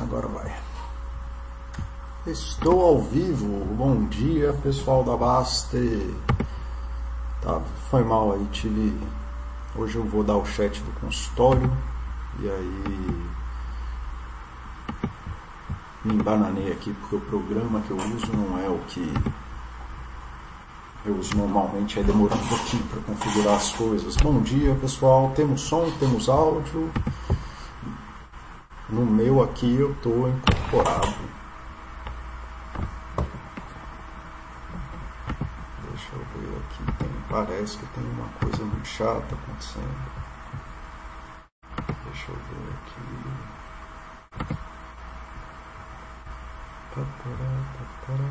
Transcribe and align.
Agora 0.00 0.28
vai. 0.28 0.54
Estou 2.26 2.84
ao 2.84 3.02
vivo. 3.02 3.64
Bom 3.76 4.04
dia, 4.06 4.52
pessoal 4.62 5.02
da 5.02 5.16
Baste. 5.16 6.14
Tá, 7.40 7.60
foi 7.90 8.04
mal 8.04 8.32
aí, 8.32 8.44
tive. 8.52 8.96
Hoje 9.74 9.96
eu 9.96 10.04
vou 10.04 10.24
dar 10.24 10.36
o 10.36 10.44
chat 10.44 10.80
do 10.82 11.00
consultório 11.00 11.70
e 12.40 12.48
aí 12.48 13.26
me 16.04 16.14
embananei 16.14 16.72
aqui 16.72 16.94
porque 16.94 17.16
o 17.16 17.20
programa 17.20 17.80
que 17.80 17.90
eu 17.90 17.96
uso 17.96 18.32
não 18.32 18.58
é 18.58 18.68
o 18.68 18.78
que 18.88 19.12
eu 21.04 21.14
uso 21.16 21.36
normalmente, 21.36 21.98
aí 21.98 22.04
demora 22.04 22.34
um 22.34 22.46
pouquinho 22.46 22.82
para 22.84 23.00
configurar 23.02 23.54
as 23.54 23.72
coisas. 23.72 24.16
Bom 24.16 24.40
dia, 24.40 24.74
pessoal. 24.74 25.32
Temos 25.36 25.60
som, 25.60 25.90
temos 26.00 26.28
áudio. 26.28 26.90
No 28.88 29.04
meu 29.04 29.42
aqui 29.42 29.76
eu 29.80 29.90
estou 29.90 30.28
incorporado. 30.28 31.16
Deixa 35.90 36.12
eu 36.12 36.24
ver 36.36 36.56
aqui. 36.58 36.84
Tem, 36.98 37.10
parece 37.28 37.78
que 37.78 37.86
tem 37.86 38.04
uma 38.04 38.28
coisa 38.40 38.64
muito 38.64 38.86
chata 38.86 39.34
acontecendo. 39.34 40.26
Deixa 42.04 42.30
eu 42.30 42.36
ver 42.36 42.74
aqui. 42.76 43.06
Tatará, 46.94 47.52
tatará. 48.06 48.30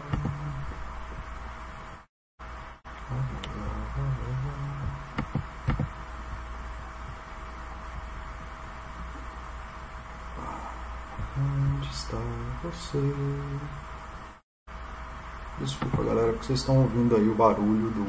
Onde 11.37 11.89
está 11.89 12.17
Desculpa 15.59 16.03
galera, 16.03 16.33
porque 16.33 16.47
vocês 16.47 16.59
estão 16.59 16.77
ouvindo 16.77 17.15
aí 17.15 17.29
o 17.29 17.35
barulho 17.35 17.89
do, 17.91 18.05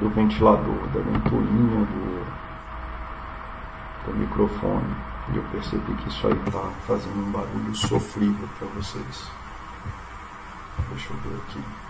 do 0.00 0.10
ventilador, 0.10 0.88
da 0.88 1.00
ventoinha 1.00 1.84
do, 1.86 2.26
do 4.06 4.18
microfone. 4.18 4.94
E 5.32 5.36
eu 5.36 5.42
percebi 5.52 5.94
que 5.94 6.08
isso 6.08 6.26
aí 6.26 6.32
está 6.46 6.70
fazendo 6.86 7.18
um 7.18 7.30
barulho 7.30 7.74
sofrível 7.74 8.48
para 8.58 8.68
vocês. 8.68 9.30
Deixa 10.90 11.12
eu 11.12 11.16
ver 11.18 11.36
aqui. 11.36 11.87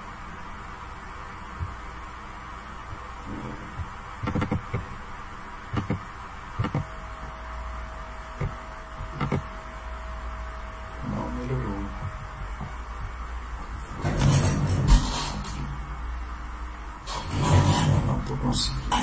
Conseguindo 18.42 18.97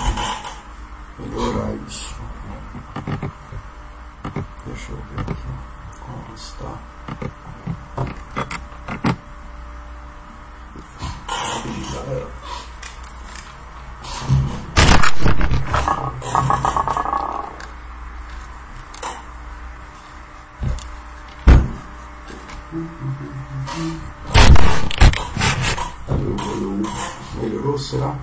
melhorar 1.19 1.73
isso. 1.87 2.15
Deixa 4.65 4.91
eu 4.91 4.97
ver 4.97 5.19
aqui 5.21 5.35
como 5.99 6.35
está. 6.35 6.71
E. 11.65 11.85
Melhorou, 27.41 27.77
será? 27.77 28.15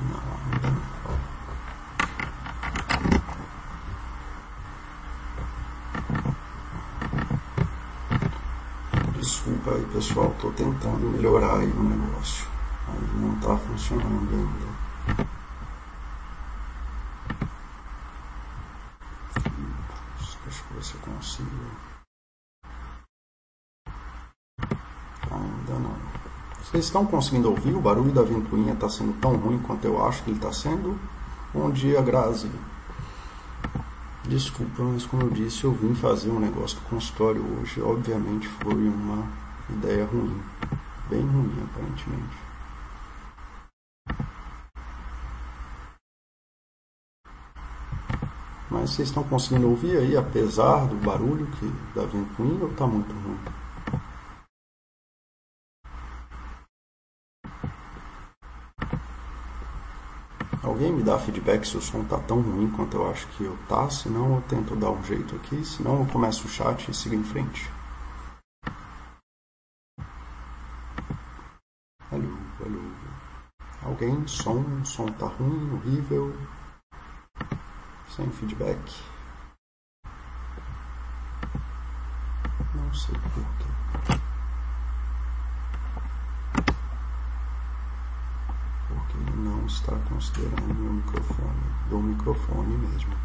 Não, 0.00 0.20
ainda 0.52 0.70
não. 0.70 0.82
Desculpa 9.12 9.70
aí, 9.72 9.77
pessoal, 9.92 10.30
estou 10.30 10.52
tentando 10.52 11.10
melhorar 11.10 11.58
aí 11.58 11.70
o 11.70 11.82
negócio. 11.82 12.46
Aí 12.88 13.20
não 13.20 13.34
está 13.34 13.56
funcionando 13.56 14.30
ainda. 14.30 14.78
Deixa 20.44 20.62
eu 20.70 20.76
ver 20.76 20.84
se 20.84 20.94
eu 20.94 21.00
consigo. 21.00 21.50
Ainda 25.30 25.78
não. 25.78 25.96
Vocês 26.62 26.84
estão 26.84 27.06
conseguindo 27.06 27.50
ouvir? 27.50 27.74
O 27.74 27.80
barulho 27.80 28.12
da 28.12 28.22
ventoinha 28.22 28.72
está 28.74 28.88
sendo 28.88 29.18
tão 29.20 29.36
ruim 29.36 29.58
quanto 29.58 29.84
eu 29.84 30.04
acho 30.04 30.22
que 30.22 30.30
ele 30.30 30.38
está 30.38 30.52
sendo? 30.52 30.98
Bom 31.52 31.70
dia, 31.70 32.00
Grazi. 32.02 32.50
Desculpa, 34.24 34.82
mas 34.82 35.06
como 35.06 35.22
eu 35.22 35.30
disse, 35.30 35.64
eu 35.64 35.72
vim 35.72 35.94
fazer 35.94 36.30
um 36.30 36.38
negócio 36.38 36.78
do 36.78 36.84
consultório 36.84 37.42
hoje. 37.58 37.80
Obviamente 37.80 38.46
foi 38.46 38.74
uma 38.74 39.47
ideia 39.70 40.04
ruim. 40.04 40.40
Bem 41.08 41.22
ruim, 41.22 41.52
aparentemente. 41.70 42.36
Mas 48.70 48.90
vocês 48.90 49.08
estão 49.08 49.24
conseguindo 49.24 49.68
ouvir 49.68 49.96
aí, 49.96 50.16
apesar 50.16 50.86
do 50.86 50.96
barulho 50.96 51.46
que 51.58 51.66
da 51.94 52.04
ventoinha, 52.04 52.64
ou 52.64 52.70
está 52.70 52.86
muito 52.86 53.12
ruim? 53.12 53.38
Alguém 60.62 60.92
me 60.92 61.02
dá 61.02 61.18
feedback 61.18 61.66
se 61.66 61.78
o 61.78 61.80
som 61.80 62.04
tá 62.04 62.18
tão 62.18 62.42
ruim 62.42 62.70
quanto 62.70 62.98
eu 62.98 63.10
acho 63.10 63.26
que 63.28 63.44
eu 63.44 63.56
tá, 63.68 63.88
senão 63.88 64.34
eu 64.34 64.42
tento 64.42 64.76
dar 64.76 64.90
um 64.90 65.02
jeito 65.02 65.34
aqui, 65.36 65.64
senão 65.64 66.00
eu 66.00 66.06
começo 66.06 66.46
o 66.46 66.50
chat 66.50 66.90
e 66.90 66.94
sigo 66.94 67.14
em 67.14 67.24
frente. 67.24 67.77
Alguém? 73.98 74.28
Som, 74.28 74.84
som 74.84 75.06
tá 75.06 75.26
ruim, 75.26 75.74
horrível. 75.74 76.32
Sem 78.08 78.30
feedback. 78.30 78.78
Não 82.76 82.94
sei 82.94 83.16
porquê. 83.16 84.20
Porque 88.86 89.16
ele 89.16 89.36
não 89.36 89.66
está 89.66 89.96
considerando 90.08 90.88
o 90.88 90.92
microfone, 90.92 91.74
do 91.90 91.98
microfone 91.98 92.78
mesmo. 92.78 93.16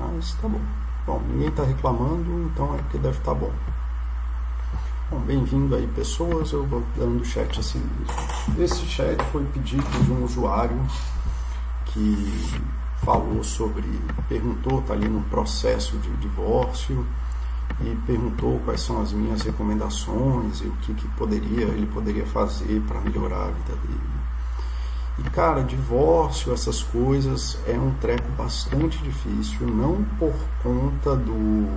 Mas 0.00 0.34
tá 0.34 0.48
bom. 0.48 0.93
Bom, 1.06 1.20
ninguém 1.28 1.48
está 1.48 1.62
reclamando, 1.64 2.44
então 2.44 2.74
é 2.74 2.78
porque 2.78 2.96
deve 2.96 3.18
estar 3.18 3.34
bom. 3.34 3.52
Bom, 5.10 5.18
bem-vindo 5.20 5.76
aí 5.76 5.86
pessoas, 5.88 6.50
eu 6.52 6.64
vou 6.64 6.82
dando 6.96 7.22
chat 7.22 7.60
assim 7.60 7.78
mesmo. 7.78 8.64
Esse 8.64 8.86
chat 8.86 9.22
foi 9.24 9.44
pedido 9.52 9.84
de 10.02 10.10
um 10.10 10.24
usuário 10.24 10.80
que 11.84 12.60
falou 13.04 13.44
sobre, 13.44 13.86
perguntou, 14.30 14.80
está 14.80 14.94
ali 14.94 15.06
num 15.06 15.22
processo 15.24 15.98
de 15.98 16.10
divórcio 16.16 17.06
e 17.82 17.94
perguntou 18.06 18.58
quais 18.64 18.80
são 18.80 19.02
as 19.02 19.12
minhas 19.12 19.42
recomendações 19.42 20.62
e 20.62 20.68
o 20.68 20.72
que, 20.76 20.94
que 20.94 21.08
poderia 21.08 21.66
ele 21.66 21.86
poderia 21.86 22.24
fazer 22.24 22.80
para 22.88 22.98
melhorar 23.02 23.42
a 23.42 23.50
vida 23.50 23.76
dele. 23.82 24.23
E 25.18 25.30
cara, 25.30 25.62
divórcio, 25.62 26.52
essas 26.52 26.82
coisas 26.82 27.58
é 27.68 27.78
um 27.78 27.94
treco 27.98 28.28
bastante 28.32 28.98
difícil, 28.98 29.66
não 29.68 30.04
por 30.18 30.34
conta 30.62 31.14
do 31.16 31.68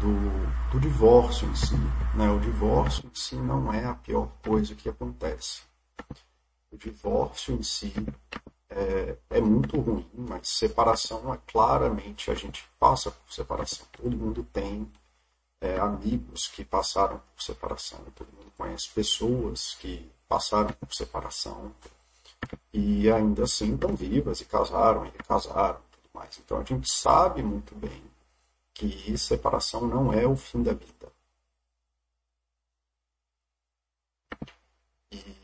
do, 0.00 0.72
do 0.72 0.80
divórcio 0.80 1.46
em 1.48 1.54
si. 1.54 1.76
Né? 2.14 2.30
O 2.30 2.40
divórcio 2.40 3.06
em 3.06 3.14
si 3.14 3.36
não 3.36 3.72
é 3.72 3.84
a 3.84 3.94
pior 3.94 4.28
coisa 4.42 4.74
que 4.74 4.88
acontece. 4.88 5.62
O 6.72 6.76
divórcio 6.78 7.54
em 7.54 7.62
si 7.62 7.92
é, 8.70 9.16
é, 9.28 9.40
muito 9.40 9.78
ruim, 9.78 10.08
mas 10.14 10.48
separação 10.48 11.34
é 11.34 11.38
claramente 11.46 12.30
a 12.30 12.34
gente 12.34 12.64
passa 12.78 13.10
por 13.10 13.32
separação. 13.32 13.86
Todo 13.92 14.16
mundo 14.16 14.46
tem 14.52 14.90
é, 15.60 15.78
amigos 15.78 16.48
que 16.48 16.64
passaram 16.64 17.20
por 17.34 17.42
separação, 17.42 18.00
todo 18.14 18.32
mundo 18.32 18.52
conhece 18.56 18.88
pessoas 18.90 19.74
que 19.74 20.10
passaram 20.28 20.72
por 20.72 20.94
separação 20.94 21.74
e 22.72 23.10
ainda 23.10 23.44
assim 23.44 23.74
estão 23.74 23.94
vivas 23.94 24.40
e 24.40 24.44
casaram 24.44 25.06
e 25.06 25.10
casaram, 25.12 25.80
tudo 25.90 26.08
mais. 26.14 26.38
Então 26.38 26.58
a 26.58 26.64
gente 26.64 26.90
sabe 26.90 27.42
muito 27.42 27.74
bem 27.74 28.02
que 28.72 29.16
separação 29.18 29.86
não 29.86 30.12
é 30.12 30.26
o 30.26 30.36
fim 30.36 30.62
da 30.62 30.72
vida. 30.72 31.12
E 35.12 35.36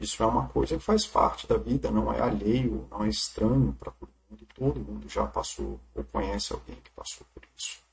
isso 0.00 0.22
é 0.22 0.26
uma 0.26 0.48
coisa 0.48 0.76
que 0.76 0.82
faz 0.82 1.06
parte 1.06 1.46
da 1.46 1.56
vida, 1.56 1.90
não 1.90 2.12
é 2.12 2.20
alheio, 2.20 2.88
não 2.90 3.04
é 3.04 3.08
estranho 3.08 3.72
para 3.74 3.92
todo 3.92 4.10
mundo. 4.30 4.46
Todo 4.54 4.80
mundo 4.80 5.08
já 5.08 5.26
passou 5.26 5.80
ou 5.94 6.04
conhece 6.04 6.52
alguém 6.52 6.76
que 6.76 6.90
passou 6.90 7.26
por 7.32 7.42
isso. 7.56 7.83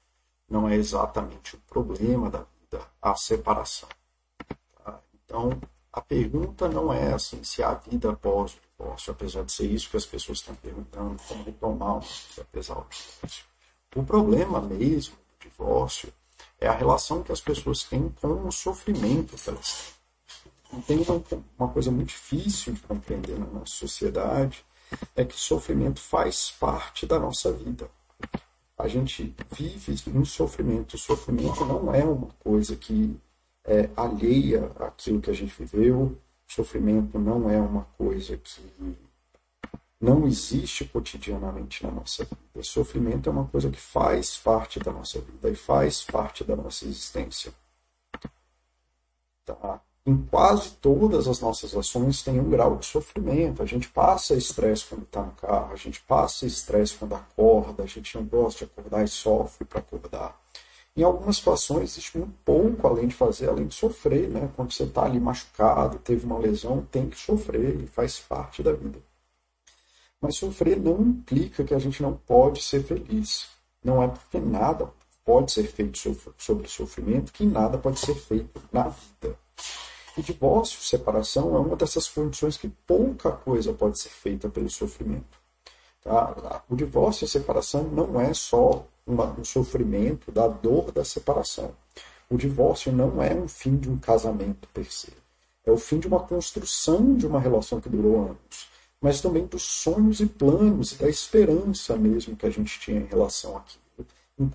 Não 0.51 0.68
é 0.68 0.75
exatamente 0.75 1.56
o 1.56 1.59
problema 1.59 2.30
da 2.30 2.39
vida, 2.39 2.86
a 3.01 3.15
separação. 3.15 3.88
Tá? 4.83 5.00
Então, 5.24 5.50
a 5.94 6.01
pergunta 6.01 6.68
não 6.68 6.92
é 6.92 7.13
assim 7.13 7.42
se 7.42 7.63
há 7.63 7.74
vida 7.74 8.12
após 8.12 8.51
o 8.53 8.57
divórcio, 8.77 9.13
apesar 9.13 9.44
de 9.45 9.51
ser 9.53 9.68
isso 9.68 9.89
que 9.89 9.95
as 9.95 10.06
pessoas 10.06 10.39
estão 10.39 10.53
perguntando, 10.56 11.18
como 11.25 11.44
retomar 11.45 12.03
apesar 12.39 12.75
do 12.75 12.86
divórcio. 12.89 13.45
O 13.95 14.03
problema 14.03 14.59
mesmo 14.59 15.15
do 15.15 15.50
divórcio 15.50 16.13
é 16.59 16.68
a 16.68 16.74
relação 16.74 17.24
que 17.24 17.31
as 17.31 17.39
pessoas 17.39 17.86
têm 17.86 18.09
com 18.21 18.45
o 18.45 18.51
sofrimento 18.51 19.38
que 19.38 19.50
elas 19.50 19.94
têm 19.94 20.01
tem 20.80 21.00
uma, 21.00 21.24
uma 21.57 21.68
coisa 21.69 21.92
muito 21.92 22.09
difícil 22.09 22.74
de 22.74 22.81
compreender 22.81 23.38
na 23.38 23.45
nossa 23.45 23.74
sociedade, 23.74 24.65
é 25.15 25.25
que 25.25 25.36
o 25.36 25.38
sofrimento 25.38 26.00
faz 26.00 26.51
parte 26.51 27.06
da 27.06 27.19
nossa 27.19 27.51
vida. 27.51 27.89
A 28.81 28.87
gente 28.87 29.35
vive 29.51 30.09
no 30.09 30.25
sofrimento. 30.25 30.95
O 30.95 30.97
sofrimento 30.97 31.63
não 31.65 31.93
é 31.93 32.03
uma 32.03 32.29
coisa 32.39 32.75
que 32.75 33.15
é 33.63 33.87
alheia 33.95 34.71
àquilo 34.79 35.21
que 35.21 35.29
a 35.29 35.33
gente 35.33 35.53
viveu. 35.55 36.17
O 36.49 36.51
sofrimento 36.51 37.19
não 37.19 37.47
é 37.47 37.59
uma 37.59 37.83
coisa 37.95 38.35
que 38.37 38.97
não 39.99 40.25
existe 40.25 40.83
cotidianamente 40.85 41.85
na 41.85 41.91
nossa 41.91 42.23
vida. 42.23 42.41
O 42.55 42.63
sofrimento 42.63 43.29
é 43.29 43.31
uma 43.31 43.47
coisa 43.47 43.69
que 43.69 43.79
faz 43.79 44.35
parte 44.37 44.79
da 44.79 44.91
nossa 44.91 45.21
vida 45.21 45.47
e 45.51 45.55
faz 45.55 46.03
parte 46.03 46.43
da 46.43 46.55
nossa 46.55 46.85
existência. 46.85 47.53
Tá? 49.45 49.79
Em 50.06 50.18
quase 50.18 50.71
todas 50.81 51.27
as 51.27 51.39
nossas 51.39 51.75
ações 51.75 52.24
tem 52.24 52.39
um 52.39 52.50
grau 52.50 52.75
de 52.75 52.86
sofrimento. 52.86 53.62
A 53.62 53.65
gente 53.65 53.88
passa 53.89 54.33
estresse 54.33 54.86
quando 54.86 55.03
está 55.03 55.21
no 55.21 55.31
carro, 55.33 55.74
a 55.74 55.75
gente 55.75 56.01
passa 56.01 56.45
estresse 56.45 56.95
quando 56.95 57.15
acorda, 57.15 57.83
a 57.83 57.88
gente 57.88 58.18
não 58.18 58.25
gosta 58.25 58.65
de 58.65 58.71
acordar 58.71 59.03
e 59.03 59.07
sofre 59.07 59.65
para 59.65 59.80
acordar. 59.80 60.39
Em 60.95 61.03
algumas 61.03 61.38
situações 61.38 61.92
existe 61.92 62.18
um 62.18 62.30
pouco 62.44 62.86
além 62.88 63.07
de 63.07 63.15
fazer, 63.15 63.48
além 63.48 63.68
de 63.68 63.75
sofrer, 63.75 64.27
né? 64.27 64.50
Quando 64.56 64.74
você 64.74 64.83
está 64.83 65.03
ali 65.06 65.19
machucado, 65.19 66.00
teve 66.00 66.25
uma 66.25 66.38
lesão, 66.38 66.86
tem 66.92 67.09
que 67.09 67.18
sofrer 67.18 67.80
e 67.81 67.88
faz 67.88 68.19
parte 68.19 68.62
da 68.62 68.74
vida. 68.74 69.00
Mas 70.19 70.36
sofrer 70.36 70.80
não 70.80 71.00
implica 71.01 71.63
que 71.63 71.74
a 71.74 71.80
gente 71.80 72.01
não 72.01 72.13
pode 72.13 72.62
ser 72.62 72.83
feliz. 72.83 73.48
Não 73.83 74.03
é 74.03 74.07
porque 74.07 74.39
nada 74.39 74.92
pode 75.24 75.51
ser 75.51 75.63
feito 75.63 75.98
sobre 76.38 76.65
o 76.65 76.69
sofrimento 76.69 77.31
que 77.31 77.45
nada 77.45 77.77
pode 77.77 78.00
ser 78.00 78.15
feito 78.15 78.62
na 78.71 78.89
vida. 78.89 79.38
O 80.17 80.21
divórcio, 80.21 80.81
separação, 80.81 81.55
é 81.55 81.59
uma 81.59 81.75
dessas 81.77 82.09
condições 82.09 82.57
que 82.57 82.67
pouca 82.67 83.31
coisa 83.31 83.71
pode 83.71 83.97
ser 83.97 84.09
feita 84.09 84.49
pelo 84.49 84.69
sofrimento. 84.69 85.39
Tá? 86.03 86.63
O 86.69 86.75
divórcio 86.75 87.23
e 87.23 87.25
a 87.25 87.29
separação 87.29 87.83
não 87.83 88.19
é 88.19 88.33
só 88.33 88.85
uma, 89.07 89.25
um 89.39 89.45
sofrimento 89.45 90.29
da 90.29 90.49
dor 90.49 90.91
da 90.91 91.05
separação. 91.05 91.73
O 92.29 92.37
divórcio 92.37 92.91
não 92.91 93.23
é 93.23 93.33
um 93.33 93.47
fim 93.47 93.77
de 93.77 93.89
um 93.89 93.97
casamento 93.97 94.67
per 94.73 94.91
se. 94.91 95.13
É 95.65 95.71
o 95.71 95.77
fim 95.77 95.97
de 95.97 96.07
uma 96.07 96.19
construção 96.19 97.15
de 97.15 97.25
uma 97.25 97.39
relação 97.39 97.79
que 97.79 97.87
durou 97.87 98.25
anos, 98.25 98.67
mas 98.99 99.21
também 99.21 99.45
dos 99.45 99.63
sonhos 99.63 100.19
e 100.19 100.25
planos 100.25 100.93
da 100.93 101.07
esperança 101.07 101.95
mesmo 101.95 102.35
que 102.35 102.45
a 102.45 102.49
gente 102.49 102.79
tinha 102.81 102.99
em 102.99 103.05
relação 103.05 103.55
àquilo, 103.55 104.07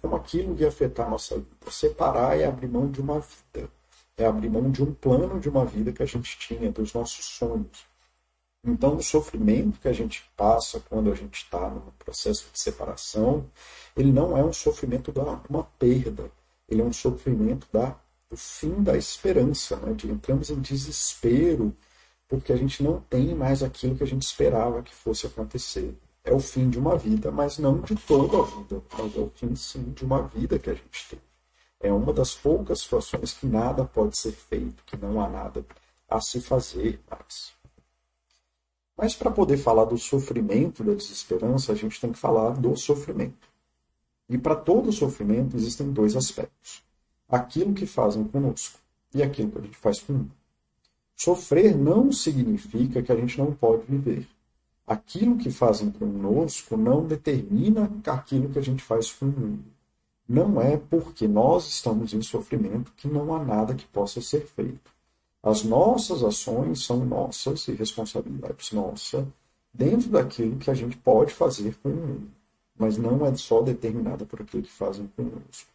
como 0.03 0.17
aquilo 0.17 0.55
ia 0.59 0.69
afetar 0.69 1.07
a 1.07 1.11
nossa 1.11 1.37
vida. 1.37 1.71
Separar 1.71 2.39
é 2.39 2.45
abrir 2.45 2.69
mão 2.69 2.91
de 2.91 3.01
uma 3.01 3.21
vida 3.21 3.71
é 4.17 4.25
abrir 4.25 4.49
mão 4.49 4.71
de 4.71 4.83
um 4.83 4.95
plano 4.95 5.39
de 5.41 5.49
uma 5.49 5.65
vida 5.65 5.93
que 5.93 6.03
a 6.03 6.07
gente 6.07 6.39
tinha, 6.39 6.71
dos 6.71 6.93
nossos 6.95 7.25
sonhos. 7.25 7.87
Então, 8.65 8.97
o 8.97 9.03
sofrimento 9.03 9.79
que 9.79 9.89
a 9.89 9.93
gente 9.93 10.25
passa 10.37 10.81
quando 10.89 11.11
a 11.11 11.15
gente 11.15 11.37
está 11.37 11.69
no 11.71 11.93
processo 11.99 12.47
de 12.53 12.59
separação, 12.59 13.47
ele 13.97 14.11
não 14.11 14.37
é 14.37 14.43
um 14.43 14.53
sofrimento 14.53 15.13
de 15.13 15.21
uma 15.21 15.65
perda, 15.79 16.31
ele 16.69 16.83
é 16.83 16.85
um 16.85 16.93
sofrimento 16.93 17.69
da, 17.73 17.97
do 18.29 18.37
fim 18.37 18.83
da 18.83 18.97
esperança, 18.97 19.77
né? 19.77 19.93
de 19.93 20.11
entramos 20.11 20.51
em 20.51 20.61
desespero 20.61 21.77
porque 22.29 22.53
a 22.53 22.57
gente 22.57 22.83
não 22.83 23.01
tem 23.01 23.35
mais 23.35 23.63
aquilo 23.63 23.97
que 23.97 24.03
a 24.03 24.07
gente 24.07 24.23
esperava 24.23 24.83
que 24.83 24.95
fosse 24.95 25.27
acontecer. 25.27 25.95
É 26.25 26.33
o 26.33 26.41
fim 26.41 26.69
de 26.69 26.79
uma 26.79 26.97
vida, 26.97 27.31
mas 27.31 27.59
não 27.59 27.81
de 27.81 27.95
toda 27.95 28.39
a 28.39 28.43
vida, 28.43 28.83
mas 28.99 29.17
é 29.17 29.21
o 29.21 29.31
fim, 29.35 29.55
sim, 29.55 29.93
de 29.93 30.05
uma 30.05 30.23
vida 30.23 30.59
que 30.59 30.71
a 30.71 30.75
gente 30.75 31.09
tem. 31.09 31.21
É 31.81 31.93
uma 31.93 32.13
das 32.13 32.35
poucas 32.35 32.81
situações 32.81 33.33
que 33.33 33.47
nada 33.47 33.85
pode 33.85 34.19
ser 34.19 34.33
feito, 34.33 34.83
que 34.85 34.97
não 34.97 35.21
há 35.21 35.29
nada 35.29 35.65
a 36.09 36.21
se 36.21 36.41
fazer 36.41 37.01
mais. 37.11 37.55
Mas 38.97 39.15
para 39.15 39.31
poder 39.31 39.59
falar 39.59 39.85
do 39.85 39.99
sofrimento, 39.99 40.83
da 40.83 40.95
desesperança, 40.95 41.73
a 41.73 41.75
gente 41.75 42.01
tem 42.01 42.13
que 42.13 42.19
falar 42.19 42.51
do 42.55 42.77
sofrimento. 42.77 43.49
E 44.29 44.39
para 44.39 44.57
todo 44.57 44.91
sofrimento 44.91 45.57
existem 45.57 45.93
dois 45.93 46.17
aspectos: 46.17 46.83
aquilo 47.29 47.75
que 47.75 47.87
fazem 47.87 48.25
conosco 48.25 48.79
e 49.15 49.23
aquilo 49.23 49.53
que 49.53 49.59
a 49.59 49.63
gente 49.63 49.77
faz 49.77 50.01
com 50.01 50.13
o 50.13 50.17
mundo. 50.17 50.33
Sofrer 51.15 51.77
não 51.77 52.13
significa 52.13 53.03
que 53.03 53.13
a 53.13 53.17
gente 53.17 53.39
não 53.39 53.53
pode 53.53 53.85
viver. 53.87 54.27
Aquilo 54.87 55.37
que 55.37 55.51
fazem 55.51 55.91
conosco 55.91 56.77
não 56.77 57.07
determina 57.07 57.91
aquilo 58.07 58.51
que 58.51 58.59
a 58.59 58.63
gente 58.63 58.83
faz 58.83 59.11
com 59.11 59.27
o 59.27 59.29
mundo. 59.29 59.65
Não 60.29 60.61
é 60.61 60.77
porque 60.77 61.29
nós 61.29 61.69
estamos 61.69 62.13
em 62.13 62.21
sofrimento 62.21 62.93
que 62.97 63.07
não 63.07 63.35
há 63.35 63.45
nada 63.45 63.75
que 63.75 63.87
possa 63.87 64.21
ser 64.21 64.47
feito. 64.47 64.91
As 65.43 65.63
nossas 65.63 66.25
ações 66.25 66.85
são 66.85 67.05
nossas 67.05 67.69
e 67.69 67.73
responsabilidades 67.73 68.73
nossas 68.73 69.25
dentro 69.73 70.09
daquilo 70.09 70.57
que 70.57 70.71
a 70.71 70.75
gente 70.75 70.97
pode 70.97 71.33
fazer 71.33 71.77
com 71.83 71.91
o 71.91 71.95
mundo, 71.95 72.31
mas 72.77 72.97
não 72.97 73.25
é 73.25 73.35
só 73.37 73.63
determinada 73.63 74.25
por 74.25 74.41
aquilo 74.41 74.65
que 74.65 74.73
fazem 74.73 75.07
conosco. 75.17 75.71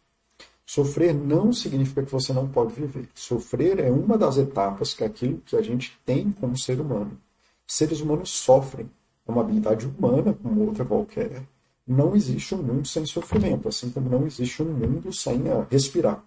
Sofrer 0.66 1.14
não 1.14 1.52
significa 1.52 2.02
que 2.02 2.12
você 2.12 2.32
não 2.32 2.48
pode 2.48 2.74
viver. 2.74 3.08
Sofrer 3.14 3.78
é 3.78 3.90
uma 3.90 4.18
das 4.18 4.36
etapas 4.36 4.94
que 4.94 5.04
é 5.04 5.06
aquilo 5.06 5.38
que 5.44 5.56
a 5.56 5.62
gente 5.62 5.98
tem 6.04 6.30
como 6.32 6.58
ser 6.58 6.80
humano. 6.80 7.18
Seres 7.66 8.00
humanos 8.00 8.30
sofrem. 8.30 8.90
É 9.26 9.30
uma 9.30 9.42
habilidade 9.42 9.86
humana, 9.86 10.34
como 10.42 10.66
outra 10.66 10.84
qualquer, 10.84 11.42
não 11.86 12.14
existe 12.14 12.54
um 12.54 12.62
mundo 12.62 12.86
sem 12.86 13.04
sofrimento, 13.04 13.68
assim 13.68 13.90
como 13.90 14.08
não 14.08 14.26
existe 14.26 14.62
um 14.62 14.72
mundo 14.72 15.12
sem 15.12 15.42
respirar. 15.70 16.24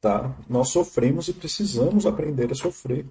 Tá? 0.00 0.34
Nós 0.48 0.68
sofremos 0.70 1.28
e 1.28 1.32
precisamos 1.32 2.06
aprender 2.06 2.50
a 2.52 2.54
sofrer, 2.54 3.06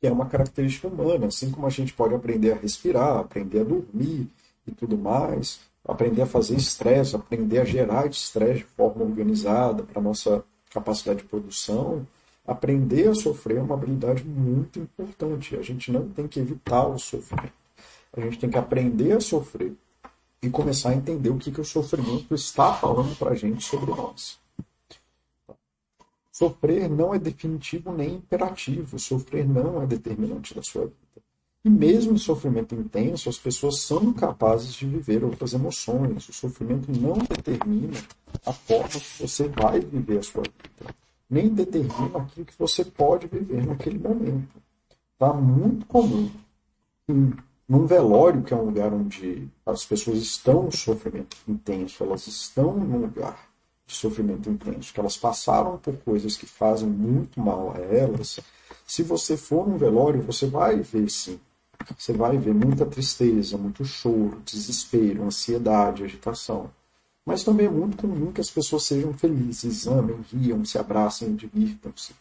que 0.00 0.06
é 0.06 0.12
uma 0.12 0.26
característica 0.26 0.86
humana, 0.86 1.26
assim 1.26 1.50
como 1.50 1.66
a 1.66 1.70
gente 1.70 1.92
pode 1.92 2.14
aprender 2.14 2.52
a 2.52 2.56
respirar, 2.56 3.18
aprender 3.18 3.60
a 3.60 3.64
dormir 3.64 4.28
e 4.66 4.70
tudo 4.70 4.96
mais, 4.96 5.60
aprender 5.84 6.22
a 6.22 6.26
fazer 6.26 6.56
estresse, 6.56 7.16
aprender 7.16 7.58
a 7.58 7.64
gerar 7.64 8.06
estresse 8.06 8.60
de 8.60 8.64
forma 8.64 9.04
organizada 9.04 9.82
para 9.82 10.00
nossa 10.00 10.44
capacidade 10.70 11.22
de 11.22 11.24
produção, 11.24 12.06
aprender 12.48 13.08
a 13.08 13.14
sofrer 13.14 13.58
é 13.58 13.62
uma 13.62 13.74
habilidade 13.74 14.24
muito 14.24 14.80
importante. 14.80 15.54
A 15.54 15.62
gente 15.62 15.92
não 15.92 16.08
tem 16.08 16.26
que 16.26 16.40
evitar 16.40 16.86
o 16.86 16.98
sofrimento. 16.98 17.52
A 18.16 18.20
gente 18.22 18.38
tem 18.38 18.48
que 18.48 18.56
aprender 18.56 19.12
a 19.12 19.20
sofrer 19.20 19.74
e 20.42 20.48
começar 20.48 20.90
a 20.90 20.94
entender 20.94 21.28
o 21.28 21.36
que, 21.36 21.52
que 21.52 21.60
o 21.60 21.64
sofrimento 21.64 22.34
está 22.34 22.72
falando 22.72 23.14
para 23.16 23.32
a 23.32 23.34
gente 23.34 23.62
sobre 23.62 23.90
nós. 23.90 24.38
Sofrer 26.32 26.88
não 26.88 27.14
é 27.14 27.18
definitivo 27.18 27.92
nem 27.92 28.14
imperativo. 28.14 28.98
Sofrer 28.98 29.46
não 29.46 29.82
é 29.82 29.86
determinante 29.86 30.54
da 30.54 30.62
sua 30.62 30.86
vida. 30.86 30.96
E 31.64 31.68
mesmo 31.68 32.14
em 32.14 32.18
sofrimento 32.18 32.74
intenso, 32.74 33.28
as 33.28 33.36
pessoas 33.36 33.80
são 33.80 34.10
capazes 34.12 34.72
de 34.72 34.86
viver 34.86 35.22
outras 35.22 35.52
emoções. 35.52 36.28
O 36.28 36.32
sofrimento 36.32 36.90
não 36.98 37.18
determina 37.18 37.98
a 38.46 38.52
forma 38.54 38.88
que 38.88 39.22
você 39.22 39.48
vai 39.48 39.80
viver 39.80 40.18
a 40.18 40.22
sua 40.22 40.44
vida 40.44 40.94
nem 41.28 41.48
determina 41.48 42.18
aquilo 42.18 42.46
que 42.46 42.58
você 42.58 42.84
pode 42.84 43.26
viver 43.26 43.66
naquele 43.66 43.98
momento. 43.98 44.48
Tá 45.18 45.32
muito 45.32 45.84
comum 45.86 46.30
em, 47.08 47.32
num 47.68 47.86
velório, 47.86 48.42
que 48.42 48.54
é 48.54 48.56
um 48.56 48.64
lugar 48.64 48.92
onde 48.92 49.48
as 49.66 49.84
pessoas 49.84 50.18
estão 50.18 50.68
em 50.68 50.70
sofrimento 50.70 51.36
intenso, 51.46 52.02
elas 52.02 52.26
estão 52.26 52.72
num 52.76 52.98
lugar 52.98 53.48
de 53.86 53.94
sofrimento 53.94 54.48
intenso, 54.48 54.92
que 54.92 55.00
elas 55.00 55.16
passaram 55.16 55.78
por 55.78 55.96
coisas 55.98 56.36
que 56.36 56.46
fazem 56.46 56.88
muito 56.88 57.40
mal 57.40 57.74
a 57.74 57.78
elas. 57.78 58.40
Se 58.86 59.02
você 59.02 59.36
for 59.36 59.68
num 59.68 59.76
velório, 59.76 60.22
você 60.22 60.46
vai 60.46 60.80
ver 60.80 61.10
sim. 61.10 61.40
Você 61.96 62.12
vai 62.12 62.36
ver 62.36 62.54
muita 62.54 62.84
tristeza, 62.84 63.56
muito 63.56 63.84
choro, 63.84 64.42
desespero, 64.44 65.24
ansiedade, 65.24 66.04
agitação. 66.04 66.70
Mas 67.28 67.44
também 67.44 67.66
é 67.66 67.70
muito 67.70 67.98
comum 67.98 68.32
que 68.32 68.40
as 68.40 68.48
pessoas 68.48 68.84
sejam 68.84 69.12
felizes, 69.12 69.86
amem, 69.86 70.16
riam, 70.32 70.64
se 70.64 70.78
abracem, 70.78 71.36
divirtam-se. 71.36 72.14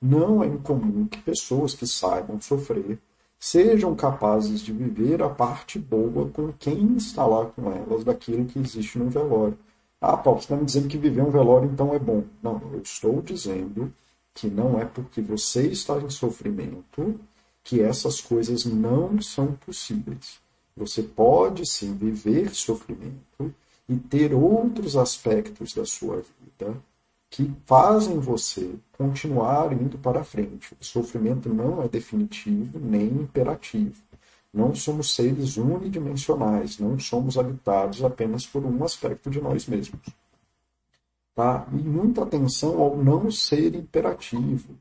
Não 0.00 0.42
é 0.42 0.46
incomum 0.46 1.04
que 1.04 1.20
pessoas 1.20 1.74
que 1.74 1.86
saibam 1.86 2.40
sofrer 2.40 2.98
sejam 3.38 3.94
capazes 3.94 4.62
de 4.62 4.72
viver 4.72 5.22
a 5.22 5.28
parte 5.28 5.78
boa 5.78 6.30
com 6.30 6.50
quem 6.58 6.96
está 6.96 7.26
lá 7.26 7.44
com 7.44 7.70
elas 7.70 8.04
daquilo 8.04 8.46
que 8.46 8.58
existe 8.58 8.98
no 8.98 9.10
velório. 9.10 9.58
Ah, 10.00 10.16
Paulo, 10.16 10.40
você 10.40 10.46
está 10.46 10.56
me 10.56 10.64
dizendo 10.64 10.88
que 10.88 10.96
viver 10.96 11.20
um 11.20 11.30
velório 11.30 11.68
então 11.70 11.92
é 11.92 11.98
bom. 11.98 12.24
Não, 12.42 12.58
eu 12.72 12.80
estou 12.80 13.20
dizendo 13.20 13.92
que 14.32 14.48
não 14.48 14.80
é 14.80 14.86
porque 14.86 15.20
você 15.20 15.66
está 15.66 15.98
em 15.98 16.08
sofrimento 16.08 17.20
que 17.62 17.82
essas 17.82 18.18
coisas 18.18 18.64
não 18.64 19.20
são 19.20 19.52
possíveis. 19.66 20.40
Você 20.74 21.02
pode 21.02 21.70
sim 21.70 21.92
viver 21.92 22.54
sofrimento 22.54 23.54
e 23.88 23.96
ter 23.96 24.34
outros 24.34 24.96
aspectos 24.96 25.72
da 25.72 25.84
sua 25.86 26.22
vida 26.40 26.76
que 27.30 27.50
fazem 27.66 28.18
você 28.18 28.74
continuar 28.96 29.72
indo 29.72 29.98
para 29.98 30.24
frente. 30.24 30.74
O 30.80 30.84
sofrimento 30.84 31.48
não 31.48 31.82
é 31.82 31.88
definitivo 31.88 32.78
nem 32.78 33.06
imperativo. 33.06 34.02
Não 34.52 34.74
somos 34.74 35.14
seres 35.14 35.56
unidimensionais, 35.56 36.78
não 36.78 36.98
somos 36.98 37.36
habitados 37.36 38.02
apenas 38.02 38.46
por 38.46 38.64
um 38.64 38.82
aspecto 38.82 39.28
de 39.30 39.40
nós 39.40 39.66
mesmos. 39.66 40.00
Tá? 41.34 41.66
E 41.72 41.76
muita 41.76 42.22
atenção 42.22 42.80
ao 42.80 42.96
não 42.96 43.30
ser 43.30 43.74
imperativo. 43.74 44.74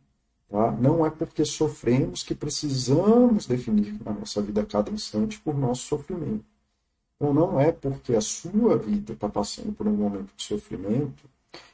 Tá? 0.50 0.72
Não 0.72 1.06
é 1.06 1.10
porque 1.10 1.44
sofremos 1.44 2.24
que 2.24 2.34
precisamos 2.34 3.46
definir 3.46 3.98
na 4.04 4.14
nossa 4.14 4.42
vida 4.42 4.62
a 4.62 4.66
cada 4.66 4.90
instante 4.90 5.40
por 5.40 5.56
nosso 5.58 5.84
sofrimento. 5.84 6.46
Então 7.18 7.34
não 7.34 7.60
é 7.60 7.72
porque 7.72 8.16
a 8.16 8.22
sua 8.22 8.78
vida 8.78 9.14
está 9.14 9.28
passando 9.28 9.74
por 9.74 9.88
um 9.88 9.96
momento 9.96 10.30
de 10.38 10.44
sofrimento 10.44 11.28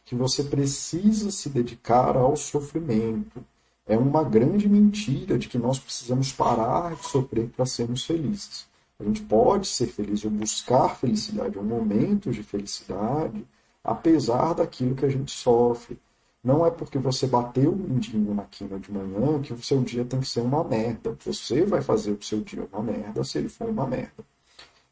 que 0.06 0.16
você 0.16 0.44
precisa 0.44 1.32
se 1.32 1.50
dedicar 1.50 2.16
ao 2.16 2.36
sofrimento. 2.38 3.44
É 3.86 3.98
uma 3.98 4.24
grande 4.24 4.70
mentira 4.70 5.38
de 5.38 5.50
que 5.50 5.58
nós 5.58 5.80
precisamos 5.80 6.32
parar 6.32 6.96
de 6.96 7.06
sofrer 7.06 7.50
para 7.50 7.66
sermos 7.66 8.06
felizes. 8.06 8.66
A 8.98 9.04
gente 9.04 9.22
pode 9.22 9.68
ser 9.68 9.88
feliz 9.88 10.24
ou 10.24 10.32
buscar 10.32 10.96
felicidade, 10.96 11.58
ou 11.58 11.64
momentos 11.64 12.36
de 12.36 12.44
felicidade, 12.44 13.46
apesar 13.84 14.54
daquilo 14.54 14.96
que 14.96 15.06
a 15.06 15.10
gente 15.10 15.32
sofre. 15.32 16.00
Não 16.42 16.66
é 16.66 16.72
porque 16.72 16.98
você 16.98 17.28
bateu 17.28 17.72
o 17.72 17.76
mindinho 17.76 18.34
na 18.34 18.44
quina 18.44 18.80
de 18.80 18.92
manhã 18.92 19.42
que 19.42 19.54
o 19.54 19.62
seu 19.62 19.82
dia 19.82 20.06
tem 20.06 20.22
que 20.22 20.28
ser 20.28 20.42
uma 20.42 20.64
merda. 20.64 21.18
Você 21.26 21.66
vai 21.66 21.82
fazer 21.82 22.12
o 22.12 22.24
seu 22.24 22.40
dia 22.42 22.68
uma 22.72 22.82
merda 22.82 23.24
se 23.24 23.38
ele 23.38 23.50
for 23.50 23.70
uma 23.70 23.88
merda. 23.88 24.24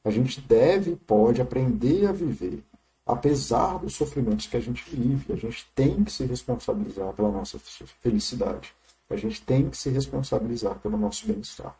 A 0.03 0.10
gente 0.10 0.41
deve 0.41 0.91
e 0.91 0.96
pode 0.96 1.41
aprender 1.41 2.08
a 2.08 2.12
viver 2.12 2.63
apesar 3.05 3.79
dos 3.79 3.96
sofrimentos 3.96 4.48
que 4.48 4.58
a 4.58 4.60
gente 4.60 4.84
vive, 4.89 5.34
a 5.34 5.36
gente 5.36 5.65
tem 5.75 6.03
que 6.03 6.12
se 6.12 6.24
responsabilizar 6.25 7.12
pela 7.13 7.31
nossa 7.31 7.60
felicidade. 8.00 8.74
A 9.10 9.15
gente 9.17 9.41
tem 9.41 9.70
que 9.70 9.75
se 9.75 9.89
responsabilizar 9.89 10.79
pelo 10.79 10.98
nosso 10.98 11.27
bem-estar. 11.27 11.75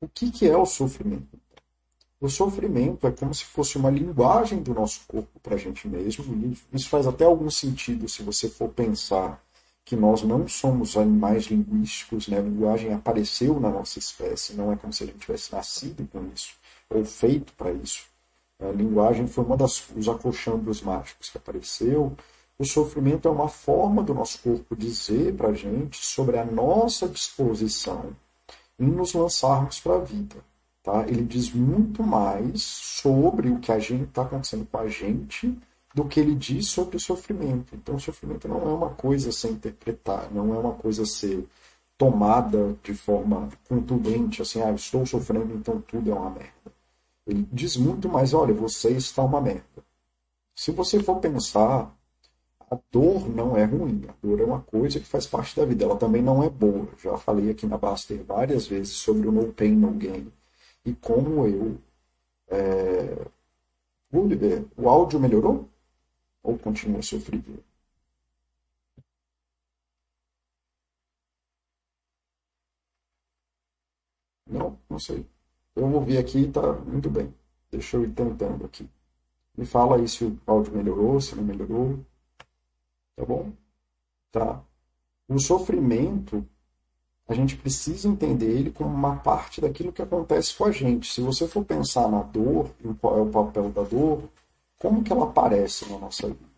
O 0.00 0.08
que, 0.08 0.30
que 0.30 0.48
é 0.48 0.56
o 0.56 0.64
sofrimento? 0.64 1.38
O 2.18 2.28
sofrimento 2.28 3.06
é 3.06 3.10
como 3.10 3.34
se 3.34 3.44
fosse 3.44 3.76
uma 3.76 3.90
linguagem 3.90 4.62
do 4.62 4.72
nosso 4.72 5.02
corpo 5.06 5.38
para 5.40 5.56
a 5.56 5.58
gente 5.58 5.86
mesmo, 5.86 6.56
isso 6.72 6.88
faz 6.88 7.06
até 7.06 7.24
algum 7.24 7.50
sentido 7.50 8.08
se 8.08 8.22
você 8.22 8.48
for 8.48 8.68
pensar 8.70 9.44
que 9.84 9.96
nós 9.96 10.22
não 10.22 10.46
somos 10.46 10.96
animais 10.96 11.46
linguísticos, 11.46 12.28
né? 12.28 12.38
a 12.38 12.42
linguagem 12.42 12.94
apareceu 12.94 13.58
na 13.58 13.68
nossa 13.68 13.98
espécie, 13.98 14.54
não 14.54 14.72
é 14.72 14.76
como 14.76 14.92
se 14.92 15.02
a 15.02 15.06
gente 15.06 15.18
tivesse 15.18 15.52
nascido 15.52 16.08
com 16.10 16.24
isso, 16.32 16.54
ou 16.94 17.04
feito 17.04 17.52
para 17.54 17.72
isso. 17.72 18.04
A 18.60 18.70
linguagem 18.70 19.26
foi 19.26 19.44
uma 19.44 19.56
das 19.56 19.82
os 19.96 20.08
acolchambros 20.08 20.82
mágicos 20.82 21.30
que 21.30 21.38
apareceu. 21.38 22.12
O 22.58 22.64
sofrimento 22.64 23.26
é 23.26 23.30
uma 23.30 23.48
forma 23.48 24.02
do 24.02 24.14
nosso 24.14 24.38
corpo 24.40 24.76
dizer 24.76 25.34
para 25.34 25.48
a 25.48 25.54
gente 25.54 26.04
sobre 26.04 26.38
a 26.38 26.44
nossa 26.44 27.08
disposição 27.08 28.14
em 28.78 28.86
nos 28.86 29.14
lançarmos 29.14 29.80
para 29.80 29.96
a 29.96 30.00
vida. 30.00 30.36
Tá? 30.82 31.06
Ele 31.08 31.24
diz 31.24 31.52
muito 31.52 32.02
mais 32.02 32.62
sobre 32.62 33.48
o 33.48 33.58
que 33.58 33.70
a 33.70 33.78
gente 33.78 34.04
está 34.04 34.22
acontecendo 34.22 34.66
com 34.70 34.78
a 34.78 34.88
gente 34.88 35.56
do 35.94 36.04
que 36.04 36.18
ele 36.18 36.34
diz 36.34 36.68
sobre 36.68 36.96
o 36.96 37.00
sofrimento. 37.00 37.74
Então, 37.74 37.96
o 37.96 38.00
sofrimento 38.00 38.48
não 38.48 38.62
é 38.62 38.74
uma 38.74 38.90
coisa 38.90 39.28
a 39.28 39.32
ser 39.32 39.50
interpretar, 39.50 40.28
não 40.32 40.54
é 40.54 40.58
uma 40.58 40.72
coisa 40.72 41.02
a 41.02 41.06
ser 41.06 41.46
tomada 41.98 42.76
de 42.82 42.94
forma 42.94 43.48
contundente, 43.68 44.42
assim, 44.42 44.60
ah, 44.62 44.72
estou 44.72 45.06
sofrendo, 45.06 45.54
então 45.54 45.80
tudo 45.86 46.10
é 46.10 46.14
uma 46.14 46.30
merda. 46.30 46.61
Ele 47.26 47.46
diz 47.52 47.76
muito 47.76 48.08
mais, 48.08 48.34
olha, 48.34 48.54
você 48.54 48.90
está 48.92 49.22
uma 49.24 49.40
merda. 49.40 49.84
Se 50.54 50.70
você 50.72 51.02
for 51.02 51.20
pensar, 51.20 51.94
a 52.70 52.78
dor 52.90 53.28
não 53.28 53.56
é 53.56 53.64
ruim, 53.64 54.04
a 54.08 54.14
dor 54.22 54.40
é 54.40 54.44
uma 54.44 54.62
coisa 54.62 55.00
que 55.00 55.06
faz 55.06 55.26
parte 55.26 55.56
da 55.56 55.64
vida, 55.66 55.84
ela 55.84 55.96
também 55.98 56.22
não 56.22 56.42
é 56.42 56.50
boa. 56.50 56.88
Já 56.98 57.16
falei 57.18 57.50
aqui 57.50 57.66
na 57.66 57.78
Baster 57.78 58.24
várias 58.24 58.66
vezes 58.66 58.94
sobre 58.94 59.28
o 59.28 59.32
no 59.32 59.52
pain, 59.52 59.76
no 59.76 59.92
gain. 59.92 60.32
E 60.84 60.94
como 60.94 61.46
eu. 61.46 61.78
É... 62.48 63.26
O 64.76 64.88
áudio 64.88 65.18
melhorou? 65.18 65.68
Ou 66.42 66.58
continua 66.58 67.02
sofrível? 67.02 67.58
Não, 74.46 74.78
não 74.88 74.98
sei. 75.00 75.26
Eu 75.74 75.90
ouvi 75.92 76.18
aqui 76.18 76.38
e 76.38 76.46
está 76.48 76.72
muito 76.72 77.08
bem. 77.08 77.32
Deixa 77.70 77.96
eu 77.96 78.04
ir 78.04 78.10
tentando 78.10 78.64
aqui. 78.64 78.88
Me 79.56 79.64
fala 79.64 79.96
aí 79.96 80.08
se 80.08 80.24
o 80.24 80.38
áudio 80.46 80.74
melhorou, 80.74 81.20
se 81.20 81.34
não 81.34 81.42
melhorou. 81.42 81.98
Tá 83.16 83.24
bom? 83.24 83.52
Tá. 84.30 84.62
O 85.28 85.38
sofrimento, 85.38 86.46
a 87.26 87.34
gente 87.34 87.56
precisa 87.56 88.08
entender 88.08 88.50
ele 88.50 88.70
como 88.70 88.94
uma 88.94 89.16
parte 89.16 89.60
daquilo 89.60 89.92
que 89.92 90.02
acontece 90.02 90.54
com 90.54 90.64
a 90.64 90.70
gente. 90.70 91.12
Se 91.12 91.20
você 91.20 91.48
for 91.48 91.64
pensar 91.64 92.08
na 92.08 92.22
dor, 92.22 92.70
em 92.84 92.92
qual 92.94 93.18
é 93.18 93.20
o 93.22 93.30
papel 93.30 93.70
da 93.70 93.82
dor, 93.82 94.22
como 94.78 95.02
que 95.02 95.12
ela 95.12 95.24
aparece 95.24 95.90
na 95.90 95.98
nossa 95.98 96.28
vida? 96.28 96.52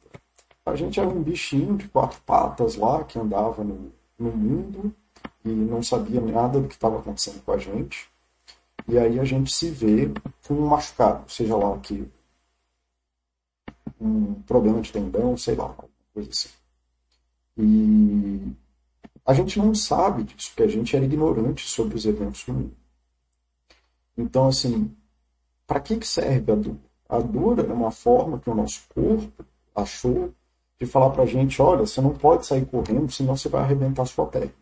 A 0.66 0.75
gente 0.75 0.99
era 0.99 1.09
um 1.09 1.23
bichinho 1.23 1.76
de 1.76 1.88
quatro 1.88 2.21
patas 2.23 2.76
lá 2.76 3.04
que 3.04 3.18
andava 3.18 3.62
no, 3.62 3.92
no 4.18 4.33
mundo 4.33 4.94
e 5.44 5.50
não 5.50 5.83
sabia 5.83 6.21
nada 6.21 6.59
do 6.59 6.68
que 6.68 6.75
estava 6.75 6.99
acontecendo 6.99 7.42
com 7.44 7.52
a 7.52 7.59
gente. 7.59 8.09
E 8.87 8.99
aí 8.99 9.19
a 9.19 9.25
gente 9.25 9.53
se 9.53 9.71
vê 9.71 10.11
com 10.47 10.55
um 10.55 10.67
machucado, 10.67 11.31
seja 11.31 11.57
lá 11.57 11.79
que 11.79 12.07
um 14.00 14.35
problema 14.43 14.81
de 14.81 14.93
tendão, 14.93 15.37
sei 15.37 15.55
lá, 15.55 15.75
coisa 16.12 16.31
assim. 16.31 16.50
E 17.57 18.53
a 19.25 19.33
gente 19.33 19.59
não 19.59 19.75
sabe 19.75 20.25
disso, 20.25 20.50
porque 20.50 20.64
a 20.64 20.69
gente 20.69 20.95
era 20.95 21.05
ignorante 21.05 21.67
sobre 21.67 21.97
os 21.97 22.05
eventos 22.05 22.45
do 22.45 22.53
mundo. 22.53 22.76
Então, 24.17 24.49
assim, 24.49 24.95
para 25.67 25.81
que, 25.81 25.97
que 25.97 26.07
serve 26.07 26.53
a 26.53 26.55
dor? 26.55 26.76
A 27.09 27.19
dor 27.21 27.59
é 27.59 27.73
uma 27.73 27.91
forma 27.91 28.38
que 28.38 28.50
o 28.50 28.55
nosso 28.55 28.83
corpo 28.95 29.45
achou 29.75 30.35
de 30.79 30.87
falar 30.87 31.11
para 31.11 31.23
a 31.23 31.26
gente: 31.26 31.61
olha, 31.62 31.87
você 31.87 32.00
não 32.00 32.14
pode 32.14 32.47
sair 32.47 32.67
correndo, 32.67 33.11
senão 33.11 33.37
você 33.37 33.49
vai 33.49 33.62
arrebentar 33.62 34.05
sua 34.07 34.26
perna. 34.26 34.53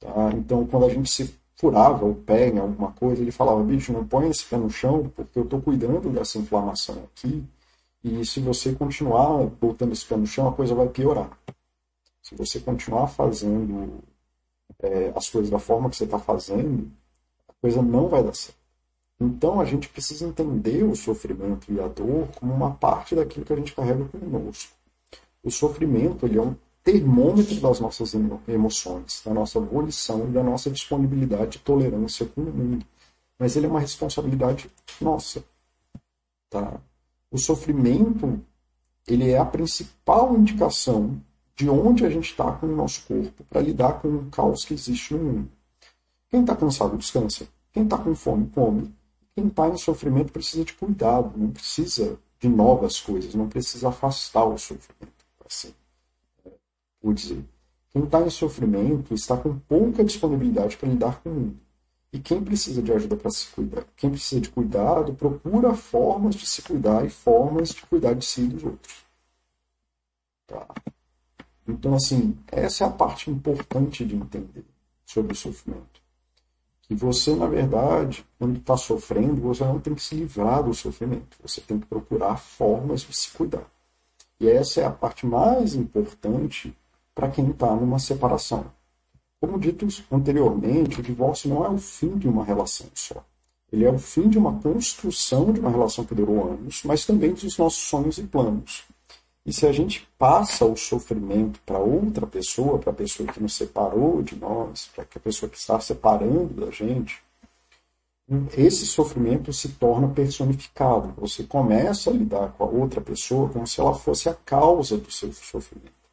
Tá? 0.00 0.30
Então, 0.34 0.66
quando 0.66 0.86
a 0.86 0.88
gente 0.88 1.08
se 1.08 1.34
furava 1.56 2.04
o 2.04 2.14
pé 2.14 2.48
em 2.48 2.58
alguma 2.58 2.92
coisa, 2.92 3.22
ele 3.22 3.30
falava, 3.30 3.62
bicho, 3.62 3.92
não 3.92 4.06
põe 4.06 4.28
esse 4.28 4.44
pé 4.44 4.56
no 4.56 4.70
chão, 4.70 5.10
porque 5.14 5.38
eu 5.38 5.44
estou 5.44 5.60
cuidando 5.60 6.10
dessa 6.10 6.38
inflamação 6.38 7.04
aqui, 7.04 7.44
e 8.02 8.24
se 8.26 8.40
você 8.40 8.72
continuar 8.74 9.46
botando 9.46 9.92
esse 9.92 10.04
pé 10.04 10.16
no 10.16 10.26
chão, 10.26 10.48
a 10.48 10.52
coisa 10.52 10.74
vai 10.74 10.88
piorar. 10.88 11.30
Se 12.22 12.34
você 12.34 12.60
continuar 12.60 13.06
fazendo 13.08 14.02
é, 14.80 15.12
as 15.14 15.28
coisas 15.30 15.50
da 15.50 15.58
forma 15.58 15.88
que 15.88 15.96
você 15.96 16.04
está 16.04 16.18
fazendo, 16.18 16.90
a 17.48 17.52
coisa 17.60 17.80
não 17.82 18.08
vai 18.08 18.22
dar 18.22 18.34
certo. 18.34 18.58
Então 19.20 19.60
a 19.60 19.64
gente 19.64 19.88
precisa 19.88 20.26
entender 20.26 20.82
o 20.82 20.96
sofrimento 20.96 21.72
e 21.72 21.80
a 21.80 21.86
dor 21.86 22.28
como 22.38 22.52
uma 22.52 22.72
parte 22.74 23.14
daquilo 23.14 23.46
que 23.46 23.52
a 23.52 23.56
gente 23.56 23.74
carrega 23.74 24.04
conosco. 24.06 24.72
O 25.42 25.50
sofrimento 25.50 26.26
ele 26.26 26.38
é 26.38 26.42
um 26.42 26.56
termômetro 26.84 27.58
das 27.60 27.80
nossas 27.80 28.12
emoções, 28.46 29.22
da 29.24 29.32
nossa 29.32 29.58
volição 29.58 30.28
e 30.28 30.32
da 30.32 30.42
nossa 30.42 30.70
disponibilidade 30.70 31.52
de 31.52 31.58
tolerância 31.60 32.26
com 32.26 32.42
o 32.42 32.52
mundo. 32.52 32.86
Mas 33.38 33.56
ele 33.56 33.66
é 33.66 33.68
uma 33.70 33.80
responsabilidade 33.80 34.70
nossa. 35.00 35.42
Tá? 36.50 36.78
O 37.30 37.38
sofrimento 37.38 38.38
ele 39.08 39.30
é 39.30 39.38
a 39.38 39.46
principal 39.46 40.36
indicação 40.36 41.20
de 41.56 41.70
onde 41.70 42.04
a 42.04 42.10
gente 42.10 42.30
está 42.30 42.52
com 42.52 42.66
o 42.66 42.76
nosso 42.76 43.06
corpo 43.06 43.44
para 43.44 43.62
lidar 43.62 44.00
com 44.00 44.08
o 44.08 44.30
caos 44.30 44.64
que 44.64 44.74
existe 44.74 45.14
no 45.14 45.24
mundo. 45.24 45.50
Quem 46.28 46.40
está 46.40 46.54
cansado, 46.54 46.98
descansa. 46.98 47.46
Quem 47.72 47.84
está 47.84 47.96
com 47.96 48.14
fome, 48.14 48.50
come. 48.50 48.94
Quem 49.34 49.46
está 49.46 49.68
em 49.68 49.76
sofrimento 49.76 50.32
precisa 50.32 50.64
de 50.64 50.74
cuidado, 50.74 51.32
não 51.36 51.50
precisa 51.50 52.18
de 52.38 52.48
novas 52.48 53.00
coisas, 53.00 53.34
não 53.34 53.48
precisa 53.48 53.88
afastar 53.88 54.44
o 54.44 54.58
sofrimento. 54.58 55.24
Assim 55.48 55.72
dizer. 57.12 57.44
Quem 57.90 58.04
está 58.04 58.20
em 58.22 58.30
sofrimento 58.30 59.14
está 59.14 59.36
com 59.36 59.58
pouca 59.58 60.02
disponibilidade 60.02 60.76
para 60.76 60.88
lidar 60.88 61.20
com 61.20 61.30
o 61.30 61.34
mundo. 61.34 61.60
E 62.12 62.18
quem 62.18 62.42
precisa 62.42 62.80
de 62.80 62.92
ajuda 62.92 63.16
para 63.16 63.30
se 63.30 63.48
cuidar, 63.48 63.84
quem 63.96 64.10
precisa 64.10 64.40
de 64.40 64.48
cuidado, 64.48 65.14
procura 65.14 65.74
formas 65.74 66.36
de 66.36 66.46
se 66.46 66.62
cuidar 66.62 67.04
e 67.04 67.10
formas 67.10 67.70
de 67.70 67.82
cuidar 67.82 68.14
de 68.14 68.24
si 68.24 68.42
e 68.42 68.48
dos 68.48 68.64
outros. 68.64 69.04
Tá? 70.46 70.66
Então, 71.66 71.94
assim, 71.94 72.36
essa 72.46 72.84
é 72.84 72.86
a 72.86 72.90
parte 72.90 73.30
importante 73.30 74.04
de 74.04 74.14
entender 74.14 74.64
sobre 75.04 75.32
o 75.32 75.36
sofrimento. 75.36 76.02
que 76.82 76.94
você, 76.94 77.34
na 77.34 77.46
verdade, 77.46 78.26
quando 78.38 78.58
está 78.58 78.76
sofrendo, 78.76 79.40
você 79.40 79.64
não 79.64 79.80
tem 79.80 79.94
que 79.94 80.02
se 80.02 80.14
livrar 80.14 80.62
do 80.62 80.74
sofrimento, 80.74 81.36
você 81.42 81.60
tem 81.60 81.80
que 81.80 81.86
procurar 81.86 82.36
formas 82.36 83.00
de 83.00 83.16
se 83.16 83.30
cuidar. 83.30 83.66
E 84.38 84.48
essa 84.48 84.82
é 84.82 84.84
a 84.84 84.90
parte 84.90 85.26
mais 85.26 85.74
importante 85.74 86.76
para 87.14 87.28
quem 87.28 87.50
está 87.50 87.74
numa 87.74 87.98
separação. 87.98 88.66
Como 89.40 89.58
dito 89.58 89.86
anteriormente, 90.10 91.00
o 91.00 91.02
divórcio 91.02 91.50
não 91.50 91.64
é 91.64 91.68
o 91.68 91.78
fim 91.78 92.16
de 92.16 92.26
uma 92.26 92.44
relação 92.44 92.86
só. 92.94 93.22
Ele 93.72 93.84
é 93.84 93.90
o 93.90 93.98
fim 93.98 94.28
de 94.28 94.38
uma 94.38 94.58
construção 94.60 95.52
de 95.52 95.60
uma 95.60 95.70
relação 95.70 96.04
que 96.04 96.14
durou 96.14 96.52
anos, 96.52 96.82
mas 96.84 97.04
também 97.04 97.32
dos 97.32 97.58
nossos 97.58 97.82
sonhos 97.82 98.18
e 98.18 98.22
planos. 98.22 98.84
E 99.44 99.52
se 99.52 99.66
a 99.66 99.72
gente 99.72 100.08
passa 100.18 100.64
o 100.64 100.76
sofrimento 100.76 101.60
para 101.66 101.78
outra 101.78 102.26
pessoa, 102.26 102.78
para 102.78 102.90
a 102.90 102.94
pessoa 102.94 103.30
que 103.30 103.42
nos 103.42 103.54
separou 103.54 104.22
de 104.22 104.36
nós, 104.36 104.90
para 104.94 105.04
a 105.04 105.20
pessoa 105.20 105.50
que 105.50 105.58
está 105.58 105.78
separando 105.78 106.64
da 106.64 106.70
gente, 106.70 107.22
esse 108.56 108.86
sofrimento 108.86 109.52
se 109.52 109.68
torna 109.68 110.08
personificado. 110.08 111.12
Você 111.18 111.44
começa 111.44 112.08
a 112.08 112.12
lidar 112.14 112.52
com 112.52 112.64
a 112.64 112.66
outra 112.66 113.00
pessoa 113.02 113.50
como 113.50 113.66
se 113.66 113.80
ela 113.80 113.94
fosse 113.94 114.30
a 114.30 114.34
causa 114.34 114.96
do 114.96 115.10
seu 115.10 115.30
sofrimento. 115.32 116.03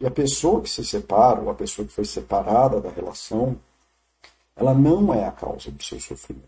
E 0.00 0.06
a 0.06 0.10
pessoa 0.10 0.60
que 0.62 0.70
se 0.70 0.84
separa, 0.84 1.40
ou 1.40 1.50
a 1.50 1.54
pessoa 1.54 1.86
que 1.86 1.92
foi 1.92 2.04
separada 2.04 2.80
da 2.80 2.88
relação, 2.88 3.58
ela 4.54 4.72
não 4.72 5.12
é 5.12 5.24
a 5.24 5.32
causa 5.32 5.70
do 5.70 5.82
seu 5.82 5.98
sofrimento. 6.00 6.46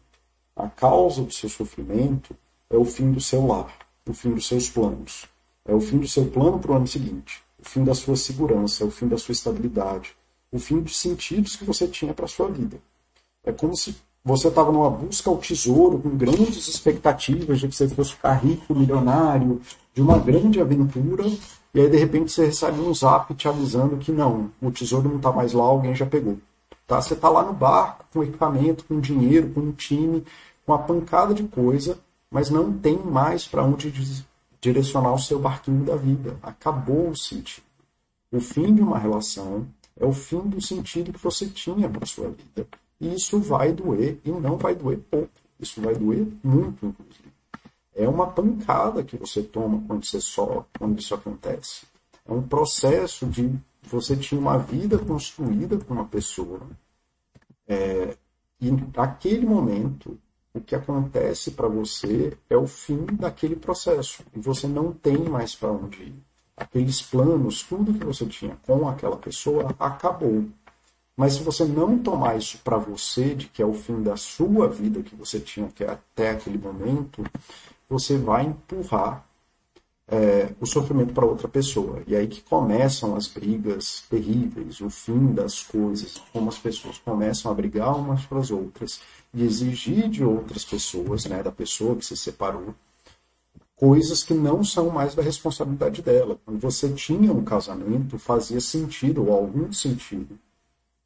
A 0.55 0.69
causa 0.69 1.23
do 1.23 1.33
seu 1.33 1.49
sofrimento 1.49 2.37
é 2.69 2.77
o 2.77 2.85
fim 2.85 3.11
do 3.11 3.21
seu 3.21 3.47
lar, 3.47 3.77
o 4.07 4.13
fim 4.13 4.33
dos 4.33 4.47
seus 4.47 4.69
planos. 4.71 5.27
É 5.65 5.75
o 5.75 5.81
fim 5.81 5.99
do 5.99 6.09
seu 6.09 6.27
plano 6.27 6.59
para 6.59 6.73
o 6.73 6.75
ano 6.77 6.87
seguinte, 6.87 7.43
o 7.59 7.69
fim 7.69 7.85
da 7.85 7.95
sua 7.95 8.17
segurança, 8.17 8.85
o 8.85 8.91
fim 8.91 9.09
da 9.09 9.19
sua 9.19 9.33
estabilidade, 9.33 10.15
o 10.53 10.59
fim 10.59 10.81
dos 10.81 10.99
sentidos 10.99 11.57
que 11.57 11.65
você 11.65 11.87
tinha 11.87 12.15
para 12.15 12.25
a 12.25 12.29
sua 12.29 12.49
vida. 12.49 12.79
É 13.45 13.53
como 13.53 13.77
se 13.77 13.97
você 14.25 14.49
estava 14.49 14.71
numa 14.71 14.91
busca 14.91 15.31
ao 15.31 15.39
tesouro, 15.39 15.99
com 15.99 16.17
grandes 16.17 16.69
expectativas 16.69 17.61
de 17.61 17.69
que 17.69 17.75
você 17.75 17.89
fosse 17.89 18.13
ficar 18.13 18.35
rico, 18.35 18.75
milionário, 18.75 19.61
de 19.95 20.03
uma 20.03 20.19
grande 20.19 20.61
aventura, 20.61 21.25
e 21.73 21.81
aí 21.81 21.89
de 21.89 21.97
repente 21.97 22.33
você 22.33 22.47
recebe 22.47 22.81
um 22.81 22.93
zap 22.95 23.33
te 23.35 23.49
avisando 23.49 23.97
que 23.97 24.11
não, 24.11 24.51
o 24.61 24.71
tesouro 24.71 25.09
não 25.09 25.17
está 25.17 25.31
mais 25.31 25.53
lá, 25.53 25.65
alguém 25.65 25.95
já 25.95 26.07
pegou. 26.07 26.39
Tá? 26.87 27.01
Você 27.01 27.15
está 27.15 27.29
lá 27.29 27.45
no 27.45 27.53
barco, 27.53 28.05
com 28.13 28.25
equipamento, 28.25 28.85
com 28.85 28.99
dinheiro, 28.99 29.51
com 29.51 29.61
um 29.61 29.73
time, 29.73 30.25
com 30.67 30.73
uma 30.73 30.79
pancada 30.79 31.33
de 31.33 31.45
coisa, 31.45 31.99
mas 32.31 32.51
não 32.51 32.73
tem 32.73 32.99
mais 32.99 33.47
para 33.47 33.63
onde 33.63 33.93
direcionar 34.61 35.15
o 35.15 35.19
seu 35.19 35.39
barquinho 35.39 35.85
da 35.85 35.95
vida. 35.95 36.37
Acabou 36.43 37.11
o 37.11 37.17
sentido. 37.17 37.65
O 38.33 38.41
fim 38.41 38.75
de 38.75 38.83
uma 38.83 38.99
relação 38.99 39.67
é 39.99 40.05
o 40.05 40.13
fim 40.13 40.41
do 40.41 40.61
sentido 40.61 41.13
que 41.13 41.23
você 41.23 41.47
tinha 41.47 41.89
para 41.89 42.07
sua 42.07 42.31
vida. 42.31 42.67
E 43.01 43.15
isso 43.15 43.39
vai 43.39 43.73
doer, 43.73 44.19
e 44.25 44.31
não 44.31 44.57
vai 44.57 44.75
doer 44.75 44.99
pouco. 45.11 45.31
Isso 45.59 45.81
vai 45.81 45.95
doer 45.95 46.27
muito, 46.43 46.87
inclusive. 46.87 47.30
É 47.95 48.09
uma 48.09 48.27
pancada 48.29 49.03
que 49.03 49.17
você 49.17 49.43
toma 49.43 49.83
quando 49.87 50.05
você 50.05 50.21
só, 50.21 50.65
quando 50.79 50.99
isso 50.99 51.15
acontece. 51.15 51.87
É 52.27 52.33
um 52.33 52.43
processo 52.43 53.27
de 53.27 53.53
você 53.83 54.17
tinha 54.17 54.41
uma 54.41 54.59
vida 54.59 54.99
construída 54.99 55.77
com 55.79 55.95
uma 55.95 56.05
pessoa. 56.05 56.61
É, 57.67 58.17
e 58.61 58.71
naquele 58.71 59.47
momento 59.47 60.19
o 60.53 60.61
que 60.61 60.75
acontece 60.75 61.53
para 61.53 61.69
você 61.69 62.37
é 62.49 62.57
o 62.57 62.67
fim 62.67 63.07
daquele 63.07 63.57
processo. 63.57 64.23
E 64.35 64.41
você 64.41 64.67
não 64.67 64.93
tem 64.93 65.19
mais 65.19 65.55
para 65.55 65.71
onde 65.71 66.03
ir. 66.03 66.15
Aqueles 66.57 67.01
planos, 67.01 67.63
tudo 67.63 67.95
que 67.95 68.05
você 68.05 68.27
tinha 68.27 68.57
com 68.67 68.89
aquela 68.89 69.17
pessoa, 69.17 69.75
acabou. 69.79 70.45
Mas 71.17 71.35
se 71.35 71.43
você 71.43 71.65
não 71.65 71.99
tomar 71.99 72.37
isso 72.37 72.59
para 72.59 72.77
você, 72.77 73.35
de 73.35 73.47
que 73.47 73.63
é 73.63 73.67
o 73.67 73.75
fim 73.75 74.03
da 74.03 74.17
sua 74.17 74.69
vida 74.69 75.03
que 75.03 75.15
você 75.15 75.39
tinha 75.39 75.71
até 75.87 76.31
aquele 76.31 76.59
momento, 76.59 77.25
você 77.91 78.17
vai 78.17 78.47
empurrar 78.47 79.27
é, 80.07 80.53
o 80.61 80.67
sofrimento 80.67 81.13
para 81.13 81.27
outra 81.27 81.49
pessoa. 81.49 82.03
E 82.07 82.15
aí 82.15 82.29
que 82.29 82.41
começam 82.41 83.17
as 83.17 83.27
brigas 83.27 84.05
terríveis, 84.09 84.81
o 84.81 84.89
fim 84.89 85.33
das 85.33 85.63
coisas, 85.63 86.19
como 86.33 86.49
as 86.49 86.59
pessoas 86.59 86.99
começam 86.99 87.51
a 87.51 87.55
brigar 87.55 87.97
umas 87.97 88.25
para 88.25 88.39
as 88.39 88.51
outras 88.51 89.01
e 89.35 89.43
exigir 89.43 90.09
de 90.09 90.25
outras 90.25 90.65
pessoas, 90.65 91.27
né, 91.27 91.43
da 91.43 91.53
pessoa 91.53 91.97
que 91.97 92.05
se 92.05 92.17
separou, 92.17 92.75
coisas 93.77 94.23
que 94.23 94.35
não 94.35 94.63
são 94.63 94.91
mais 94.91 95.15
da 95.15 95.23
responsabilidade 95.23 96.03
dela. 96.03 96.39
Quando 96.45 96.61
você 96.61 96.89
tinha 96.91 97.33
um 97.33 97.45
casamento, 97.45 98.19
fazia 98.19 98.61
sentido, 98.61 99.27
ou 99.27 99.33
algum 99.33 99.73
sentido, 99.73 100.39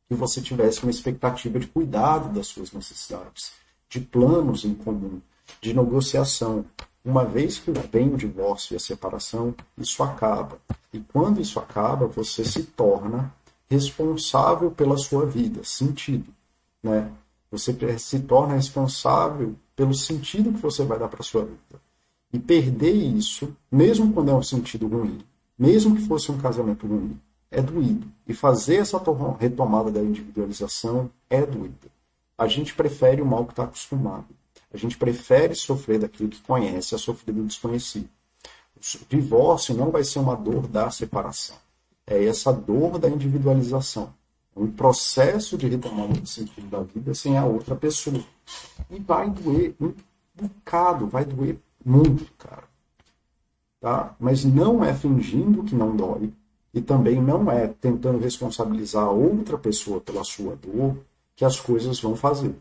que 0.09 0.15
você 0.15 0.41
tivesse 0.41 0.83
uma 0.83 0.91
expectativa 0.91 1.59
de 1.59 1.67
cuidado 1.67 2.33
das 2.33 2.47
suas 2.49 2.73
necessidades, 2.73 3.53
de 3.89 4.01
planos 4.01 4.65
em 4.65 4.75
comum, 4.75 5.21
de 5.61 5.75
negociação. 5.75 6.65
Uma 7.05 7.25
vez 7.25 7.59
que 7.59 7.71
vem 7.71 8.13
o 8.13 8.17
divórcio 8.17 8.75
e 8.75 8.77
a 8.77 8.81
separação, 8.81 9.55
isso 9.77 10.03
acaba. 10.03 10.59
E 10.93 11.01
quando 11.01 11.41
isso 11.41 11.59
acaba, 11.59 12.07
você 12.07 12.45
se 12.45 12.63
torna 12.63 13.33
responsável 13.69 14.71
pela 14.71 14.97
sua 14.97 15.27
vida, 15.27 15.63
sentido. 15.65 16.33
Né? 16.83 17.11
Você 17.51 17.77
se 17.99 18.21
torna 18.21 18.55
responsável 18.55 19.55
pelo 19.77 19.95
sentido 19.95 20.53
que 20.53 20.61
você 20.61 20.85
vai 20.85 20.99
dar 20.99 21.09
para 21.09 21.21
a 21.21 21.25
sua 21.25 21.45
vida. 21.45 21.83
E 22.33 22.39
perder 22.39 22.93
isso, 22.93 23.55
mesmo 23.71 24.13
quando 24.13 24.31
é 24.31 24.35
um 24.35 24.43
sentido 24.43 24.89
ruim, 24.89 25.19
mesmo 25.59 25.95
que 25.95 26.07
fosse 26.07 26.33
um 26.33 26.39
casamento 26.39 26.87
ruim, 26.87 27.19
é 27.51 27.63
doído. 27.63 28.07
E 28.27 28.35
fazer 28.35 28.77
essa 28.77 29.01
retomada 29.39 29.91
da 29.91 30.01
individualização 30.01 31.11
é 31.31 31.45
doído. 31.45 31.91
A 32.37 32.49
gente 32.49 32.75
prefere 32.75 33.23
o 33.23 33.27
mal 33.27 33.45
que 33.45 33.53
está 33.53 33.65
acostumado. 33.65 34.27
A 34.75 34.77
gente 34.77 34.99
prefere 34.99 35.55
sofrer 35.55 36.01
daquilo 36.01 36.29
que 36.29 36.43
conhece 36.43 36.97
a 36.97 36.99
sofrer 36.99 37.33
do 37.33 37.45
desconhecido. 37.45 38.09
O 38.77 39.09
divórcio 39.09 39.73
não 39.73 39.93
vai 39.93 40.03
ser 40.03 40.19
uma 40.19 40.35
dor 40.35 40.67
da 40.67 40.91
separação. 40.91 41.57
É 42.05 42.25
essa 42.25 42.53
dor 42.53 42.99
da 42.99 43.09
individualização. 43.09 44.13
É 44.55 44.59
um 44.59 44.73
processo 44.73 45.57
de 45.57 45.69
retomada 45.69 46.15
do 46.15 46.27
sentido 46.27 46.67
da 46.67 46.83
vida 46.83 47.15
sem 47.15 47.39
a 47.39 47.45
outra 47.47 47.77
pessoa. 47.77 48.21
E 48.91 48.99
vai 48.99 49.31
doer 49.31 49.77
um 49.81 49.95
bocado, 50.35 51.07
vai 51.07 51.25
doer 51.25 51.57
muito, 51.85 52.33
cara. 52.37 52.65
Tá? 53.81 54.17
Mas 54.19 54.45
não 54.45 54.85
é 54.85 54.93
fingindo 54.93 55.63
que 55.63 55.77
não 55.77 55.95
dói. 55.95 56.33
E 56.75 56.81
também 56.81 57.23
não 57.23 57.49
é 57.49 57.69
tentando 57.69 58.19
responsabilizar 58.19 59.09
outra 59.09 59.57
pessoa 59.57 60.01
pela 60.01 60.25
sua 60.25 60.57
dor 60.57 60.97
que 61.37 61.45
as 61.45 61.61
coisas 61.61 62.01
vão 62.01 62.17
fazer. 62.17 62.57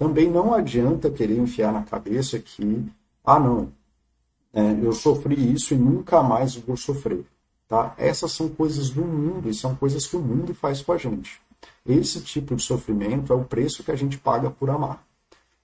Também 0.00 0.30
não 0.30 0.54
adianta 0.54 1.10
querer 1.10 1.36
enfiar 1.36 1.70
na 1.74 1.82
cabeça 1.82 2.38
que, 2.38 2.86
ah, 3.22 3.38
não, 3.38 3.70
é, 4.50 4.62
eu 4.82 4.94
sofri 4.94 5.52
isso 5.52 5.74
e 5.74 5.76
nunca 5.76 6.22
mais 6.22 6.54
vou 6.56 6.74
sofrer. 6.74 7.22
Tá? 7.68 7.94
Essas 7.98 8.32
são 8.32 8.48
coisas 8.48 8.88
do 8.88 9.04
mundo 9.04 9.50
e 9.50 9.52
são 9.52 9.76
coisas 9.76 10.06
que 10.06 10.16
o 10.16 10.20
mundo 10.22 10.54
faz 10.54 10.80
com 10.80 10.92
a 10.92 10.96
gente. 10.96 11.38
Esse 11.84 12.22
tipo 12.22 12.56
de 12.56 12.62
sofrimento 12.62 13.30
é 13.30 13.36
o 13.36 13.44
preço 13.44 13.84
que 13.84 13.90
a 13.90 13.94
gente 13.94 14.16
paga 14.16 14.48
por 14.48 14.70
amar. 14.70 15.04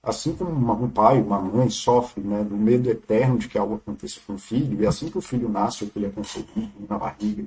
Assim 0.03 0.35
como 0.35 0.51
um 0.51 0.87
pai, 0.87 1.19
uma 1.19 1.41
mãe 1.41 1.71
sofre 1.71 2.21
né, 2.21 2.43
do 2.43 2.55
medo 2.55 2.91
eterno 2.91 3.39
de 3.39 3.47
que 3.47 3.57
algo 3.57 3.73
aconteça 3.73 4.19
com 4.27 4.35
o 4.35 4.37
filho, 4.37 4.83
e 4.83 4.85
assim 4.85 5.09
que 5.09 5.17
o 5.17 5.21
filho 5.21 5.49
nasce, 5.49 5.83
ou 5.83 5.89
que 5.89 5.97
ele 5.97 6.05
é 6.05 6.09
concebido 6.11 6.71
na 6.87 6.99
barriga, 6.99 7.43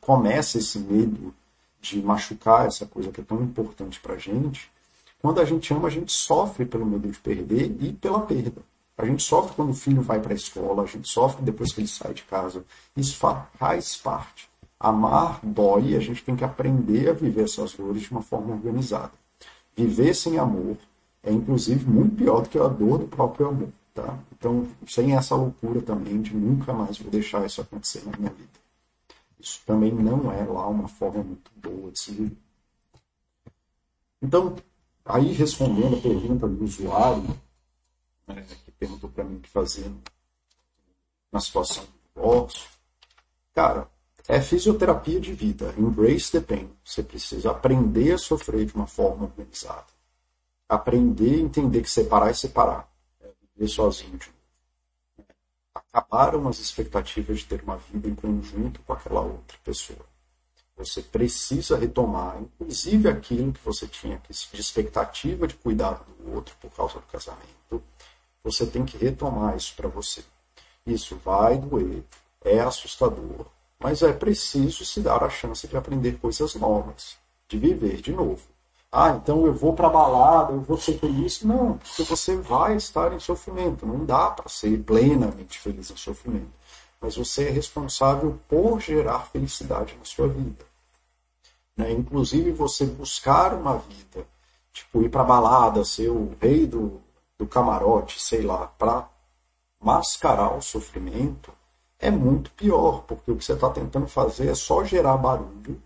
começa 0.00 0.56
esse 0.56 0.78
medo 0.78 1.34
de 1.82 2.00
machucar 2.00 2.66
essa 2.66 2.86
coisa 2.86 3.12
que 3.12 3.20
é 3.20 3.24
tão 3.24 3.42
importante 3.42 4.00
para 4.00 4.14
a 4.14 4.18
gente, 4.18 4.72
quando 5.22 5.40
a 5.40 5.44
gente 5.44 5.72
ama, 5.72 5.88
a 5.88 5.90
gente 5.90 6.12
sofre 6.12 6.66
pelo 6.66 6.84
medo 6.84 7.08
de 7.08 7.18
perder 7.18 7.74
e 7.80 7.92
pela 7.92 8.20
perda. 8.20 8.60
A 8.98 9.06
gente 9.06 9.22
sofre 9.22 9.54
quando 9.54 9.70
o 9.70 9.74
filho 9.74 10.02
vai 10.02 10.20
para 10.20 10.32
a 10.32 10.36
escola, 10.36 10.82
a 10.82 10.86
gente 10.86 11.08
sofre 11.08 11.42
depois 11.42 11.72
que 11.72 11.80
ele 11.80 11.88
sai 11.88 12.12
de 12.12 12.24
casa. 12.24 12.64
Isso 12.96 13.16
faz 13.16 13.96
parte. 13.96 14.50
Amar 14.78 15.40
dói 15.42 15.90
e 15.90 15.96
a 15.96 16.00
gente 16.00 16.22
tem 16.22 16.36
que 16.36 16.44
aprender 16.44 17.08
a 17.08 17.12
viver 17.12 17.44
essas 17.44 17.72
dores 17.72 18.02
de 18.02 18.10
uma 18.10 18.22
forma 18.22 18.52
organizada. 18.52 19.12
Viver 19.74 20.12
sem 20.14 20.38
amor 20.38 20.76
é, 21.22 21.32
inclusive, 21.32 21.88
muito 21.88 22.16
pior 22.16 22.42
do 22.42 22.48
que 22.48 22.58
a 22.58 22.66
dor 22.66 22.98
do 22.98 23.06
próprio 23.06 23.48
amor. 23.48 23.68
Tá? 23.94 24.18
Então, 24.32 24.66
sem 24.86 25.14
essa 25.14 25.36
loucura 25.36 25.80
também 25.80 26.20
de 26.20 26.34
nunca 26.34 26.72
mais 26.72 26.98
vou 26.98 27.10
deixar 27.10 27.46
isso 27.46 27.60
acontecer 27.60 28.02
na 28.04 28.16
minha 28.16 28.30
vida. 28.30 28.50
Isso 29.38 29.60
também 29.66 29.92
não 29.92 30.32
é 30.32 30.44
lá 30.44 30.66
uma 30.66 30.88
forma 30.88 31.22
muito 31.22 31.50
boa 31.56 31.90
de 31.92 31.98
se 31.98 32.10
viver. 32.10 32.36
Então, 34.20 34.56
Aí, 35.04 35.32
respondendo 35.32 35.96
a 35.96 36.00
pergunta 36.00 36.46
do 36.46 36.64
usuário, 36.64 37.40
né, 38.26 38.46
que 38.64 38.70
perguntou 38.70 39.10
para 39.10 39.24
mim 39.24 39.36
o 39.36 39.40
que 39.40 39.48
fazer 39.48 39.90
na 41.30 41.40
situação 41.40 41.84
do 41.84 41.90
divórcio, 42.14 42.68
cara, 43.52 43.88
é 44.28 44.40
fisioterapia 44.40 45.20
de 45.20 45.32
vida. 45.32 45.74
Embrace 45.76 46.30
the 46.30 46.40
pain. 46.40 46.70
Você 46.84 47.02
precisa 47.02 47.50
aprender 47.50 48.12
a 48.12 48.18
sofrer 48.18 48.64
de 48.64 48.74
uma 48.74 48.86
forma 48.86 49.24
organizada. 49.24 49.86
Aprender 50.68 51.34
a 51.34 51.42
entender 51.42 51.82
que 51.82 51.90
separar 51.90 52.30
é 52.30 52.34
separar. 52.34 52.88
É 53.20 53.28
viver 53.56 53.68
sozinho 53.68 54.16
de 54.16 54.26
novo. 54.28 55.28
Acabaram 55.74 56.48
as 56.48 56.58
expectativas 56.60 57.40
de 57.40 57.46
ter 57.46 57.62
uma 57.62 57.76
vida 57.76 58.08
em 58.08 58.14
conjunto 58.14 58.80
com 58.82 58.92
aquela 58.92 59.20
outra 59.20 59.58
pessoa. 59.64 60.11
Você 60.84 61.02
precisa 61.02 61.76
retomar, 61.76 62.40
inclusive 62.40 63.08
aquilo 63.08 63.52
que 63.52 63.64
você 63.64 63.86
tinha 63.86 64.20
de 64.28 64.60
expectativa 64.60 65.46
de 65.46 65.54
cuidar 65.54 66.04
do 66.18 66.34
outro 66.34 66.54
por 66.60 66.70
causa 66.70 66.94
do 66.94 67.02
casamento. 67.02 67.82
Você 68.44 68.66
tem 68.66 68.84
que 68.84 68.96
retomar 68.96 69.56
isso 69.56 69.74
para 69.76 69.88
você. 69.88 70.24
Isso 70.86 71.16
vai 71.16 71.56
doer, 71.56 72.02
é 72.44 72.60
assustador, 72.60 73.46
mas 73.78 74.02
é 74.02 74.12
preciso 74.12 74.84
se 74.84 75.00
dar 75.00 75.22
a 75.22 75.30
chance 75.30 75.66
de 75.66 75.76
aprender 75.76 76.18
coisas 76.18 76.54
novas, 76.56 77.16
de 77.48 77.58
viver 77.58 78.00
de 78.00 78.12
novo. 78.12 78.42
Ah, 78.90 79.10
então 79.10 79.46
eu 79.46 79.54
vou 79.54 79.74
para 79.74 79.88
balada, 79.88 80.52
eu 80.52 80.60
vou 80.60 80.76
ser 80.76 80.98
feliz. 80.98 81.42
Não, 81.42 81.78
porque 81.78 82.02
você 82.02 82.36
vai 82.36 82.76
estar 82.76 83.12
em 83.12 83.20
sofrimento. 83.20 83.86
Não 83.86 84.04
dá 84.04 84.30
para 84.30 84.48
ser 84.50 84.76
plenamente 84.82 85.58
feliz 85.58 85.90
em 85.90 85.96
sofrimento 85.96 86.50
mas 87.02 87.16
você 87.16 87.48
é 87.48 87.50
responsável 87.50 88.38
por 88.48 88.80
gerar 88.80 89.26
felicidade 89.26 89.96
na 89.98 90.04
sua 90.04 90.28
vida. 90.28 90.64
Né? 91.76 91.92
Inclusive, 91.92 92.52
você 92.52 92.86
buscar 92.86 93.54
uma 93.54 93.78
vida, 93.78 94.26
tipo, 94.72 95.02
ir 95.02 95.08
para 95.08 95.24
balada, 95.24 95.84
ser 95.84 96.08
o 96.08 96.36
rei 96.40 96.66
do, 96.66 97.00
do 97.38 97.46
camarote, 97.46 98.20
sei 98.20 98.42
lá, 98.42 98.66
para 98.66 99.08
mascarar 99.80 100.56
o 100.56 100.62
sofrimento, 100.62 101.52
é 101.98 102.10
muito 102.10 102.50
pior, 102.52 103.02
porque 103.02 103.30
o 103.30 103.36
que 103.36 103.44
você 103.44 103.52
está 103.52 103.70
tentando 103.70 104.06
fazer 104.06 104.48
é 104.48 104.54
só 104.54 104.84
gerar 104.84 105.16
barulho 105.16 105.80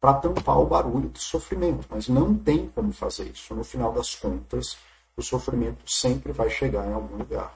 para 0.00 0.14
tampar 0.14 0.58
o 0.60 0.66
barulho 0.66 1.08
do 1.08 1.18
sofrimento, 1.18 1.86
mas 1.90 2.08
não 2.08 2.36
tem 2.36 2.68
como 2.68 2.92
fazer 2.92 3.24
isso. 3.24 3.54
No 3.54 3.64
final 3.64 3.92
das 3.92 4.14
contas, 4.14 4.76
o 5.16 5.22
sofrimento 5.22 5.82
sempre 5.90 6.32
vai 6.32 6.50
chegar 6.50 6.86
em 6.86 6.92
algum 6.92 7.16
lugar. 7.16 7.52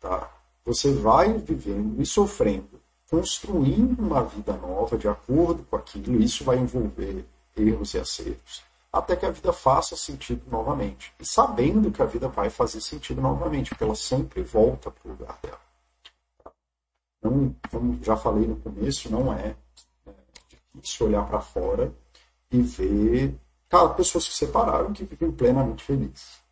Tá? 0.00 0.30
Você 0.64 0.92
vai 0.94 1.34
vivendo 1.34 2.00
e 2.00 2.06
sofrendo, 2.06 2.80
construindo 3.14 4.00
uma 4.00 4.24
vida 4.24 4.54
nova 4.54 4.98
de 4.98 5.06
acordo 5.06 5.62
com 5.64 5.76
aquilo, 5.76 6.20
isso 6.20 6.42
vai 6.42 6.58
envolver 6.58 7.24
erros 7.56 7.94
e 7.94 7.98
acertos, 7.98 8.64
até 8.92 9.14
que 9.14 9.24
a 9.24 9.30
vida 9.30 9.52
faça 9.52 9.96
sentido 9.96 10.42
novamente. 10.50 11.12
E 11.20 11.24
sabendo 11.24 11.92
que 11.92 12.02
a 12.02 12.06
vida 12.06 12.26
vai 12.26 12.50
fazer 12.50 12.80
sentido 12.80 13.20
novamente, 13.20 13.70
porque 13.70 13.84
ela 13.84 13.94
sempre 13.94 14.42
volta 14.42 14.90
para 14.90 15.08
o 15.08 15.12
lugar 15.12 15.38
dela. 15.40 15.60
Não, 17.22 17.54
como 17.70 18.02
já 18.02 18.16
falei 18.16 18.48
no 18.48 18.56
começo, 18.56 19.08
não 19.10 19.32
é, 19.32 19.54
é 20.06 20.12
difícil 20.74 21.06
olhar 21.06 21.24
para 21.28 21.40
fora 21.40 21.94
e 22.50 22.60
ver 22.60 23.38
cara, 23.68 23.90
pessoas 23.90 24.26
que 24.26 24.32
se 24.32 24.38
separaram 24.38 24.92
que 24.92 25.04
vivem 25.04 25.30
plenamente 25.30 25.84
felizes. 25.84 26.42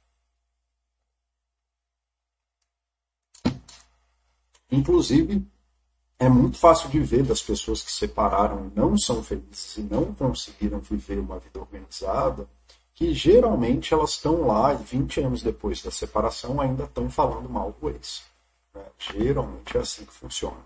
Inclusive, 4.70 5.44
é 6.23 6.29
muito 6.29 6.57
fácil 6.57 6.89
de 6.89 7.01
ver 7.01 7.25
das 7.25 7.43
pessoas 7.43 7.83
que 7.83 7.91
separaram 7.91 8.69
e 8.69 8.79
não 8.79 8.97
são 8.97 9.25
felizes 9.25 9.77
e 9.77 9.83
não 9.83 10.15
conseguiram 10.15 10.79
viver 10.79 11.19
uma 11.19 11.41
vida 11.41 11.59
organizada, 11.59 12.49
que 12.95 13.13
geralmente 13.13 13.93
elas 13.93 14.11
estão 14.11 14.47
lá 14.47 14.73
e 14.73 14.77
20 14.77 15.21
anos 15.21 15.43
depois 15.43 15.83
da 15.83 15.91
separação 15.91 16.61
ainda 16.61 16.85
estão 16.85 17.11
falando 17.11 17.49
mal 17.49 17.73
do 17.73 17.91
ex. 17.91 18.23
Né? 18.73 18.83
Geralmente 19.01 19.77
é 19.77 19.81
assim 19.81 20.05
que 20.05 20.13
funciona. 20.13 20.61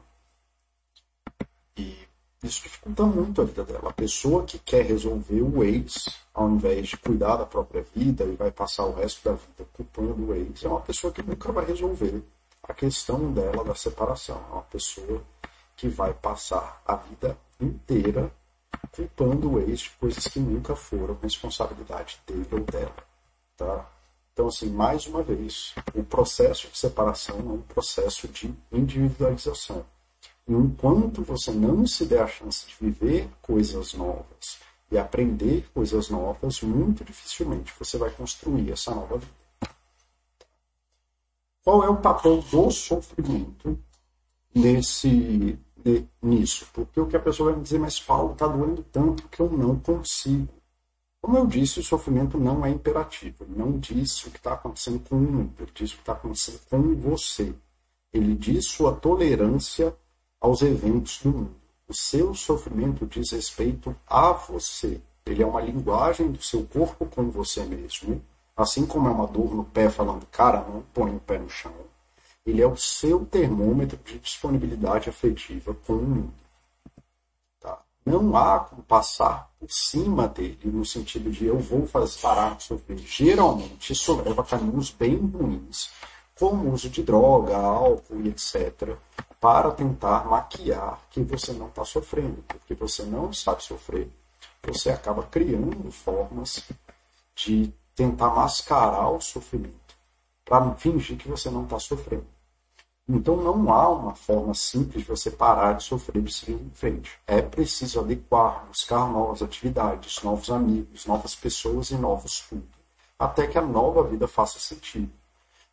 E 1.79 1.97
isso 2.43 2.63
dificulta 2.63 3.05
muito 3.05 3.41
a 3.41 3.45
vida 3.47 3.65
dela. 3.65 3.89
A 3.89 3.95
pessoa 3.95 4.45
que 4.45 4.59
quer 4.59 4.85
resolver 4.85 5.41
o 5.41 5.65
ex, 5.65 6.21
ao 6.35 6.51
invés 6.51 6.89
de 6.89 6.99
cuidar 6.99 7.37
da 7.37 7.47
própria 7.47 7.83
vida 7.95 8.25
e 8.25 8.37
vai 8.37 8.51
passar 8.51 8.85
o 8.85 8.95
resto 8.95 9.27
da 9.27 9.35
vida 9.35 9.67
culpando 9.73 10.23
o 10.23 10.35
ex, 10.35 10.65
é 10.65 10.69
uma 10.69 10.83
pessoa 10.83 11.11
que 11.11 11.23
nunca 11.23 11.51
vai 11.51 11.65
resolver 11.65 12.23
a 12.63 12.75
questão 12.75 13.33
dela 13.33 13.65
da 13.65 13.75
separação. 13.75 14.45
É 14.51 14.53
uma 14.53 14.63
pessoa 14.63 15.23
que 15.77 15.89
vai 15.89 16.15
passar 16.15 16.83
a 16.87 16.97
vida 16.97 17.37
inteira 17.61 18.33
culpando 18.93 19.53
o 19.53 19.61
ex 19.61 19.81
de 19.81 19.91
coisas 19.91 20.27
que 20.27 20.41
nunca 20.41 20.75
foram 20.75 21.19
responsabilidade 21.23 22.19
dele 22.27 22.49
ou 22.51 22.61
dela. 22.61 22.97
Tá? 23.57 23.87
Então, 24.33 24.49
assim, 24.49 24.71
mais 24.71 25.07
uma 25.07 25.23
vez, 25.23 25.75
o 25.95 26.03
processo 26.03 26.69
de 26.69 26.79
separação 26.79 27.39
é 27.39 27.43
um 27.43 27.63
processo 27.63 28.29
de 28.29 28.55
individualização. 28.73 29.85
Enquanto 30.49 31.23
você 31.23 31.51
não 31.51 31.87
se 31.87 32.05
der 32.07 32.23
a 32.23 32.27
chance 32.27 32.67
de 32.67 32.75
viver 32.81 33.29
coisas 33.43 33.95
novas 33.95 34.59
e 34.91 34.99
aprender 34.99 35.69
coisas 35.75 36.09
novas, 36.09 36.61
muito 36.61 37.05
dificilmente 37.05 37.73
você 37.79 37.99
vai 37.99 38.11
construir 38.11 38.71
essa 38.71 38.95
nova 38.95 39.19
vida. 39.19 39.33
Qual 41.65 41.83
é 41.83 41.89
o 41.89 41.97
papel 41.97 42.43
do 42.43 42.71
sofrimento 42.71 43.79
nesse, 44.55 45.59
nisso? 46.23 46.67
Porque 46.73 47.01
o 47.01 47.07
que 47.07 47.17
a 47.17 47.21
pessoa 47.21 47.51
vai 47.51 47.59
me 47.59 47.65
dizer, 47.65 47.79
mas 47.79 48.01
Paulo, 48.01 48.33
está 48.33 48.47
doendo 48.47 48.83
tanto 48.93 49.29
que 49.29 49.41
eu 49.41 49.51
não 49.51 49.79
consigo. 49.79 50.49
Como 51.21 51.39
eu 51.39 51.47
disse, 51.47 51.81
o 51.81 51.85
sofrimento 51.85 52.39
não 52.39 52.65
é 52.65 52.71
imperativo. 52.71 53.45
Ele 53.45 53.57
não 53.57 53.79
diz 53.79 54.25
o 54.25 54.31
que 54.31 54.37
está 54.37 54.55
acontecendo 54.55 55.01
com 55.09 55.17
o 55.17 55.21
mundo, 55.21 55.55
ele 55.59 55.71
diz 55.75 55.93
o 55.93 55.97
que 55.97 56.03
está 56.03 56.13
acontecendo 56.13 56.61
com 56.71 56.95
você. 56.97 57.55
Ele 58.13 58.35
diz 58.35 58.67
sua 58.67 58.95
tolerância 58.95 59.95
aos 60.41 60.63
eventos 60.63 61.21
do 61.23 61.31
mundo. 61.31 61.57
O 61.89 61.95
seu 61.95 62.35
sofrimento 62.35 63.07
diz 63.07 63.33
respeito 63.33 63.95
a 64.07 64.33
você. 64.33 65.01
Ele 65.25 65.43
é 65.43 65.47
uma 65.47 65.61
linguagem 65.61 66.31
do 66.31 66.43
seu 66.43 66.65
corpo 66.65 67.07
com 67.07 67.31
você 67.31 67.65
mesmo 67.65 68.23
assim 68.57 68.87
como 68.87 69.09
é 69.09 69.11
uma 69.11 69.27
dor 69.27 69.55
no 69.55 69.65
pé 69.65 69.91
falando, 69.91 70.25
cara, 70.27 70.61
não 70.61 70.83
põe 70.95 71.15
o 71.15 71.21
pé 71.21 71.39
no 71.39 71.49
chão, 71.49 71.73
ele 72.47 72.63
é 72.63 72.67
o 72.67 72.77
seu 72.77 73.27
termômetro 73.27 73.99
de 74.05 74.21
disponibilidade 74.21 75.11
afetiva 75.11 75.75
com 75.85 75.95
o 75.95 76.03
mundo. 76.03 76.35
Tá? 77.61 77.83
Não 78.05 78.37
há 78.37 78.61
como 78.61 78.85
passar 78.85 79.51
por 79.59 79.69
cima 79.69 80.29
dele, 80.29 80.61
no 80.65 80.85
sentido 80.85 81.29
de 81.31 81.47
eu 81.47 81.59
vou 81.59 81.87
fazer 81.87 82.21
parar 82.21 82.55
de 82.55 82.63
sofrer. 82.63 82.99
Geralmente 82.99 83.93
isso 83.93 84.15
leva 84.23 84.45
caminhos 84.45 84.93
bem 84.93 85.17
ruins, 85.17 85.91
como 86.39 86.69
o 86.69 86.73
uso 86.73 86.89
de 86.89 87.03
droga, 87.03 87.57
álcool 87.57 88.21
e 88.23 88.29
etc., 88.29 88.97
para 89.41 89.73
tentar 89.73 90.27
maquiar 90.27 91.01
que 91.11 91.23
você 91.23 91.53
não 91.53 91.67
está 91.67 91.85
sofrendo, 91.85 92.43
porque 92.47 92.75
você 92.75 93.03
não 93.03 93.33
sabe 93.33 93.63
sofrer. 93.63 94.09
Você 94.63 94.91
acaba 94.91 95.25
criando 95.25 95.91
formas 95.91 96.63
de 97.35 97.73
tentar 97.95 98.31
mascarar 98.31 99.11
o 99.11 99.21
sofrimento, 99.21 99.97
para 100.45 100.75
fingir 100.75 101.17
que 101.17 101.29
você 101.29 101.51
não 101.51 101.65
está 101.65 101.79
sofrendo. 101.79 102.36
Então 103.09 103.37
não 103.37 103.73
há 103.73 103.89
uma 103.89 104.17
forma 104.17 104.53
simples 104.53 105.05
de 105.05 105.09
você 105.09 105.31
parar 105.31 105.75
de 105.75 105.85
sofrer 105.85 106.25
e 106.25 106.33
seguir 106.33 106.55
em 106.55 106.71
frente. 106.71 107.19
É 107.25 107.41
preciso 107.41 108.01
adequar, 108.01 108.67
buscar 108.67 109.09
novas 109.09 109.43
atividades, 109.43 110.21
novos 110.25 110.51
amigos, 110.51 111.07
novas 111.07 111.35
pessoas 111.35 111.91
e 111.91 111.97
novos 111.97 112.41
tudo, 112.49 112.67
até 113.17 113.47
que 113.47 113.57
a 113.57 113.63
nova 113.63 114.03
vida 114.03 114.27
faça 114.27 114.59
sentido. 114.59 115.13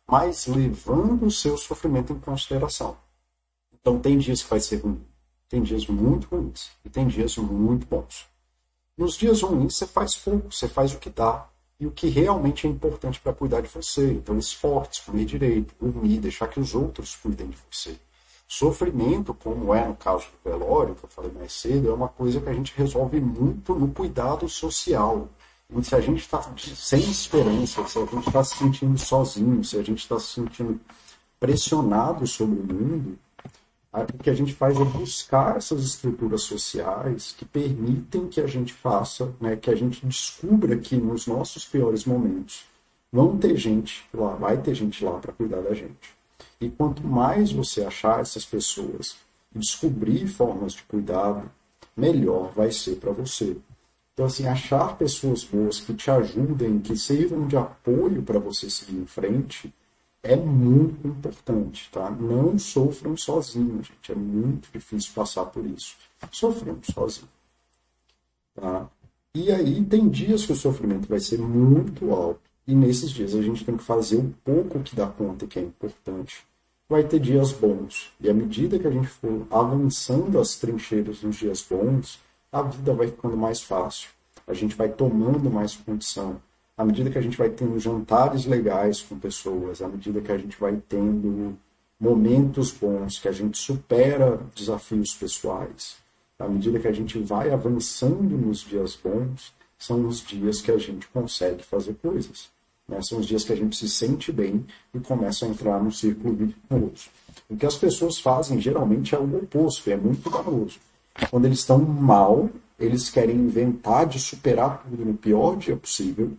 Mas 0.06 0.46
levando 0.46 1.26
o 1.26 1.30
seu 1.30 1.56
sofrimento 1.56 2.12
em 2.12 2.20
consideração. 2.20 2.96
Então 3.72 3.98
tem 3.98 4.16
dias 4.16 4.42
que 4.42 4.50
vai 4.50 4.60
ser 4.60 4.76
ruim, 4.76 5.04
tem 5.48 5.60
dias 5.60 5.88
muito 5.88 6.28
ruins 6.28 6.70
e 6.84 6.88
tem 6.88 7.08
dias 7.08 7.36
muito 7.36 7.84
bons. 7.86 8.28
Nos 8.96 9.16
dias 9.16 9.42
ruins 9.42 9.74
você 9.74 9.88
faz 9.88 10.14
pouco, 10.14 10.52
você 10.52 10.68
faz 10.68 10.94
o 10.94 11.00
que 11.00 11.10
dá, 11.10 11.48
e 11.78 11.86
o 11.86 11.90
que 11.90 12.08
realmente 12.08 12.66
é 12.66 12.70
importante 12.70 13.20
para 13.20 13.32
cuidar 13.32 13.60
de 13.60 13.68
você. 13.68 14.12
Então, 14.12 14.38
esportes, 14.38 15.00
comer 15.00 15.24
direito, 15.24 15.74
dormir, 15.80 16.20
deixar 16.20 16.48
que 16.48 16.60
os 16.60 16.74
outros 16.74 17.16
cuidem 17.16 17.48
de 17.48 17.56
você. 17.70 17.96
Sofrimento, 18.46 19.34
como 19.34 19.74
é 19.74 19.86
no 19.86 19.96
caso 19.96 20.26
do 20.26 20.50
velório, 20.50 20.94
que 20.94 21.04
eu 21.04 21.08
falei 21.08 21.32
mais 21.32 21.52
cedo, 21.52 21.90
é 21.90 21.92
uma 21.92 22.08
coisa 22.08 22.40
que 22.40 22.48
a 22.48 22.52
gente 22.52 22.72
resolve 22.76 23.20
muito 23.20 23.74
no 23.74 23.88
cuidado 23.88 24.48
social. 24.48 25.28
E 25.76 25.82
se 25.82 25.94
a 25.94 26.00
gente 26.00 26.20
está 26.20 26.40
sem 26.56 27.00
esperança, 27.00 27.84
se 27.86 27.98
a 27.98 28.04
gente 28.04 28.26
está 28.26 28.44
se 28.44 28.56
sentindo 28.56 28.98
sozinho, 28.98 29.64
se 29.64 29.78
a 29.78 29.82
gente 29.82 29.98
está 29.98 30.20
se 30.20 30.26
sentindo 30.34 30.78
pressionado 31.40 32.26
sobre 32.26 32.60
o 32.60 32.64
mundo, 32.64 33.18
o 34.02 34.18
que 34.18 34.30
a 34.30 34.34
gente 34.34 34.52
faz 34.52 34.76
é 34.78 34.84
buscar 34.84 35.56
essas 35.56 35.84
estruturas 35.84 36.42
sociais 36.42 37.34
que 37.38 37.44
permitem 37.44 38.28
que 38.28 38.40
a 38.40 38.46
gente 38.46 38.72
faça, 38.72 39.32
né, 39.40 39.54
que 39.54 39.70
a 39.70 39.76
gente 39.76 40.04
descubra 40.04 40.76
que 40.76 40.96
nos 40.96 41.26
nossos 41.26 41.64
piores 41.64 42.04
momentos 42.04 42.64
vão 43.12 43.38
ter 43.38 43.56
gente 43.56 44.04
lá, 44.12 44.34
vai 44.34 44.60
ter 44.60 44.74
gente 44.74 45.04
lá 45.04 45.18
para 45.18 45.32
cuidar 45.32 45.60
da 45.60 45.72
gente. 45.72 46.12
E 46.60 46.68
quanto 46.68 47.06
mais 47.06 47.52
você 47.52 47.84
achar 47.84 48.20
essas 48.20 48.44
pessoas 48.44 49.16
e 49.54 49.58
descobrir 49.60 50.26
formas 50.26 50.72
de 50.72 50.82
cuidado, 50.82 51.48
melhor 51.96 52.50
vai 52.52 52.72
ser 52.72 52.96
para 52.96 53.12
você. 53.12 53.56
Então, 54.12 54.26
assim, 54.26 54.46
achar 54.46 54.96
pessoas 54.96 55.44
boas 55.44 55.80
que 55.80 55.94
te 55.94 56.10
ajudem, 56.10 56.80
que 56.80 56.96
sirvam 56.96 57.46
de 57.46 57.56
apoio 57.56 58.22
para 58.22 58.38
você 58.38 58.68
seguir 58.68 58.96
em 58.96 59.06
frente, 59.06 59.72
é 60.24 60.34
muito 60.34 61.06
importante, 61.06 61.88
tá? 61.92 62.10
Não 62.10 62.58
sofram 62.58 63.14
sozinhos, 63.14 63.86
gente. 63.86 64.10
É 64.10 64.14
muito 64.14 64.72
difícil 64.72 65.12
passar 65.14 65.44
por 65.44 65.64
isso. 65.66 65.96
Sofremos 66.32 66.86
sozinhos. 66.86 67.28
Tá? 68.54 68.88
E 69.34 69.52
aí 69.52 69.84
tem 69.84 70.08
dias 70.08 70.46
que 70.46 70.52
o 70.52 70.56
sofrimento 70.56 71.06
vai 71.06 71.20
ser 71.20 71.38
muito 71.38 72.10
alto. 72.10 72.40
E 72.66 72.74
nesses 72.74 73.10
dias 73.10 73.34
a 73.34 73.42
gente 73.42 73.64
tem 73.64 73.76
que 73.76 73.84
fazer 73.84 74.16
um 74.16 74.32
pouco 74.42 74.80
que 74.80 74.96
dá 74.96 75.06
conta 75.06 75.46
que 75.46 75.58
é 75.58 75.62
importante. 75.62 76.46
Vai 76.88 77.04
ter 77.04 77.20
dias 77.20 77.52
bons. 77.52 78.10
E 78.18 78.30
à 78.30 78.32
medida 78.32 78.78
que 78.78 78.86
a 78.86 78.90
gente 78.90 79.08
for 79.08 79.46
avançando 79.50 80.40
as 80.40 80.56
trincheiras 80.56 81.22
nos 81.22 81.36
dias 81.36 81.62
bons, 81.68 82.18
a 82.50 82.62
vida 82.62 82.94
vai 82.94 83.08
ficando 83.08 83.36
mais 83.36 83.60
fácil. 83.60 84.08
A 84.46 84.54
gente 84.54 84.74
vai 84.74 84.88
tomando 84.88 85.50
mais 85.50 85.76
condição. 85.76 86.40
À 86.76 86.84
medida 86.84 87.08
que 87.08 87.18
a 87.18 87.22
gente 87.22 87.36
vai 87.36 87.50
tendo 87.50 87.78
jantares 87.78 88.46
legais 88.46 89.00
com 89.00 89.18
pessoas, 89.18 89.80
à 89.80 89.88
medida 89.88 90.20
que 90.20 90.32
a 90.32 90.38
gente 90.38 90.58
vai 90.58 90.76
tendo 90.88 91.56
momentos 92.00 92.72
bons, 92.72 93.18
que 93.18 93.28
a 93.28 93.32
gente 93.32 93.56
supera 93.56 94.40
desafios 94.54 95.14
pessoais, 95.14 95.96
à 96.38 96.48
medida 96.48 96.80
que 96.80 96.88
a 96.88 96.92
gente 96.92 97.18
vai 97.18 97.50
avançando 97.50 98.36
nos 98.36 98.60
dias 98.60 98.96
bons, 98.96 99.54
são 99.78 100.06
os 100.06 100.20
dias 100.20 100.60
que 100.60 100.70
a 100.70 100.78
gente 100.78 101.06
consegue 101.08 101.62
fazer 101.62 101.94
coisas. 101.94 102.50
Né? 102.88 103.00
São 103.02 103.18
os 103.18 103.26
dias 103.26 103.44
que 103.44 103.52
a 103.52 103.56
gente 103.56 103.76
se 103.76 103.88
sente 103.88 104.32
bem 104.32 104.66
e 104.92 104.98
começa 104.98 105.46
a 105.46 105.48
entrar 105.48 105.82
no 105.82 105.92
círculo 105.92 106.34
virtuoso. 106.34 107.08
O 107.48 107.56
que 107.56 107.66
as 107.66 107.76
pessoas 107.76 108.18
fazem 108.18 108.60
geralmente 108.60 109.14
é 109.14 109.18
o 109.18 109.36
oposto, 109.36 109.90
é 109.90 109.96
muito 109.96 110.28
danoso. 110.28 110.78
Quando 111.30 111.44
eles 111.44 111.60
estão 111.60 111.78
mal, 111.78 112.50
eles 112.78 113.10
querem 113.10 113.36
inventar 113.36 114.06
de 114.06 114.18
superar 114.18 114.82
tudo 114.82 115.04
no 115.04 115.14
pior 115.14 115.56
dia 115.56 115.76
possível. 115.76 116.32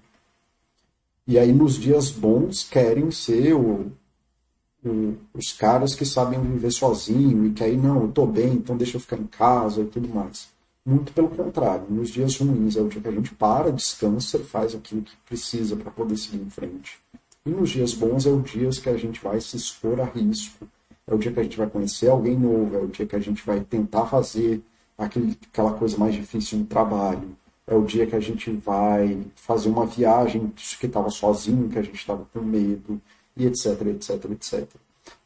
E 1.27 1.39
aí, 1.39 1.51
nos 1.51 1.75
dias 1.75 2.11
bons, 2.11 2.63
querem 2.63 3.09
ser 3.09 3.53
o, 3.53 3.91
o, 4.85 5.15
os 5.33 5.51
caras 5.53 5.95
que 5.95 6.05
sabem 6.05 6.39
viver 6.39 6.71
sozinho 6.71 7.47
e 7.47 7.51
que 7.51 7.63
aí, 7.63 7.75
não, 7.75 8.03
eu 8.03 8.11
tô 8.11 8.27
bem, 8.27 8.53
então 8.53 8.77
deixa 8.77 8.97
eu 8.97 9.01
ficar 9.01 9.17
em 9.17 9.25
casa 9.25 9.81
e 9.81 9.85
tudo 9.85 10.07
mais. 10.07 10.47
Muito 10.85 11.11
pelo 11.13 11.29
contrário, 11.29 11.87
nos 11.89 12.11
dias 12.11 12.37
ruins 12.37 12.75
é 12.75 12.81
o 12.81 12.87
dia 12.87 13.01
que 13.01 13.07
a 13.07 13.11
gente 13.11 13.33
para, 13.33 13.71
descansa 13.71 14.37
e 14.37 14.43
faz 14.43 14.75
aquilo 14.75 15.01
que 15.01 15.17
precisa 15.25 15.75
para 15.75 15.89
poder 15.89 16.15
seguir 16.15 16.37
em 16.37 16.49
frente. 16.51 16.99
E 17.43 17.49
nos 17.49 17.71
dias 17.71 17.95
bons 17.95 18.27
é 18.27 18.29
o 18.29 18.41
dia 18.41 18.69
que 18.69 18.89
a 18.89 18.95
gente 18.95 19.19
vai 19.19 19.41
se 19.41 19.57
expor 19.57 19.99
a 19.99 20.05
risco, 20.05 20.67
é 21.07 21.15
o 21.15 21.17
dia 21.17 21.31
que 21.31 21.39
a 21.39 21.43
gente 21.43 21.57
vai 21.57 21.67
conhecer 21.67 22.07
alguém 22.07 22.37
novo, 22.37 22.75
é 22.75 22.79
o 22.79 22.87
dia 22.87 23.07
que 23.07 23.15
a 23.15 23.19
gente 23.19 23.43
vai 23.43 23.61
tentar 23.61 24.05
fazer 24.05 24.61
aquele, 24.95 25.35
aquela 25.51 25.73
coisa 25.73 25.97
mais 25.97 26.13
difícil 26.13 26.59
no 26.59 26.65
trabalho, 26.65 27.35
é 27.67 27.73
o 27.73 27.83
dia 27.83 28.05
que 28.05 28.15
a 28.15 28.19
gente 28.19 28.51
vai 28.51 29.25
fazer 29.35 29.69
uma 29.69 29.85
viagem 29.85 30.53
que 30.79 30.85
estava 30.85 31.09
sozinho, 31.09 31.69
que 31.69 31.79
a 31.79 31.81
gente 31.81 31.95
estava 31.95 32.25
com 32.31 32.41
medo, 32.41 33.01
e 33.35 33.45
etc, 33.45 33.81
etc, 33.87 34.25
etc. 34.31 34.67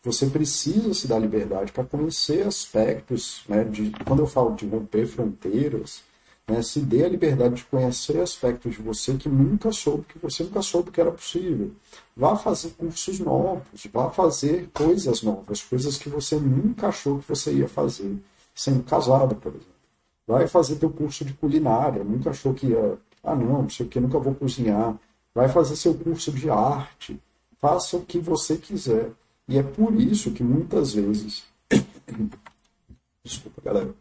Você 0.04 0.26
precisa 0.28 0.94
se 0.94 1.08
dar 1.08 1.20
liberdade 1.20 1.72
para 1.72 1.84
conhecer 1.84 2.46
aspectos, 2.48 3.44
né, 3.48 3.64
de, 3.64 3.92
quando 4.06 4.20
eu 4.20 4.28
falo 4.28 4.56
de 4.56 4.66
romper 4.68 5.06
fronteiras, 5.06 6.02
né, 6.48 6.62
se 6.62 6.80
dê 6.80 7.06
a 7.06 7.10
liberdade 7.10 7.56
de 7.56 7.64
conhecer 7.66 8.20
aspectos 8.20 8.74
de 8.76 8.82
você 8.82 9.16
que 9.16 9.30
nunca 9.30 9.72
soube, 9.72 10.06
que 10.06 10.18
você 10.18 10.44
nunca 10.44 10.62
soube 10.62 10.92
que 10.92 11.00
era 11.00 11.12
possível. 11.12 11.72
Vá 12.16 12.36
fazer 12.36 12.70
cursos 12.72 13.20
novos, 13.20 13.86
vá 13.94 14.10
fazer 14.10 14.70
coisas 14.74 15.22
novas, 15.22 15.62
coisas 15.62 15.98
que 15.98 16.10
você 16.10 16.38
nunca 16.38 16.88
achou 16.88 17.20
que 17.20 17.28
você 17.28 17.54
ia 17.54 17.68
fazer, 17.68 18.18
sendo 18.56 18.84
casado, 18.84 19.36
por 19.36 19.50
exemplo. 19.50 19.79
Vai 20.30 20.48
fazer 20.48 20.76
teu 20.76 20.92
curso 20.92 21.26
de 21.26 21.34
culinária, 21.34 22.04
nunca 22.04 22.30
achou 22.30 22.54
que 22.54 22.68
ia, 22.68 23.00
ah 23.24 23.34
não, 23.34 23.64
não 23.64 23.70
sei 23.70 23.88
o 23.88 23.90
que, 23.90 24.00
nunca 24.00 24.20
vou 24.20 24.36
cozinhar. 24.36 24.96
Vai 25.34 25.50
fazer 25.50 25.76
seu 25.76 25.92
curso 25.96 26.32
de 26.32 26.52
arte, 26.52 27.20
faça 27.58 27.98
o 27.98 28.06
que 28.06 28.20
você 28.20 28.56
quiser. 28.56 29.12
E 29.48 29.58
é 29.58 29.64
por 29.64 29.92
isso 30.00 30.30
que 30.32 30.44
muitas 30.44 30.94
vezes. 30.94 31.46
Desculpa, 33.26 33.60
galera. 33.60 33.96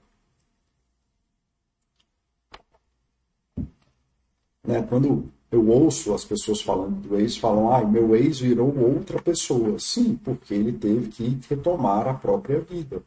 Né, 4.67 4.83
quando 4.87 5.33
eu 5.51 5.67
ouço 5.67 6.13
as 6.13 6.27
pessoas 6.27 6.61
falando 6.61 7.09
do 7.09 7.19
ex, 7.19 7.39
falam, 7.39 7.73
ah, 7.73 7.83
meu 7.83 8.15
ex 8.15 8.39
virou 8.41 8.79
outra 8.79 9.19
pessoa. 9.19 9.79
Sim, 9.79 10.15
porque 10.23 10.53
ele 10.53 10.75
teve 10.75 11.09
que 11.09 11.41
retomar 11.49 12.07
a 12.07 12.13
própria 12.13 12.61
vida. 12.61 13.03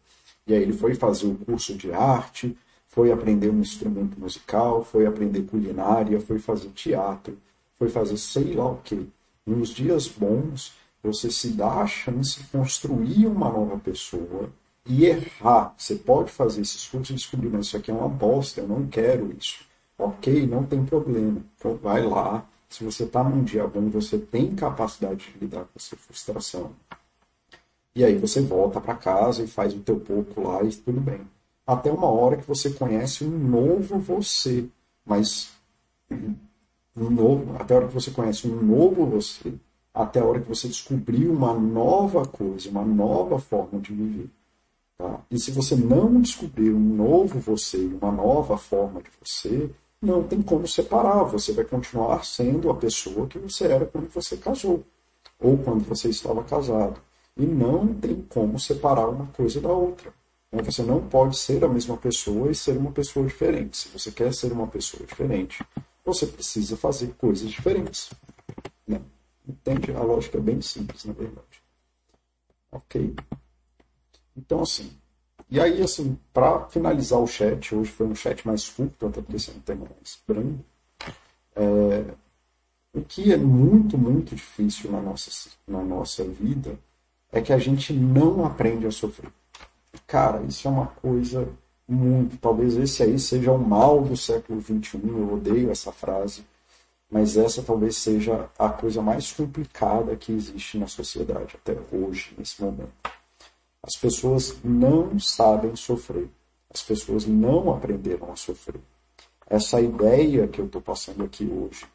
E 0.48 0.56
aí 0.56 0.64
ele 0.64 0.74
foi 0.74 0.96
fazer 0.96 1.28
o 1.28 1.36
curso 1.36 1.76
de 1.76 1.92
arte, 1.94 2.58
foi 2.92 3.12
aprender 3.12 3.50
um 3.50 3.62
instrumento 3.62 4.20
musical, 4.20 4.84
foi 4.84 5.06
aprender 5.06 5.44
culinária, 5.44 6.20
foi 6.20 6.38
fazer 6.40 6.70
teatro, 6.70 7.38
foi 7.80 7.90
fazer 7.90 8.18
sei 8.18 8.54
lá 8.54 8.70
o 8.70 8.78
quê. 8.84 9.00
Nos 9.46 9.70
dias 9.70 10.10
bons, 10.10 10.74
você 11.02 11.32
se 11.32 11.50
dá 11.50 11.82
a 11.82 11.88
chance 11.88 12.42
de 12.42 12.48
construir 12.50 13.26
uma 13.28 13.50
nova 13.50 13.78
pessoa 13.78 14.50
e 14.86 15.06
errar. 15.06 15.74
Você 15.78 15.96
pode 15.96 16.32
fazer 16.32 16.62
esse 16.62 16.76
esforço 16.76 17.14
e 17.14 17.16
descobrir, 17.16 17.50
mas 17.50 17.68
isso 17.68 17.78
aqui 17.78 17.90
é 17.92 17.94
uma 17.94 18.10
bosta, 18.10 18.60
eu 18.60 18.68
não 18.68 18.86
quero 18.86 19.34
isso. 19.40 19.66
Ok, 19.98 20.46
não 20.46 20.66
tem 20.66 20.84
problema. 20.84 21.42
Então 21.58 21.76
vai 21.78 22.06
lá. 22.06 22.46
Se 22.70 22.84
você 22.84 23.04
está 23.04 23.24
num 23.24 23.44
dia 23.44 23.66
bom, 23.68 23.90
você 23.90 24.18
tem 24.18 24.54
capacidade 24.54 25.32
de 25.32 25.40
lidar 25.40 25.62
com 25.62 25.72
essa 25.78 25.96
frustração. 25.96 26.72
E 27.96 28.04
aí 28.04 28.18
você 28.18 28.42
volta 28.42 28.82
para 28.82 28.96
casa 28.96 29.44
e 29.44 29.48
faz 29.48 29.74
o 29.74 29.80
teu 29.80 30.00
pouco 30.00 30.42
lá 30.42 30.62
e 30.64 30.74
tudo 30.74 31.00
bem. 31.00 31.22
Até 31.66 31.92
uma 31.92 32.08
hora 32.08 32.38
que 32.38 32.48
você 32.48 32.72
conhece 32.72 33.24
um 33.24 33.38
novo 33.38 34.00
você. 34.00 34.68
Mas 35.06 35.52
um 36.96 37.10
novo, 37.10 37.56
até 37.58 37.74
a 37.74 37.78
hora 37.78 37.88
que 37.88 37.94
você 37.94 38.12
conhece 38.12 38.48
um 38.48 38.62
novo 38.62 39.06
você, 39.06 39.54
até 39.94 40.20
a 40.20 40.26
hora 40.26 40.40
que 40.42 40.50
você 40.50 40.68
descobrir 40.68 41.28
uma 41.28 41.54
nova 41.54 42.26
coisa, 42.26 42.70
uma 42.70 42.84
nova 42.84 43.40
forma 43.40 43.80
de 43.80 43.94
viver. 43.94 44.30
Tá? 44.98 45.22
E 45.30 45.40
se 45.40 45.52
você 45.52 45.76
não 45.76 46.22
descobrir 46.22 46.72
um 46.72 46.80
novo 46.80 47.40
você, 47.40 47.78
uma 47.78 48.12
nova 48.12 48.58
forma 48.58 49.02
de 49.02 49.10
você, 49.22 49.70
não 50.02 50.24
tem 50.24 50.42
como 50.42 50.68
separar. 50.68 51.24
Você 51.26 51.54
vai 51.54 51.66
continuar 51.66 52.26
sendo 52.26 52.70
a 52.70 52.76
pessoa 52.76 53.28
que 53.28 53.40
você 53.40 53.66
era 53.66 53.86
quando 53.86 54.10
você 54.10 54.38
casou, 54.38 54.84
ou 55.40 55.58
quando 55.58 55.84
você 55.84 56.10
estava 56.10 56.44
casado. 56.44 57.00
E 57.38 57.46
não 57.46 57.88
tem 57.88 58.22
como 58.30 58.60
separar 58.60 59.08
uma 59.08 59.28
coisa 59.28 59.62
da 59.62 59.70
outra. 59.70 60.14
Você 60.52 60.84
não 60.84 61.08
pode 61.08 61.38
ser 61.38 61.64
a 61.64 61.70
mesma 61.70 61.96
pessoa 61.96 62.52
e 62.52 62.56
ser 62.56 62.78
uma 62.78 62.92
pessoa 62.92 63.26
diferente. 63.26 63.78
Se 63.78 63.88
você 63.88 64.12
quer 64.12 64.34
ser 64.34 64.52
uma 64.52 64.68
pessoa 64.68 65.06
diferente, 65.06 65.64
você 66.04 66.28
precisa 66.28 66.76
fazer 66.76 67.14
coisas 67.18 67.50
diferentes. 67.50 68.12
Né? 68.86 69.02
Entende? 69.48 69.94
A 69.94 70.04
lógica 70.04 70.38
é 70.38 70.42
bem 70.42 70.62
simples, 70.62 71.06
na 71.06 71.14
verdade. 71.14 71.64
Ok? 72.70 73.16
Então, 74.36 74.62
assim. 74.62 74.92
E 75.50 75.60
aí, 75.60 75.82
assim, 75.82 76.18
para 76.34 76.68
finalizar 76.68 77.20
o 77.20 77.28
chat, 77.28 77.74
hoje 77.74 77.92
foi 77.92 78.08
um 78.08 78.16
chat 78.16 78.46
mais 78.46 78.70
curto, 78.70 79.08
até 79.08 79.22
porque 79.22 79.38
esse 79.38 79.52
é 79.52 79.54
um 79.54 79.60
tema 79.60 79.86
mais 79.86 80.20
brando. 80.28 80.64
É, 81.56 82.14
o 82.94 83.02
que 83.02 83.32
é 83.32 83.38
muito, 83.38 83.98
muito 83.98 84.36
difícil 84.36 84.92
na 84.92 85.02
nossa, 85.02 85.50
na 85.68 85.82
nossa 85.82 86.24
vida 86.26 86.78
é 87.32 87.42
que 87.42 87.54
a 87.54 87.58
gente 87.58 87.94
não 87.94 88.46
aprende 88.46 88.86
a 88.86 88.92
sofrer. 88.92 89.32
Cara, 90.12 90.42
isso 90.42 90.68
é 90.68 90.72
uma 90.72 90.88
coisa 90.88 91.48
muito. 91.88 92.36
Talvez 92.36 92.76
esse 92.76 93.02
aí 93.02 93.18
seja 93.18 93.54
o 93.54 93.58
mal 93.58 94.02
do 94.02 94.18
século 94.18 94.60
XXI. 94.60 95.00
Eu 95.06 95.36
odeio 95.36 95.72
essa 95.72 95.90
frase, 95.90 96.44
mas 97.10 97.38
essa 97.38 97.64
talvez 97.64 97.96
seja 97.96 98.50
a 98.60 98.68
coisa 98.68 99.02
mais 99.02 99.32
complicada 99.32 100.14
que 100.18 100.34
existe 100.34 100.78
na 100.78 100.88
sociedade 100.88 101.56
até 101.56 101.78
hoje, 101.94 102.34
nesse 102.38 102.62
momento. 102.62 102.92
As 103.82 103.96
pessoas 103.96 104.58
não 104.62 105.18
sabem 105.18 105.78
sofrer. 105.78 106.28
As 106.74 106.84
pessoas 106.84 107.26
não 107.26 107.74
aprenderam 107.74 108.34
a 108.34 108.36
sofrer. 108.36 108.82
Essa 109.50 109.80
ideia 109.80 110.46
que 110.46 110.60
eu 110.60 110.66
estou 110.66 110.82
passando 110.82 111.24
aqui 111.24 111.46
hoje, 111.46 111.86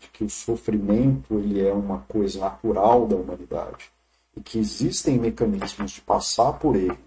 de 0.00 0.08
que 0.08 0.24
o 0.24 0.30
sofrimento 0.30 1.38
ele 1.38 1.64
é 1.64 1.72
uma 1.72 1.98
coisa 2.08 2.40
natural 2.40 3.06
da 3.06 3.14
humanidade 3.14 3.92
e 4.36 4.40
que 4.40 4.58
existem 4.58 5.20
mecanismos 5.20 5.92
de 5.92 6.00
passar 6.00 6.54
por 6.54 6.74
ele 6.74 6.98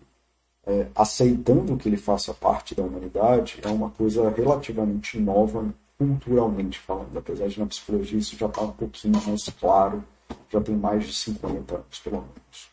é, 0.65 0.87
aceitando 0.95 1.77
que 1.77 1.89
ele 1.89 1.97
faça 1.97 2.33
parte 2.33 2.73
da 2.73 2.83
humanidade 2.83 3.59
é 3.61 3.67
uma 3.67 3.89
coisa 3.89 4.29
relativamente 4.29 5.19
nova 5.19 5.73
culturalmente 5.97 6.79
falando, 6.79 7.17
apesar 7.17 7.47
de 7.47 7.59
na 7.59 7.65
psicologia 7.65 8.19
isso 8.19 8.37
já 8.37 8.47
está 8.47 8.61
um 8.61 8.71
pouquinho 8.71 9.21
mais 9.25 9.43
claro, 9.59 10.03
já 10.49 10.61
tem 10.61 10.75
mais 10.75 11.05
de 11.05 11.13
50 11.13 11.75
anos, 11.75 11.99
pelo 11.99 12.17
menos. 12.17 12.71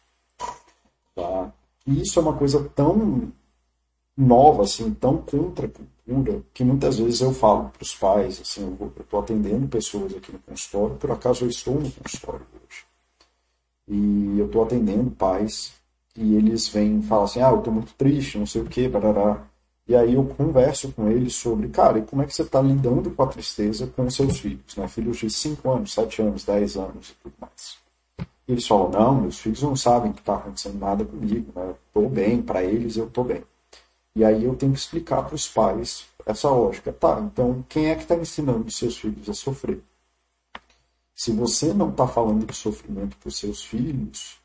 Tá? 1.14 1.52
E 1.86 2.00
isso 2.02 2.18
é 2.18 2.22
uma 2.22 2.36
coisa 2.36 2.62
tão 2.74 3.32
nova, 4.16 4.62
assim, 4.64 4.92
tão 4.94 5.18
contra 5.18 5.66
a 5.66 5.70
cultura, 5.70 6.42
que 6.52 6.64
muitas 6.64 6.98
vezes 6.98 7.20
eu 7.20 7.32
falo 7.32 7.70
para 7.70 7.82
os 7.82 7.94
pais, 7.94 8.40
assim, 8.40 8.76
eu 8.80 8.92
estou 9.00 9.20
atendendo 9.20 9.66
pessoas 9.68 10.14
aqui 10.14 10.32
no 10.32 10.38
consultório, 10.40 10.96
por 10.96 11.10
acaso 11.10 11.44
eu 11.44 11.48
estou 11.48 11.74
no 11.74 11.90
consultório 11.90 12.46
hoje. 12.54 12.84
E 13.88 14.38
eu 14.38 14.46
estou 14.46 14.62
atendendo 14.62 15.10
pais 15.10 15.72
e 16.16 16.34
eles 16.34 16.68
vêm 16.68 17.02
falar 17.02 17.24
assim, 17.24 17.40
ah, 17.40 17.50
eu 17.50 17.58
estou 17.58 17.72
muito 17.72 17.94
triste, 17.94 18.38
não 18.38 18.46
sei 18.46 18.62
o 18.62 18.66
que, 18.66 18.88
barará. 18.88 19.46
E 19.86 19.96
aí 19.96 20.14
eu 20.14 20.24
converso 20.24 20.92
com 20.92 21.08
eles 21.08 21.34
sobre, 21.34 21.68
cara, 21.68 21.98
e 21.98 22.02
como 22.02 22.22
é 22.22 22.26
que 22.26 22.34
você 22.34 22.42
está 22.42 22.60
lidando 22.60 23.10
com 23.10 23.22
a 23.22 23.26
tristeza 23.26 23.86
com 23.88 24.06
os 24.06 24.14
seus 24.14 24.38
filhos, 24.38 24.76
né? 24.76 24.86
Filhos 24.86 25.18
de 25.18 25.28
5 25.30 25.68
anos, 25.70 25.92
7 25.92 26.22
anos, 26.22 26.44
10 26.44 26.76
anos 26.76 27.10
e 27.10 27.14
tudo 27.22 27.34
mais. 27.40 27.78
E 28.46 28.52
eles 28.52 28.66
falam, 28.66 28.90
não, 28.90 29.20
meus 29.22 29.38
filhos 29.38 29.62
não 29.62 29.74
sabem 29.74 30.12
que 30.12 30.20
está 30.20 30.34
acontecendo 30.36 30.78
nada 30.78 31.04
comigo, 31.04 31.52
né? 31.54 31.74
Estou 31.88 32.08
bem, 32.08 32.42
para 32.42 32.62
eles 32.62 32.96
eu 32.96 33.06
estou 33.06 33.24
bem. 33.24 33.42
E 34.14 34.24
aí 34.24 34.44
eu 34.44 34.54
tenho 34.54 34.72
que 34.72 34.78
explicar 34.78 35.22
para 35.24 35.34
os 35.34 35.48
pais 35.48 36.06
essa 36.26 36.48
lógica. 36.50 36.92
Tá, 36.92 37.20
então 37.20 37.64
quem 37.68 37.86
é 37.90 37.94
que 37.94 38.02
está 38.02 38.14
ensinando 38.14 38.70
seus 38.70 38.96
filhos 38.98 39.28
a 39.28 39.34
sofrer? 39.34 39.82
Se 41.14 41.32
você 41.32 41.72
não 41.74 41.90
está 41.90 42.06
falando 42.06 42.46
de 42.46 42.54
sofrimento 42.54 43.16
para 43.16 43.28
os 43.28 43.38
seus 43.38 43.64
filhos, 43.64 44.39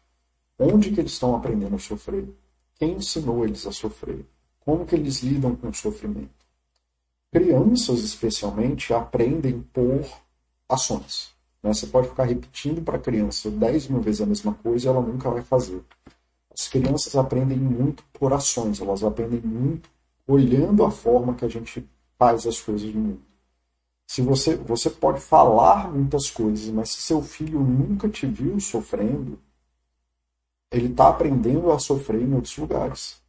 Onde 0.57 0.91
que 0.91 0.99
eles 0.99 1.11
estão 1.13 1.35
aprendendo 1.35 1.75
a 1.75 1.79
sofrer? 1.79 2.27
Quem 2.75 2.93
ensinou 2.93 3.45
eles 3.45 3.65
a 3.67 3.71
sofrer? 3.71 4.25
Como 4.59 4.85
que 4.85 4.95
eles 4.95 5.21
lidam 5.21 5.55
com 5.55 5.69
o 5.69 5.73
sofrimento? 5.73 6.45
crianças, 7.35 7.99
especialmente, 7.99 8.93
aprendem 8.93 9.61
por 9.73 10.05
ações. 10.69 11.31
Né? 11.61 11.73
Você 11.73 11.87
pode 11.87 12.07
ficar 12.07 12.23
repetindo 12.23 12.81
para 12.81 12.95
a 12.95 12.99
criança 12.99 13.51
10 13.51 13.89
mil 13.89 13.99
vezes 13.99 14.21
a 14.21 14.25
mesma 14.25 14.53
coisa 14.53 14.85
e 14.85 14.89
ela 14.89 15.01
nunca 15.01 15.29
vai 15.29 15.41
fazer. 15.41 15.83
As 16.49 16.69
crianças 16.69 17.13
aprendem 17.13 17.57
muito 17.57 18.05
por 18.13 18.31
ações, 18.31 18.79
elas 18.79 19.03
aprendem 19.03 19.41
muito 19.41 19.89
olhando 20.25 20.85
a 20.85 20.89
forma 20.89 21.35
que 21.35 21.43
a 21.43 21.49
gente 21.49 21.85
faz 22.17 22.47
as 22.47 22.61
coisas 22.61 22.93
no 22.93 23.01
mundo. 23.01 23.21
Se 24.07 24.21
você, 24.21 24.55
você 24.55 24.89
pode 24.89 25.19
falar 25.19 25.91
muitas 25.91 26.31
coisas, 26.31 26.69
mas 26.71 26.91
se 26.91 27.01
seu 27.01 27.21
filho 27.21 27.59
nunca 27.59 28.07
te 28.07 28.25
viu 28.25 28.57
sofrendo, 28.61 29.37
ele 30.71 30.87
está 30.87 31.09
aprendendo 31.09 31.71
a 31.71 31.79
sofrer 31.79 32.21
em 32.21 32.33
outros 32.33 32.57
lugares. 32.57 33.21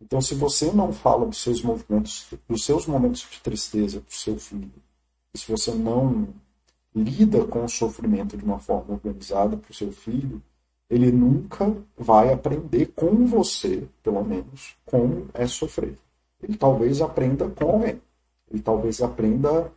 Então, 0.00 0.20
se 0.20 0.34
você 0.34 0.72
não 0.72 0.92
fala 0.92 1.26
dos 1.26 1.42
seus 1.42 1.62
movimentos, 1.62 2.32
dos 2.48 2.64
seus 2.64 2.86
momentos 2.86 3.26
de 3.30 3.40
tristeza 3.40 4.00
para 4.00 4.10
o 4.10 4.16
seu 4.16 4.38
filho, 4.38 4.72
se 5.34 5.50
você 5.50 5.72
não 5.72 6.28
lida 6.94 7.44
com 7.44 7.64
o 7.64 7.68
sofrimento 7.68 8.36
de 8.36 8.44
uma 8.44 8.58
forma 8.58 8.94
organizada 8.94 9.56
para 9.56 9.70
o 9.70 9.74
seu 9.74 9.92
filho, 9.92 10.42
ele 10.88 11.12
nunca 11.12 11.72
vai 11.96 12.32
aprender 12.32 12.86
com 12.86 13.24
você, 13.26 13.86
pelo 14.02 14.24
menos, 14.24 14.76
como 14.84 15.28
é 15.34 15.46
sofrer. 15.46 15.96
Ele 16.42 16.56
talvez 16.56 17.00
aprenda 17.00 17.48
com 17.48 17.70
alguém. 17.70 18.00
Ele 18.50 18.62
talvez 18.62 19.00
aprenda. 19.00 19.70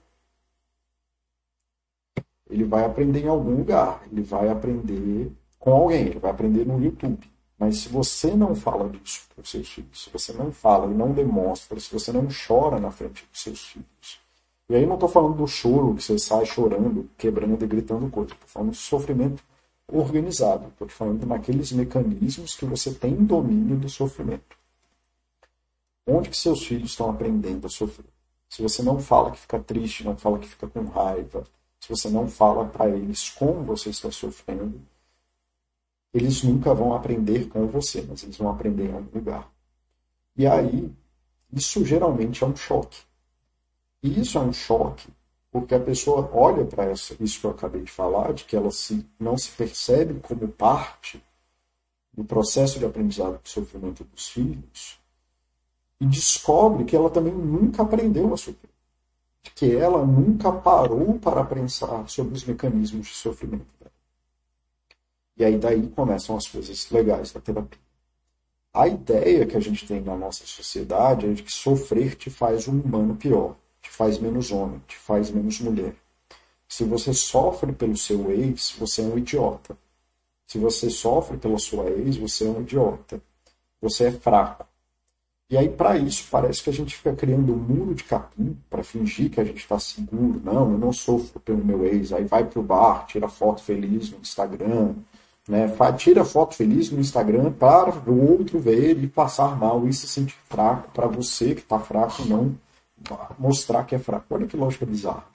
Ele 2.50 2.64
vai 2.64 2.86
aprender 2.86 3.26
em 3.26 3.28
algum 3.28 3.58
lugar. 3.58 4.04
Ele 4.12 4.24
vai 4.24 4.50
aprender 4.50 5.32
com 5.64 5.72
alguém. 5.72 6.08
Ele 6.08 6.20
vai 6.20 6.32
aprender 6.32 6.66
no 6.66 6.84
YouTube. 6.84 7.32
Mas 7.58 7.78
se 7.78 7.90
você 7.90 8.36
não 8.36 8.54
fala 8.54 8.90
disso 8.90 9.22
para 9.34 9.42
os 9.42 9.50
seus 9.50 9.70
filhos, 9.70 10.04
se 10.04 10.10
você 10.10 10.34
não 10.34 10.52
fala 10.52 10.92
e 10.92 10.94
não 10.94 11.14
demonstra, 11.14 11.80
se 11.80 11.94
você 11.94 12.12
não 12.12 12.28
chora 12.28 12.80
na 12.80 12.92
frente 12.92 13.26
dos 13.32 13.42
seus 13.42 13.62
filhos, 13.68 14.20
e 14.70 14.76
aí 14.76 14.86
não 14.86 14.96
estou 14.96 15.08
falando 15.08 15.38
do 15.38 15.48
choro, 15.48 15.96
que 15.96 16.04
você 16.04 16.20
sai 16.20 16.46
chorando, 16.46 17.10
quebrando 17.18 17.64
e 17.64 17.68
gritando 17.68 18.10
coisa. 18.10 18.34
Estou 18.34 18.48
falando 18.48 18.72
de 18.72 18.78
sofrimento 18.78 19.44
organizado. 19.88 20.68
Estou 20.68 20.90
falando 20.90 21.26
naqueles 21.26 21.72
mecanismos 21.72 22.56
que 22.56 22.66
você 22.66 22.94
tem 22.94 23.16
domínio 23.16 23.78
do 23.78 23.88
sofrimento. 23.88 24.58
Onde 26.06 26.30
que 26.30 26.38
seus 26.38 26.66
filhos 26.66 26.92
estão 26.92 27.10
aprendendo 27.10 27.66
a 27.68 27.70
sofrer? 27.70 28.08
Se 28.50 28.62
você 28.62 28.84
não 28.84 29.00
fala 29.00 29.32
que 29.32 29.40
fica 29.40 29.60
triste, 29.60 30.04
não 30.04 30.18
fala 30.18 30.40
que 30.40 30.48
fica 30.48 30.68
com 30.68 30.84
raiva, 30.86 31.44
se 31.80 31.90
você 31.90 32.10
não 32.10 32.28
fala 32.28 32.66
para 32.66 32.90
eles 32.90 33.30
como 33.30 33.64
você 33.64 33.90
está 33.90 34.12
sofrendo, 34.12 34.82
eles 36.14 36.44
nunca 36.44 36.74
vão 36.74 36.94
aprender 36.94 37.48
com 37.48 37.66
você, 37.68 38.06
mas 38.08 38.24
eles 38.24 38.38
vão 38.38 38.50
aprender 38.50 38.90
em 38.90 38.94
algum 38.94 39.18
lugar. 39.18 39.52
E 40.36 40.46
aí, 40.46 40.92
isso 41.52 41.84
geralmente 41.86 42.44
é 42.44 42.48
um 42.48 42.56
choque. 42.56 43.02
E 44.02 44.20
isso 44.20 44.38
é 44.38 44.42
um 44.42 44.54
choque 44.54 45.10
porque 45.54 45.76
a 45.76 45.80
pessoa 45.80 46.28
olha 46.34 46.66
para 46.66 46.92
isso 46.92 47.16
que 47.16 47.46
eu 47.46 47.52
acabei 47.52 47.84
de 47.84 47.92
falar, 47.92 48.34
de 48.34 48.44
que 48.44 48.56
ela 48.56 48.72
se, 48.72 49.06
não 49.20 49.38
se 49.38 49.52
percebe 49.52 50.20
como 50.20 50.48
parte 50.48 51.24
do 52.12 52.24
processo 52.24 52.80
de 52.80 52.86
aprendizado 52.86 53.40
do 53.40 53.48
sofrimento 53.48 54.04
dos 54.04 54.30
filhos, 54.30 55.00
e 56.02 56.08
descobre 56.08 56.84
que 56.86 56.96
ela 56.96 57.10
também 57.10 57.34
nunca 57.34 57.84
aprendeu 57.84 58.34
a 58.34 58.38
sofrer. 58.38 58.72
Que 59.54 59.76
ela 59.76 60.04
nunca 60.04 60.52
parou 60.52 61.20
para 61.20 61.46
pensar 61.46 62.10
sobre 62.10 62.34
os 62.34 62.44
mecanismos 62.44 63.08
de 63.08 63.14
sofrimento. 63.14 63.68
E 65.38 65.44
aí 65.44 65.58
daí 65.58 65.88
começam 65.90 66.36
as 66.36 66.48
coisas 66.48 66.90
legais 66.92 67.32
da 67.32 67.42
terapia. 67.42 67.80
A 68.74 68.88
ideia 68.88 69.46
que 69.46 69.56
a 69.56 69.60
gente 69.60 69.86
tem 69.88 70.02
na 70.02 70.16
nossa 70.16 70.46
sociedade 70.46 71.28
é 71.28 71.34
de 71.34 71.44
que 71.44 71.52
sofrer 71.52 72.16
te 72.16 72.30
faz 72.30 72.68
um 72.68 72.80
humano 72.80 73.16
pior, 73.16 73.56
te 73.82 73.90
faz 73.90 74.18
menos 74.18 74.52
homem, 74.52 74.82
te 74.88 74.98
faz 74.98 75.30
menos 75.30 75.60
mulher. 75.60 75.96
Se 76.68 76.84
você 76.84 77.14
sofre 77.14 77.72
pelo 77.72 77.96
seu 77.96 78.32
ex, 78.32 78.76
você 78.80 79.02
é 79.02 79.06
um 79.06 79.18
idiota. 79.18 79.78
Se 80.48 80.58
você 80.58 80.90
sofre 80.90 81.38
pela 81.38 81.60
sua 81.60 81.90
ex, 81.90 82.18
você 82.18 82.46
é 82.46 82.50
um 82.50 82.62
idiota. 82.62 83.22
Você 83.80 84.06
é 84.06 84.12
fraco. 84.12 84.66
E 85.50 85.58
aí, 85.58 85.70
para 85.70 85.96
isso, 85.98 86.28
parece 86.32 86.64
que 86.64 86.72
a 86.72 86.74
gente 86.74 86.96
fica 86.96 87.16
criando 87.16 87.54
um 87.54 87.58
muro 87.58 87.94
de 87.94 88.04
capim 88.04 88.58
para 88.72 88.84
fingir 88.84 89.30
que 89.30 89.40
a 89.40 89.44
gente 89.44 89.60
está 89.60 89.78
seguro. 89.78 90.42
Não, 90.44 90.72
eu 90.72 90.78
não 90.80 90.92
sofro 90.92 91.40
pelo 91.40 91.64
meu 91.64 91.86
ex. 91.86 92.12
Aí 92.12 92.24
vai 92.24 92.44
pro 92.44 92.64
bar, 92.64 93.06
tira 93.06 93.28
foto 93.28 93.62
feliz 93.62 94.10
no 94.10 94.18
Instagram. 94.18 94.96
Né? 95.48 95.68
Tira 95.98 96.24
foto 96.24 96.56
feliz 96.56 96.90
no 96.90 97.00
Instagram 97.00 97.52
para 97.52 97.92
o 98.08 98.32
outro 98.32 98.60
ver 98.60 99.04
e 99.04 99.08
passar 99.08 99.58
mal 99.58 99.88
e 99.88 99.94
se 99.94 100.08
sentir 100.08 100.38
fraco. 100.50 100.90
Para 100.92 101.08
você 101.08 101.54
que 101.54 101.62
está 101.62 101.80
fraco, 101.80 102.24
não 102.26 102.56
mostrar 103.38 103.84
que 103.84 103.96
é 103.96 104.00
fraco. 104.00 104.26
Olha 104.30 104.48
que 104.48 104.56
lógica 104.56 104.86
bizarra. 104.86 105.26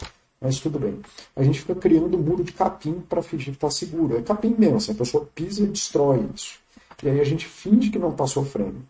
Mas 0.41 0.61
tudo 0.61 0.79
bem. 0.79 1.01
A 1.35 1.43
gente 1.43 1.61
fica 1.61 1.75
criando 1.75 2.17
um 2.17 2.21
muro 2.21 2.45
de 2.45 2.53
capim 2.53 3.01
para 3.09 3.23
fingir 3.23 3.47
que 3.47 3.57
está 3.57 3.71
seguro. 3.71 4.17
É 4.17 4.23
capim 4.23 4.55
mesmo. 4.57 4.77
Assim, 4.77 4.93
a 4.93 4.95
pessoa 4.95 5.29
pisa 5.35 5.63
e 5.63 5.67
destrói 5.67 6.27
isso. 6.35 6.59
E 7.03 7.09
aí 7.09 7.21
a 7.21 7.25
gente 7.25 7.47
finge 7.47 7.91
que 7.91 7.99
não 7.99 8.11
está 8.11 8.27
sofrendo 8.27 8.83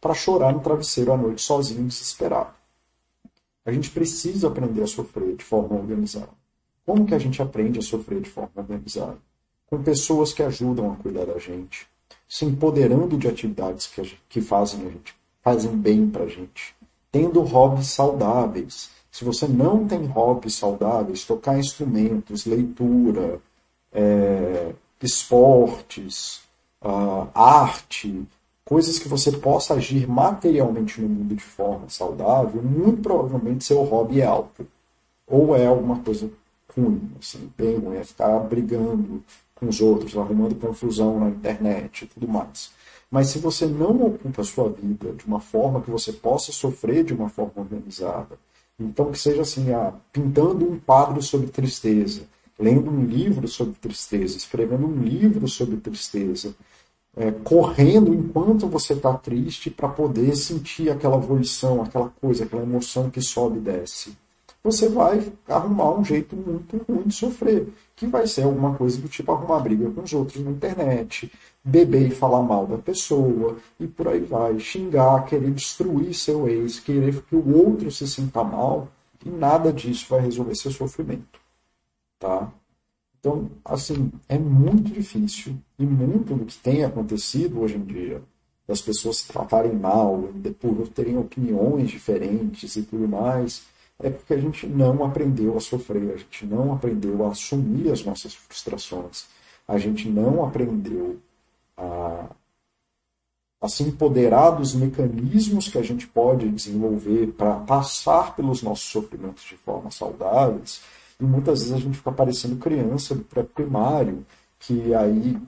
para 0.00 0.14
chorar 0.14 0.52
no 0.52 0.60
travesseiro 0.60 1.12
à 1.12 1.16
noite 1.16 1.42
sozinho, 1.42 1.86
desesperado. 1.86 2.50
A 3.64 3.70
gente 3.70 3.90
precisa 3.90 4.48
aprender 4.48 4.82
a 4.82 4.86
sofrer 4.86 5.36
de 5.36 5.44
forma 5.44 5.76
organizada. 5.76 6.30
Como 6.84 7.06
que 7.06 7.14
a 7.14 7.18
gente 7.18 7.40
aprende 7.40 7.78
a 7.78 7.82
sofrer 7.82 8.20
de 8.20 8.28
forma 8.28 8.50
organizada? 8.56 9.18
Com 9.72 9.82
pessoas 9.82 10.34
que 10.34 10.42
ajudam 10.42 10.92
a 10.92 10.96
cuidar 10.96 11.24
da 11.24 11.38
gente, 11.38 11.86
se 12.28 12.44
empoderando 12.44 13.16
de 13.16 13.26
atividades 13.26 13.86
que, 13.86 14.04
gente, 14.04 14.22
que 14.28 14.42
fazem, 14.42 14.80
a 14.86 14.90
gente, 14.90 15.14
fazem 15.42 15.74
bem 15.74 16.10
para 16.10 16.24
a 16.24 16.28
gente, 16.28 16.74
tendo 17.10 17.40
hobbies 17.40 17.86
saudáveis. 17.86 18.90
Se 19.10 19.24
você 19.24 19.48
não 19.48 19.88
tem 19.88 20.04
hobbies 20.04 20.56
saudáveis, 20.56 21.24
tocar 21.24 21.58
instrumentos, 21.58 22.44
leitura, 22.44 23.40
é, 23.90 24.74
esportes, 25.00 26.42
uh, 26.84 27.28
arte, 27.34 28.28
coisas 28.66 28.98
que 28.98 29.08
você 29.08 29.32
possa 29.32 29.72
agir 29.72 30.06
materialmente 30.06 31.00
no 31.00 31.08
mundo 31.08 31.34
de 31.34 31.42
forma 31.42 31.88
saudável, 31.88 32.62
muito 32.62 33.00
provavelmente 33.00 33.64
seu 33.64 33.82
hobby 33.84 34.20
é 34.20 34.26
álcool. 34.26 34.66
Ou 35.26 35.56
é 35.56 35.64
alguma 35.64 35.98
coisa 36.00 36.30
ruim, 36.76 37.10
assim, 37.18 37.50
bem 37.56 37.78
ruim, 37.78 37.96
é 37.96 38.04
ficar 38.04 38.38
brigando 38.40 39.24
com 39.62 39.68
os 39.68 39.80
outros, 39.80 40.16
arrumando 40.16 40.56
confusão 40.56 41.20
na 41.20 41.28
internet 41.28 42.02
e 42.02 42.06
tudo 42.08 42.26
mais. 42.26 42.72
Mas 43.08 43.28
se 43.28 43.38
você 43.38 43.64
não 43.64 44.06
ocupa 44.06 44.42
a 44.42 44.44
sua 44.44 44.68
vida 44.68 45.12
de 45.12 45.24
uma 45.24 45.38
forma 45.38 45.80
que 45.80 45.90
você 45.90 46.12
possa 46.12 46.50
sofrer 46.50 47.04
de 47.04 47.14
uma 47.14 47.28
forma 47.28 47.52
organizada, 47.56 48.36
então 48.80 49.12
que 49.12 49.18
seja 49.18 49.42
assim, 49.42 49.72
ah, 49.72 49.92
pintando 50.12 50.68
um 50.68 50.80
quadro 50.80 51.22
sobre 51.22 51.46
tristeza, 51.46 52.22
lendo 52.58 52.90
um 52.90 53.04
livro 53.04 53.46
sobre 53.46 53.74
tristeza, 53.74 54.36
escrevendo 54.36 54.84
um 54.84 55.00
livro 55.00 55.46
sobre 55.46 55.76
tristeza, 55.76 56.56
é, 57.16 57.30
correndo 57.30 58.12
enquanto 58.12 58.66
você 58.66 58.94
está 58.94 59.14
triste 59.14 59.70
para 59.70 59.88
poder 59.88 60.34
sentir 60.34 60.90
aquela 60.90 61.18
volição, 61.18 61.82
aquela 61.82 62.08
coisa, 62.20 62.44
aquela 62.44 62.62
emoção 62.62 63.10
que 63.10 63.20
sobe 63.22 63.58
e 63.58 63.60
desce. 63.60 64.16
Você 64.64 64.88
vai 64.88 65.32
arrumar 65.46 65.92
um 65.98 66.04
jeito 66.04 66.34
muito 66.34 66.78
ruim 66.88 67.02
de 67.02 67.14
sofrer, 67.14 67.68
que 68.02 68.06
vai 68.08 68.26
ser 68.26 68.42
alguma 68.42 68.74
coisa 68.74 69.00
do 69.00 69.08
tipo 69.08 69.30
arrumar 69.30 69.60
briga 69.60 69.88
com 69.88 70.02
os 70.02 70.12
outros 70.12 70.42
na 70.42 70.50
internet, 70.50 71.30
beber 71.62 72.08
e 72.08 72.10
falar 72.10 72.42
mal 72.42 72.66
da 72.66 72.76
pessoa, 72.76 73.58
e 73.78 73.86
por 73.86 74.08
aí 74.08 74.18
vai. 74.18 74.58
Xingar, 74.58 75.24
querer 75.24 75.52
destruir 75.52 76.12
seu 76.12 76.48
ex, 76.48 76.80
querer 76.80 77.22
que 77.22 77.36
o 77.36 77.56
outro 77.56 77.92
se 77.92 78.08
sinta 78.08 78.42
mal, 78.42 78.88
e 79.24 79.30
nada 79.30 79.72
disso 79.72 80.06
vai 80.08 80.20
resolver 80.20 80.56
seu 80.56 80.72
sofrimento. 80.72 81.38
Tá? 82.18 82.52
Então, 83.20 83.48
assim, 83.64 84.10
é 84.28 84.36
muito 84.36 84.90
difícil 84.90 85.54
e 85.78 85.86
muito 85.86 86.34
do 86.34 86.44
que 86.44 86.58
tem 86.58 86.84
acontecido 86.84 87.60
hoje 87.60 87.76
em 87.76 87.84
dia, 87.84 88.20
das 88.66 88.80
pessoas 88.80 89.18
se 89.18 89.28
tratarem 89.28 89.74
mal, 89.74 90.28
por 90.58 90.88
terem 90.88 91.16
opiniões 91.16 91.88
diferentes 91.88 92.74
e 92.74 92.82
tudo 92.82 93.06
mais, 93.06 93.62
é 94.02 94.10
porque 94.10 94.34
a 94.34 94.38
gente 94.38 94.66
não 94.66 95.04
aprendeu 95.04 95.56
a 95.56 95.60
sofrer, 95.60 96.14
a 96.14 96.16
gente 96.16 96.44
não 96.44 96.72
aprendeu 96.72 97.24
a 97.24 97.30
assumir 97.30 97.90
as 97.90 98.04
nossas 98.04 98.34
frustrações, 98.34 99.26
a 99.66 99.78
gente 99.78 100.08
não 100.08 100.44
aprendeu 100.44 101.18
a, 101.76 102.26
a 103.60 103.68
se 103.68 103.84
empoderar 103.84 104.50
dos 104.50 104.74
mecanismos 104.74 105.68
que 105.68 105.78
a 105.78 105.82
gente 105.82 106.06
pode 106.06 106.48
desenvolver 106.48 107.28
para 107.28 107.54
passar 107.60 108.34
pelos 108.34 108.62
nossos 108.62 108.90
sofrimentos 108.90 109.44
de 109.44 109.56
forma 109.56 109.90
saudáveis. 109.90 110.82
E 111.20 111.24
muitas 111.24 111.60
vezes 111.60 111.74
a 111.74 111.78
gente 111.78 111.96
fica 111.96 112.10
parecendo 112.10 112.56
criança 112.56 113.14
do 113.14 113.22
pré-primário, 113.22 114.26
que 114.58 114.92
aí 114.94 115.40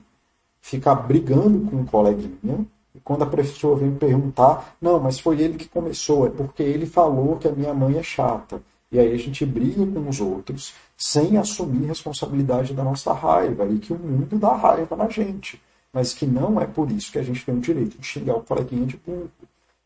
fica 0.61 0.95
brigando 0.95 1.69
com 1.69 1.77
um 1.77 1.85
coleguinha, 1.85 2.65
e 2.95 2.99
quando 3.01 3.23
a 3.23 3.27
professora 3.27 3.75
vem 3.75 3.93
perguntar, 3.93 4.77
não, 4.81 4.99
mas 4.99 5.19
foi 5.19 5.41
ele 5.41 5.57
que 5.57 5.67
começou, 5.67 6.25
é 6.25 6.29
porque 6.29 6.63
ele 6.63 6.85
falou 6.85 7.35
que 7.35 7.47
a 7.47 7.51
minha 7.51 7.73
mãe 7.73 7.97
é 7.97 8.03
chata. 8.03 8.61
E 8.89 8.97
aí 8.97 9.13
a 9.13 9.17
gente 9.17 9.45
briga 9.45 9.85
com 9.85 10.07
os 10.07 10.21
outros 10.21 10.73
sem 10.95 11.37
assumir 11.37 11.85
responsabilidade 11.85 12.73
da 12.73 12.83
nossa 12.83 13.11
raiva 13.11 13.65
e 13.65 13.79
que 13.79 13.91
o 13.91 13.99
mundo 13.99 14.37
dá 14.37 14.55
raiva 14.55 14.95
na 14.95 15.09
gente. 15.09 15.61
Mas 15.91 16.13
que 16.13 16.25
não 16.25 16.59
é 16.61 16.65
por 16.65 16.89
isso 16.89 17.11
que 17.11 17.19
a 17.19 17.23
gente 17.23 17.45
tem 17.45 17.55
o 17.55 17.59
direito 17.59 17.97
de 17.97 18.05
xingar 18.05 18.37
o 18.37 18.43
coleguinha 18.43 18.85
de 18.85 18.97
burro. 18.97 19.29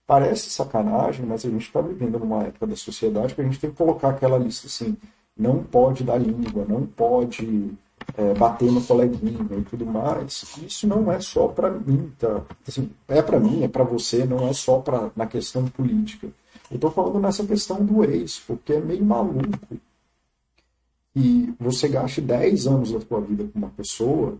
Parece 0.05 0.49
sacanagem, 0.51 1.25
mas 1.25 1.45
a 1.45 1.49
gente 1.49 1.65
está 1.65 1.81
vivendo 1.81 2.19
numa 2.19 2.43
época 2.43 2.67
da 2.67 2.75
sociedade 2.75 3.33
que 3.33 3.41
a 3.41 3.43
gente 3.43 3.59
tem 3.59 3.71
que 3.71 3.75
colocar 3.75 4.09
aquela 4.09 4.37
lista 4.37 4.67
assim: 4.67 4.97
não 5.37 5.63
pode 5.63 6.03
dar 6.03 6.17
língua, 6.17 6.65
não 6.67 6.85
pode 6.85 7.71
é, 8.17 8.33
bater 8.33 8.71
no 8.71 8.81
coleguinha 8.81 9.47
e 9.57 9.61
tudo 9.63 9.85
mais. 9.85 10.43
Isso 10.65 10.87
não 10.87 11.11
é 11.11 11.19
só 11.19 11.47
para 11.47 11.69
mim, 11.71 12.11
tá? 12.17 12.43
Assim, 12.67 12.89
é 13.07 13.21
para 13.21 13.39
mim, 13.39 13.63
é 13.63 13.67
para 13.67 13.83
você, 13.83 14.25
não 14.25 14.47
é 14.47 14.53
só 14.53 14.79
pra, 14.79 15.11
na 15.15 15.25
questão 15.25 15.65
política. 15.65 16.27
Eu 16.69 16.75
estou 16.75 16.91
falando 16.91 17.19
nessa 17.19 17.45
questão 17.45 17.83
do 17.83 18.03
ex, 18.03 18.39
porque 18.45 18.73
é 18.73 18.79
meio 18.79 19.03
maluco. 19.03 19.77
E 21.15 21.53
você 21.59 21.87
gaste 21.87 22.21
10 22.21 22.67
anos 22.67 22.91
da 22.91 23.01
sua 23.01 23.19
vida 23.21 23.43
com 23.51 23.57
uma 23.57 23.69
pessoa 23.69 24.37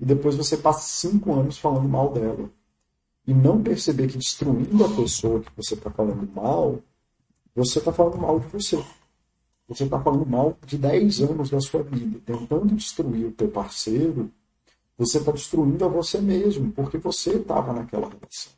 e 0.00 0.04
depois 0.04 0.36
você 0.36 0.56
passa 0.56 0.80
5 0.80 1.32
anos 1.32 1.58
falando 1.58 1.88
mal 1.88 2.12
dela 2.12 2.50
e 3.26 3.32
não 3.32 3.62
perceber 3.62 4.08
que 4.08 4.18
destruindo 4.18 4.84
a 4.84 4.88
pessoa 4.88 5.40
que 5.40 5.50
você 5.56 5.74
está 5.74 5.90
falando 5.90 6.28
mal, 6.34 6.80
você 7.54 7.78
está 7.78 7.92
falando 7.92 8.18
mal 8.18 8.40
de 8.40 8.46
você. 8.48 8.82
Você 9.68 9.84
está 9.84 10.00
falando 10.00 10.24
mal 10.24 10.56
de 10.64 10.78
10 10.78 11.20
anos 11.20 11.50
da 11.50 11.60
sua 11.60 11.82
vida. 11.82 12.18
Tentando 12.24 12.74
destruir 12.74 13.26
o 13.26 13.32
teu 13.32 13.48
parceiro, 13.48 14.30
você 14.96 15.18
está 15.18 15.30
destruindo 15.30 15.84
a 15.84 15.88
você 15.88 16.20
mesmo, 16.20 16.72
porque 16.72 16.96
você 16.96 17.36
estava 17.36 17.72
naquela 17.72 18.08
relação. 18.08 18.52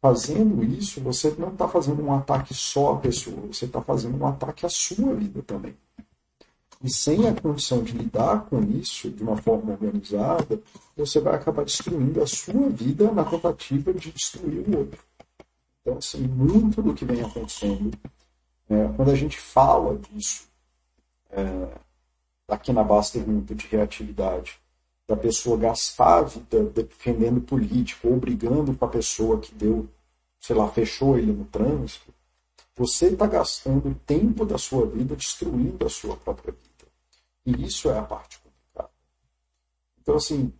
Fazendo 0.00 0.64
isso, 0.64 1.00
você 1.00 1.34
não 1.36 1.48
está 1.48 1.68
fazendo 1.68 2.02
um 2.02 2.14
ataque 2.14 2.54
só 2.54 2.94
à 2.94 2.96
pessoa, 2.98 3.48
você 3.48 3.66
está 3.66 3.82
fazendo 3.82 4.16
um 4.16 4.26
ataque 4.26 4.64
à 4.64 4.68
sua 4.68 5.14
vida 5.14 5.42
também. 5.42 5.76
E 6.82 6.88
sem 6.88 7.28
a 7.28 7.34
condição 7.34 7.82
de 7.82 7.92
lidar 7.92 8.46
com 8.46 8.62
isso 8.62 9.10
de 9.10 9.22
uma 9.22 9.36
forma 9.36 9.72
organizada, 9.72 10.62
você 10.96 11.20
vai 11.20 11.34
acabar 11.34 11.64
destruindo 11.64 12.22
a 12.22 12.26
sua 12.26 12.70
vida 12.70 13.12
na 13.12 13.22
tentativa 13.22 13.92
de 13.92 14.10
destruir 14.12 14.66
o 14.66 14.78
outro. 14.78 14.98
Então, 15.82 15.98
assim, 15.98 16.22
muito 16.22 16.80
do 16.80 16.94
que 16.94 17.04
vem 17.04 17.20
acontecendo, 17.20 17.90
é, 18.70 18.88
quando 18.96 19.10
a 19.10 19.16
gente 19.16 19.36
fala 19.36 19.98
disso, 19.98 20.48
é, 21.30 21.42
aqui 22.46 22.72
na 22.72 22.84
Baster 22.84 23.26
muito 23.26 23.52
de 23.52 23.66
reatividade, 23.66 24.60
da 25.08 25.16
pessoa 25.16 25.58
gastar 25.58 26.18
a 26.18 26.22
vida 26.22 26.62
defendendo 26.62 27.40
político 27.40 28.08
ou 28.08 28.16
brigando 28.16 28.72
com 28.76 28.84
a 28.84 28.88
pessoa 28.88 29.40
que 29.40 29.52
deu, 29.52 29.88
sei 30.38 30.54
lá, 30.54 30.68
fechou 30.68 31.18
ele 31.18 31.32
no 31.32 31.44
trânsito, 31.46 32.14
você 32.76 33.08
está 33.08 33.26
gastando 33.26 33.92
tempo 34.06 34.46
da 34.46 34.56
sua 34.56 34.86
vida 34.86 35.16
destruindo 35.16 35.84
a 35.84 35.90
sua 35.90 36.16
própria 36.16 36.52
vida. 36.52 36.70
E 37.44 37.66
isso 37.66 37.90
é 37.90 37.98
a 37.98 38.02
parte 38.02 38.38
complicada. 38.38 38.90
Então, 40.00 40.14
assim, 40.14 40.52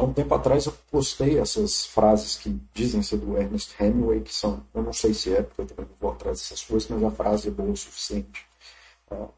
há 0.00 0.04
um 0.04 0.12
tempo 0.12 0.34
atrás 0.34 0.66
eu 0.66 0.72
postei 0.90 1.38
essas 1.38 1.86
frases 1.86 2.36
que 2.36 2.58
dizem 2.72 3.02
ser 3.02 3.18
do 3.18 3.36
Ernest 3.36 3.74
Hemingway, 3.78 4.20
que 4.20 4.34
são, 4.34 4.64
eu 4.74 4.82
não 4.82 4.92
sei 4.92 5.12
se 5.14 5.34
é, 5.34 5.42
porque 5.42 5.62
eu 5.62 5.66
também 5.66 5.86
não 5.86 5.96
vou 6.00 6.10
atrás 6.12 6.38
dessas 6.38 6.64
coisas, 6.64 6.88
mas 6.88 7.02
a 7.02 7.10
frase 7.10 7.48
é 7.48 7.50
boa 7.50 7.70
o 7.70 7.76
suficiente. 7.76 8.46
Tá? 9.06 9.28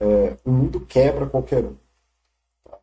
É, 0.00 0.36
o 0.44 0.50
mundo 0.50 0.80
quebra 0.80 1.26
qualquer 1.26 1.64
um. 1.64 1.76
Tá? 2.64 2.78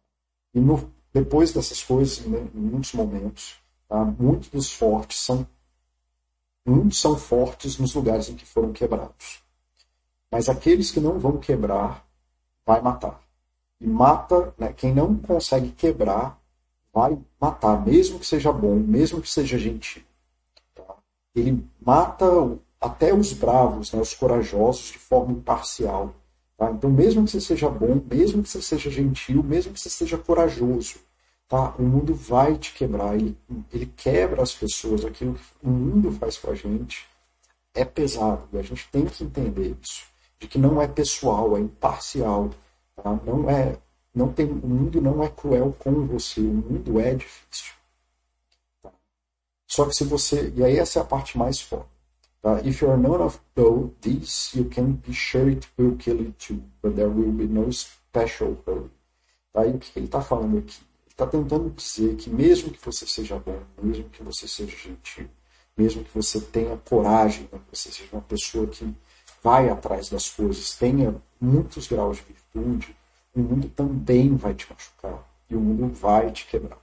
E 0.53 0.59
no, 0.59 0.91
depois 1.13 1.51
dessas 1.51 1.82
coisas, 1.84 2.26
né, 2.26 2.47
em 2.53 2.59
muitos 2.59 2.93
momentos, 2.93 3.55
tá? 3.88 4.03
muitos 4.05 4.49
dos 4.49 4.71
fortes 4.71 5.19
são 5.19 5.47
muitos 6.67 6.99
são 6.99 7.15
fortes 7.15 7.78
nos 7.78 7.93
lugares 7.93 8.28
em 8.30 8.36
que 8.36 8.45
foram 8.45 8.71
quebrados. 8.71 9.43
Mas 10.32 10.49
aqueles 10.49 10.89
que 10.89 10.99
não 10.99 11.19
vão 11.19 11.38
quebrar, 11.38 12.05
vai 12.65 12.82
matar 12.82 13.21
e 13.80 13.88
mata, 13.88 14.53
né, 14.57 14.73
quem 14.73 14.93
não 14.93 15.15
consegue 15.17 15.71
quebrar, 15.71 16.39
vai 16.95 17.19
matar, 17.41 17.85
mesmo 17.85 18.19
que 18.19 18.25
seja 18.25 18.53
bom, 18.53 18.73
mesmo 18.75 19.21
que 19.21 19.29
seja 19.29 19.57
gentil. 19.57 20.01
Tá? 20.73 20.95
Ele 21.35 21.61
mata 21.85 22.25
até 22.79 23.13
os 23.13 23.33
bravos, 23.33 23.91
né, 23.91 23.99
os 23.99 24.13
corajosos, 24.13 24.93
de 24.93 24.97
forma 24.97 25.33
imparcial. 25.33 26.15
Tá? 26.57 26.71
Então, 26.71 26.89
mesmo 26.89 27.25
que 27.25 27.31
você 27.31 27.41
seja 27.41 27.69
bom, 27.69 28.01
mesmo 28.09 28.41
que 28.41 28.47
você 28.47 28.61
seja 28.61 28.89
gentil, 28.89 29.43
mesmo 29.43 29.73
que 29.73 29.79
você 29.81 29.89
seja 29.89 30.17
corajoso, 30.17 30.95
tá? 31.49 31.75
o 31.77 31.83
mundo 31.83 32.15
vai 32.15 32.57
te 32.57 32.73
quebrar. 32.73 33.15
Ele, 33.15 33.37
ele 33.73 33.91
quebra 33.97 34.41
as 34.41 34.53
pessoas. 34.53 35.03
Aquilo 35.03 35.33
que 35.33 35.41
o 35.61 35.69
mundo 35.69 36.13
faz 36.13 36.37
com 36.37 36.49
a 36.49 36.55
gente 36.55 37.05
é 37.73 37.83
pesado. 37.83 38.47
E 38.53 38.57
a 38.57 38.61
gente 38.61 38.87
tem 38.89 39.05
que 39.05 39.21
entender 39.21 39.75
isso. 39.81 40.05
De 40.39 40.47
que 40.47 40.57
não 40.57 40.81
é 40.81 40.87
pessoal, 40.87 41.57
é 41.57 41.59
imparcial. 41.59 42.51
Tá? 42.95 43.19
Não 43.25 43.49
é, 43.49 43.77
não 44.16 44.32
tem, 44.32 44.45
o 44.45 44.55
mundo 44.55 45.01
não 45.01 45.22
é 45.22 45.28
cruel 45.28 45.76
com 45.78 46.07
você, 46.07 46.39
o 46.39 46.43
mundo 46.45 46.99
é 47.01 47.13
difícil. 47.13 47.74
Tá? 48.82 48.89
Só 49.68 49.86
que 49.86 49.93
se 49.93 50.05
você, 50.05 50.53
e 50.55 50.63
aí 50.63 50.80
essa 50.80 50.99
é 50.99 51.01
a 51.01 51.05
parte 51.05 51.38
mais 51.38 51.59
forte. 51.59 51.89
Tá? 52.41 52.61
If 52.61 52.82
you 52.82 52.89
are 52.89 53.01
none 53.01 53.22
of 53.22 53.39
these, 54.01 54.57
you 54.57 54.70
can 54.70 54.93
be 55.05 55.13
sure 55.13 55.51
it 55.51 55.68
will 55.78 55.97
kill 55.97 56.22
you 56.22 56.34
too, 56.39 56.63
but 56.82 56.95
there 56.95 57.09
will 57.09 57.34
be 57.34 57.45
no 57.45 57.70
special 57.74 58.57
hurry. 58.66 58.89
Tá? 59.51 59.66
E 59.66 59.72
o 59.72 59.80
que 59.80 59.91
ele 59.99 60.05
está 60.05 60.22
falando 60.22 60.59
aqui? 60.59 60.80
Ele 61.05 61.11
está 61.11 61.28
tentando 61.28 61.70
dizer 61.72 62.16
que 62.16 62.30
mesmo 62.30 62.72
que 62.72 62.86
você 62.86 63.05
seja 63.05 63.38
bom, 63.38 63.59
mesmo 63.82 64.09
que 64.09 64.24
você 64.24 64.47
seja 64.47 64.78
gentil, 64.78 65.30
mesmo 65.76 66.05
que 66.05 66.11
você 66.13 66.39
tenha 66.39 66.78
coragem, 66.78 67.49
né? 67.51 67.59
que 67.70 67.78
você 67.78 67.91
seja 67.91 68.09
uma 68.13 68.22
pessoa 68.22 68.66
que 68.68 68.95
vai 69.43 69.70
atrás 69.70 70.09
das 70.09 70.30
coisas, 70.30 70.76
tenha 70.76 71.16
muitos 71.39 71.88
graus 71.88 72.18
de 72.18 72.24
virtude, 72.24 72.95
o 73.36 73.43
mundo 73.43 73.69
também 73.69 74.36
vai 74.36 74.53
te 74.53 74.71
machucar 74.71 75.27
e 75.49 75.55
o 75.55 75.59
mundo 75.59 75.93
vai 75.93 76.31
te 76.31 76.47
quebrar. 76.47 76.79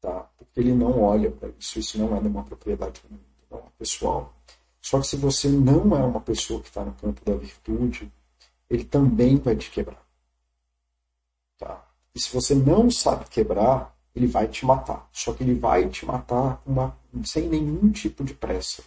Tá? 0.00 0.28
Porque 0.36 0.60
ele 0.60 0.74
não 0.74 1.00
olha 1.02 1.30
para 1.30 1.48
isso, 1.58 1.78
isso 1.78 1.98
não 1.98 2.16
é 2.16 2.20
uma 2.20 2.44
propriedade 2.44 3.00
do 3.02 3.10
mundo, 3.10 3.24
não 3.50 3.58
é 3.58 3.62
pessoal. 3.78 4.34
Só 4.80 5.00
que 5.00 5.06
se 5.06 5.16
você 5.16 5.48
não 5.48 5.96
é 5.96 6.04
uma 6.04 6.20
pessoa 6.20 6.60
que 6.60 6.68
está 6.68 6.84
no 6.84 6.92
campo 6.94 7.24
da 7.24 7.34
virtude, 7.34 8.10
ele 8.68 8.84
também 8.84 9.36
vai 9.36 9.54
te 9.54 9.70
quebrar. 9.70 10.02
Tá? 11.58 11.84
E 12.14 12.20
se 12.20 12.32
você 12.32 12.54
não 12.54 12.90
sabe 12.90 13.28
quebrar, 13.28 13.96
ele 14.14 14.26
vai 14.26 14.48
te 14.48 14.66
matar. 14.66 15.08
Só 15.12 15.32
que 15.32 15.44
ele 15.44 15.54
vai 15.54 15.88
te 15.88 16.04
matar 16.04 16.60
uma, 16.66 16.96
sem 17.24 17.48
nenhum 17.48 17.90
tipo 17.90 18.24
de 18.24 18.34
pressa. 18.34 18.82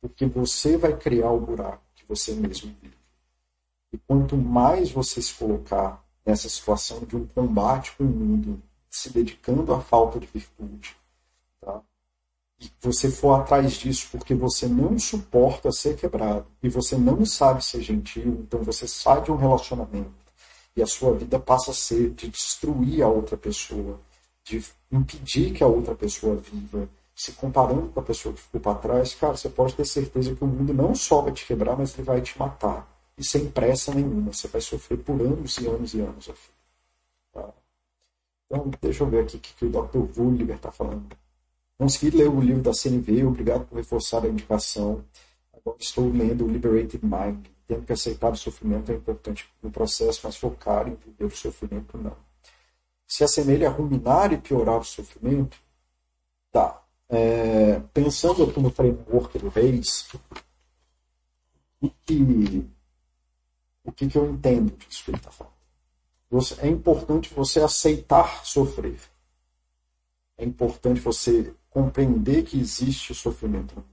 Porque 0.00 0.26
você 0.26 0.76
vai 0.76 0.96
criar 0.96 1.30
o 1.30 1.40
buraco 1.40 1.82
que 1.94 2.04
você 2.08 2.32
mesmo 2.34 2.74
vive. 2.80 3.01
E 3.92 3.98
quanto 3.98 4.36
mais 4.36 4.90
você 4.90 5.20
se 5.20 5.34
colocar 5.34 6.02
nessa 6.24 6.48
situação 6.48 7.00
de 7.00 7.16
um 7.16 7.26
combate 7.26 7.92
com 7.96 8.04
o 8.04 8.06
mundo, 8.06 8.62
se 8.90 9.10
dedicando 9.10 9.74
à 9.74 9.80
falta 9.80 10.18
de 10.18 10.26
virtude, 10.26 10.96
tá? 11.60 11.80
e 12.60 12.70
você 12.80 13.10
for 13.10 13.40
atrás 13.40 13.72
disso 13.72 14.08
porque 14.12 14.34
você 14.34 14.66
não 14.66 14.98
suporta 14.98 15.72
ser 15.72 15.96
quebrado 15.96 16.46
e 16.62 16.68
você 16.68 16.96
não 16.96 17.24
sabe 17.26 17.64
ser 17.64 17.82
gentil, 17.82 18.44
então 18.46 18.62
você 18.62 18.86
sai 18.86 19.22
de 19.22 19.32
um 19.32 19.36
relacionamento 19.36 20.22
e 20.76 20.82
a 20.82 20.86
sua 20.86 21.14
vida 21.14 21.38
passa 21.38 21.72
a 21.72 21.74
ser 21.74 22.10
de 22.10 22.28
destruir 22.28 23.02
a 23.02 23.08
outra 23.08 23.36
pessoa, 23.36 24.00
de 24.44 24.64
impedir 24.90 25.52
que 25.52 25.62
a 25.62 25.66
outra 25.66 25.94
pessoa 25.94 26.36
viva, 26.36 26.88
se 27.14 27.32
comparando 27.32 27.88
com 27.88 28.00
a 28.00 28.02
pessoa 28.02 28.34
que 28.34 28.40
ficou 28.40 28.60
para 28.60 28.78
trás, 28.78 29.14
cara, 29.14 29.36
você 29.36 29.48
pode 29.48 29.74
ter 29.74 29.84
certeza 29.84 30.34
que 30.34 30.42
o 30.42 30.46
mundo 30.46 30.72
não 30.72 30.94
só 30.94 31.20
vai 31.20 31.32
te 31.32 31.46
quebrar, 31.46 31.76
mas 31.76 31.94
ele 31.94 32.04
vai 32.04 32.20
te 32.20 32.38
matar. 32.38 32.88
E 33.16 33.24
sem 33.24 33.50
pressa 33.50 33.94
nenhuma. 33.94 34.32
Você 34.32 34.48
vai 34.48 34.60
sofrer 34.60 34.98
por 34.98 35.20
anos 35.20 35.56
e 35.58 35.66
anos 35.66 35.94
e 35.94 36.00
anos. 36.00 36.30
Tá? 37.32 37.52
Então, 38.46 38.70
deixa 38.80 39.04
eu 39.04 39.08
ver 39.08 39.24
aqui 39.24 39.36
o 39.36 39.40
que, 39.40 39.54
que 39.54 39.64
o 39.64 39.70
Dr. 39.70 39.98
Vulliger 40.12 40.56
está 40.56 40.70
falando. 40.70 41.16
Consegui 41.78 42.16
ler 42.16 42.28
o 42.28 42.40
livro 42.40 42.62
da 42.62 42.72
CNV, 42.72 43.24
obrigado 43.24 43.66
por 43.66 43.76
reforçar 43.76 44.24
a 44.24 44.28
indicação. 44.28 45.04
Agora 45.52 45.76
estou 45.80 46.10
lendo 46.10 46.44
o 46.44 46.48
Liberated 46.48 47.00
Mind. 47.02 47.46
Tendo 47.66 47.86
que 47.86 47.92
aceitar 47.92 48.32
o 48.32 48.36
sofrimento 48.36 48.92
é 48.92 48.94
importante 48.94 49.48
no 49.62 49.70
processo, 49.70 50.20
mas 50.24 50.36
focar 50.36 50.88
em 50.88 50.94
viver 50.94 51.24
o 51.24 51.36
sofrimento 51.36 51.96
não. 51.96 52.16
Se 53.06 53.24
assemelha 53.24 53.68
a 53.68 53.72
ruminar 53.72 54.32
e 54.32 54.38
piorar 54.38 54.78
o 54.78 54.84
sofrimento? 54.84 55.56
Tá 56.50 56.82
é, 57.12 57.78
pensando 57.92 58.44
aqui 58.44 58.58
no 58.58 58.70
framework 58.70 59.38
do 59.38 59.50
Reis, 59.50 60.08
o 61.78 61.90
que, 61.90 62.64
o 63.84 63.92
que, 63.92 64.06
que 64.08 64.16
eu 64.16 64.30
entendo 64.30 64.76
disso 64.76 65.04
que 65.04 65.10
está 65.12 65.30
falando? 65.30 65.54
Você, 66.30 66.60
é 66.60 66.68
importante 66.68 67.32
você 67.34 67.60
aceitar 67.60 68.44
sofrer. 68.44 68.98
É 70.38 70.44
importante 70.44 71.00
você 71.00 71.54
compreender 71.68 72.44
que 72.44 72.58
existe 72.58 73.12
o 73.12 73.14
sofrimento. 73.14 73.84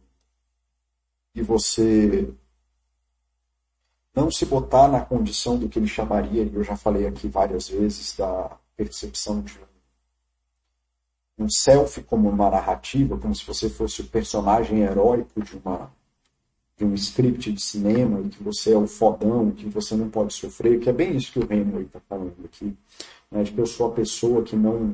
E 1.35 1.41
você 1.41 2.33
não 4.15 4.31
se 4.31 4.45
botar 4.45 4.87
na 4.87 5.01
condição 5.01 5.57
do 5.57 5.69
que 5.69 5.79
ele 5.79 5.87
chamaria, 5.87 6.43
e 6.43 6.53
eu 6.53 6.63
já 6.63 6.75
falei 6.75 7.07
aqui 7.07 7.27
várias 7.27 7.69
vezes, 7.69 8.15
da 8.15 8.57
percepção 8.75 9.41
de 9.41 9.59
um 11.37 11.49
selfie 11.49 12.03
como 12.03 12.29
uma 12.29 12.49
narrativa, 12.49 13.17
como 13.17 13.33
se 13.33 13.45
você 13.45 13.69
fosse 13.69 14.01
o 14.01 14.07
personagem 14.07 14.79
heróico 14.79 15.41
de 15.41 15.57
uma 15.57 15.91
de 16.79 16.85
um 16.85 16.93
script 16.93 17.51
de 17.51 17.61
cinema, 17.61 18.21
e 18.21 18.29
que 18.29 18.41
você 18.41 18.71
é 18.71 18.77
o 18.77 18.87
fodão, 18.87 19.51
que 19.51 19.67
você 19.67 19.95
não 19.95 20.09
pode 20.09 20.33
sofrer, 20.33 20.79
que 20.79 20.89
é 20.89 20.93
bem 20.93 21.17
isso 21.17 21.33
que 21.33 21.39
o 21.39 21.43
Hemingway 21.43 21.83
está 21.83 21.99
falando 22.07 22.33
aqui, 22.45 22.73
né, 23.29 23.43
de 23.43 23.51
que 23.51 23.59
eu 23.59 23.67
sou 23.67 23.87
a 23.87 23.91
pessoa 23.91 24.43
que 24.43 24.55
não... 24.55 24.93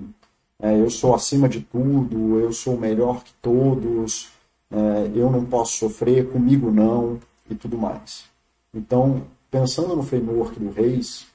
É, 0.60 0.80
eu 0.80 0.90
sou 0.90 1.14
acima 1.14 1.48
de 1.48 1.62
tudo, 1.62 2.40
eu 2.40 2.52
sou 2.52 2.76
melhor 2.76 3.24
que 3.24 3.32
todos, 3.40 4.30
é, 4.72 5.12
eu 5.14 5.30
não 5.30 5.46
posso 5.46 5.78
sofrer, 5.78 6.32
comigo 6.32 6.72
não, 6.72 7.20
e 7.48 7.54
tudo 7.54 7.78
mais. 7.78 8.26
Então, 8.74 9.28
pensando 9.52 9.96
no 9.96 10.02
framework 10.02 10.60
do 10.60 10.72
Reis, 10.72 11.28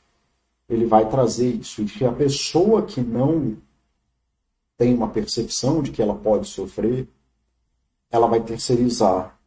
ele 0.69 0.85
vai 0.85 1.09
trazer 1.09 1.55
isso, 1.55 1.85
de 1.85 1.93
que 1.93 2.05
a 2.05 2.13
pessoa 2.13 2.83
que 2.83 3.01
não 3.01 3.57
tem 4.77 4.95
uma 4.95 5.09
percepção 5.09 5.81
de 5.81 5.93
que 5.93 6.03
ela 6.03 6.15
pode 6.15 6.49
sofrer, 6.49 7.07
ela 8.11 8.27
vai 8.27 8.41
terceirizar 8.41 9.39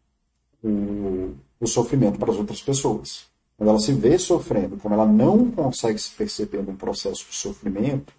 o, 0.63 1.35
o 1.59 1.67
sofrimento 1.67 2.17
para 2.17 2.31
as 2.31 2.37
outras 2.37 2.61
pessoas. 2.61 3.25
Quando 3.57 3.69
ela 3.69 3.79
se 3.79 3.93
vê 3.93 4.17
sofrendo, 4.17 4.77
como 4.77 4.95
ela 4.95 5.05
não 5.05 5.51
consegue 5.51 5.99
se 5.99 6.11
perceber 6.11 6.63
num 6.63 6.75
processo 6.75 7.25
de 7.29 7.35
sofrimento, 7.35 8.13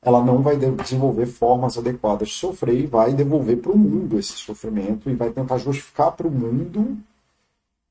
ela 0.00 0.22
não 0.24 0.42
vai 0.42 0.56
desenvolver 0.56 1.26
formas 1.26 1.78
adequadas 1.78 2.28
de 2.28 2.34
sofrer 2.34 2.80
e 2.80 2.86
vai 2.86 3.14
devolver 3.14 3.58
para 3.58 3.70
o 3.70 3.78
mundo 3.78 4.18
esse 4.18 4.32
sofrimento 4.32 5.08
e 5.08 5.14
vai 5.14 5.30
tentar 5.30 5.58
justificar 5.58 6.10
para 6.12 6.26
o 6.26 6.30
mundo 6.30 6.98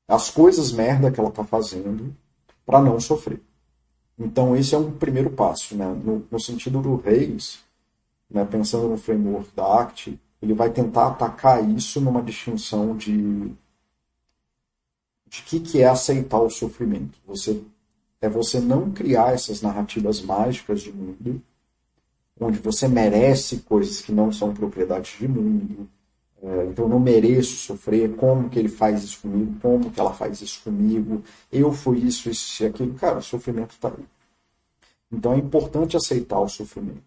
as 0.06 0.28
coisas 0.28 0.72
merda 0.72 1.10
que 1.10 1.18
ela 1.18 1.30
está 1.30 1.42
fazendo 1.42 2.14
para 2.66 2.82
não 2.82 3.00
sofrer. 3.00 3.40
Então 4.18 4.54
esse 4.54 4.74
é 4.74 4.78
um 4.78 4.92
primeiro 4.92 5.30
passo, 5.30 5.74
né? 5.74 5.86
no, 6.04 6.26
no 6.30 6.38
sentido 6.38 6.82
do 6.82 6.96
Reis, 6.96 7.60
né? 8.30 8.44
pensando 8.44 8.88
no 8.88 8.98
framework 8.98 9.48
da 9.56 9.80
ACT, 9.80 10.18
ele 10.42 10.52
vai 10.52 10.70
tentar 10.70 11.08
atacar 11.08 11.66
isso 11.70 11.98
numa 11.98 12.20
distinção 12.20 12.94
de 12.94 13.52
de 15.32 15.42
que 15.44 15.60
que 15.60 15.80
é 15.80 15.88
aceitar 15.88 16.40
o 16.40 16.50
sofrimento. 16.50 17.18
Você 17.26 17.62
é 18.20 18.28
você 18.28 18.60
não 18.60 18.92
criar 18.92 19.32
essas 19.32 19.62
narrativas 19.62 20.20
mágicas 20.20 20.82
de 20.82 20.92
mundo 20.92 21.42
onde 22.38 22.58
você 22.58 22.86
merece 22.86 23.58
coisas 23.58 24.02
que 24.02 24.12
não 24.12 24.30
são 24.30 24.52
propriedade 24.52 25.16
de 25.18 25.26
mundo. 25.26 25.88
É, 26.42 26.66
então 26.66 26.84
eu 26.84 26.88
não 26.88 27.00
mereço 27.00 27.56
sofrer. 27.56 28.14
Como 28.16 28.50
que 28.50 28.58
ele 28.58 28.68
faz 28.68 29.02
isso 29.02 29.20
comigo? 29.22 29.54
Como 29.60 29.90
que 29.90 29.98
ela 29.98 30.12
faz 30.12 30.42
isso 30.42 30.60
comigo? 30.62 31.22
Eu 31.50 31.72
fui 31.72 31.98
isso, 32.00 32.28
isso 32.28 32.62
e 32.62 32.66
aquilo. 32.66 32.94
Cara, 32.94 33.18
o 33.18 33.22
sofrimento 33.22 33.70
está 33.70 33.88
aí. 33.88 34.04
Então 35.10 35.32
é 35.32 35.38
importante 35.38 35.96
aceitar 35.96 36.40
o 36.40 36.48
sofrimento. 36.48 37.00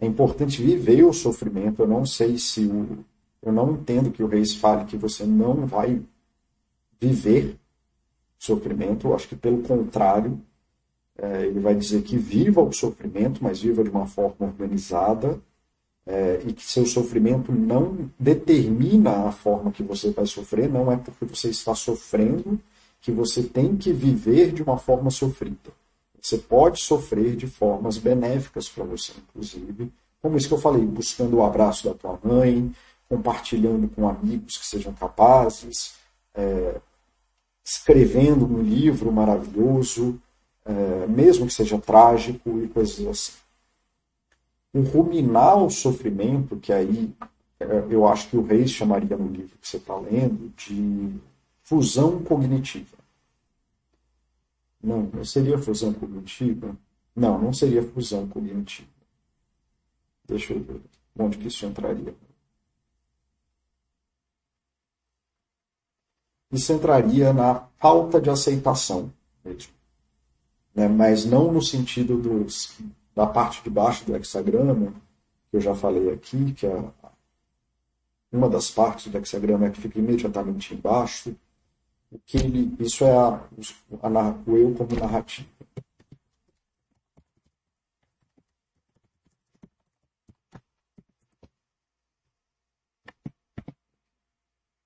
É 0.00 0.06
importante 0.06 0.62
viver 0.62 1.04
o 1.04 1.12
sofrimento. 1.12 1.82
Eu 1.82 1.88
não 1.88 2.04
sei 2.04 2.38
se 2.38 2.64
o. 2.64 3.04
Eu 3.42 3.52
não 3.52 3.72
entendo 3.72 4.10
que 4.10 4.22
o 4.22 4.26
Reis 4.26 4.54
fale 4.54 4.84
que 4.84 4.96
você 4.96 5.24
não 5.24 5.66
vai 5.66 6.02
viver 7.00 7.56
sofrimento. 8.38 9.08
Eu 9.08 9.14
acho 9.14 9.28
que, 9.28 9.36
pelo 9.36 9.62
contrário, 9.62 10.40
é, 11.18 11.46
ele 11.46 11.60
vai 11.60 11.74
dizer 11.74 12.02
que 12.02 12.16
viva 12.16 12.60
o 12.60 12.72
sofrimento, 12.72 13.42
mas 13.42 13.60
viva 13.60 13.84
de 13.84 13.90
uma 13.90 14.06
forma 14.06 14.46
organizada, 14.46 15.40
é, 16.06 16.40
e 16.46 16.52
que 16.52 16.64
seu 16.64 16.86
sofrimento 16.86 17.52
não 17.52 18.10
determina 18.18 19.28
a 19.28 19.32
forma 19.32 19.70
que 19.70 19.82
você 19.82 20.10
vai 20.10 20.26
sofrer, 20.26 20.68
não 20.68 20.90
é 20.90 20.96
porque 20.96 21.24
você 21.24 21.50
está 21.50 21.74
sofrendo 21.74 22.58
que 23.00 23.12
você 23.12 23.42
tem 23.42 23.76
que 23.76 23.92
viver 23.92 24.52
de 24.52 24.62
uma 24.62 24.76
forma 24.76 25.10
sofrida. 25.10 25.70
Você 26.20 26.36
pode 26.36 26.80
sofrer 26.80 27.36
de 27.36 27.46
formas 27.46 27.96
benéficas 27.96 28.68
para 28.68 28.84
você, 28.84 29.12
inclusive, 29.16 29.90
como 30.20 30.36
isso 30.36 30.48
que 30.48 30.54
eu 30.54 30.58
falei, 30.58 30.84
buscando 30.84 31.36
o 31.36 31.44
abraço 31.44 31.88
da 31.88 31.94
tua 31.94 32.18
mãe, 32.22 32.70
compartilhando 33.08 33.88
com 33.88 34.08
amigos 34.08 34.58
que 34.58 34.66
sejam 34.66 34.92
capazes, 34.92 35.94
é, 36.34 36.80
escrevendo 37.70 38.44
um 38.44 38.60
livro 38.60 39.12
maravilhoso, 39.12 40.20
é, 40.64 41.06
mesmo 41.06 41.46
que 41.46 41.52
seja 41.52 41.78
trágico 41.78 42.60
e 42.60 42.68
coisas 42.68 43.06
assim. 43.06 43.38
O 44.72 44.80
ruminar 44.80 45.56
o 45.56 45.70
sofrimento, 45.70 46.56
que 46.56 46.72
aí 46.72 47.14
é, 47.60 47.86
eu 47.88 48.08
acho 48.08 48.28
que 48.28 48.36
o 48.36 48.42
Reis 48.42 48.70
chamaria 48.70 49.16
no 49.16 49.28
livro 49.28 49.56
que 49.60 49.68
você 49.68 49.76
está 49.76 49.96
lendo 49.96 50.52
de 50.56 51.14
fusão 51.62 52.20
cognitiva. 52.24 52.98
Não, 54.82 55.02
não 55.02 55.24
seria 55.24 55.56
fusão 55.56 55.92
cognitiva? 55.92 56.76
Não, 57.14 57.40
não 57.40 57.52
seria 57.52 57.84
fusão 57.84 58.26
cognitiva. 58.26 58.88
Deixa 60.26 60.54
eu 60.54 60.60
ver 60.60 60.80
onde 61.16 61.38
que 61.38 61.46
isso 61.46 61.64
entraria. 61.66 62.14
Isso 66.50 66.72
entraria 66.72 67.32
na 67.32 67.66
falta 67.78 68.20
de 68.20 68.28
aceitação 68.28 69.12
mesmo 69.44 69.80
né? 70.74 70.88
mas 70.88 71.24
não 71.24 71.52
no 71.52 71.62
sentido 71.62 72.16
dos, 72.16 72.78
da 73.14 73.26
parte 73.26 73.62
de 73.62 73.70
baixo 73.70 74.04
do 74.04 74.16
hexagrama, 74.16 74.92
que 75.50 75.56
eu 75.56 75.60
já 75.60 75.74
falei 75.74 76.10
aqui, 76.10 76.52
que 76.52 76.66
é 76.66 76.84
uma 78.32 78.48
das 78.48 78.70
partes 78.70 79.10
do 79.10 79.18
hexagrama 79.18 79.66
é 79.66 79.70
que 79.70 79.80
fica 79.80 79.98
imediatamente 79.98 80.74
embaixo, 80.74 81.34
o 82.10 82.18
que 82.24 82.38
ele, 82.38 82.74
isso 82.78 83.04
é 83.04 83.16
a, 83.16 83.40
a, 84.02 84.34
o 84.46 84.56
eu 84.56 84.74
como 84.74 84.98
narrativa. 84.98 85.48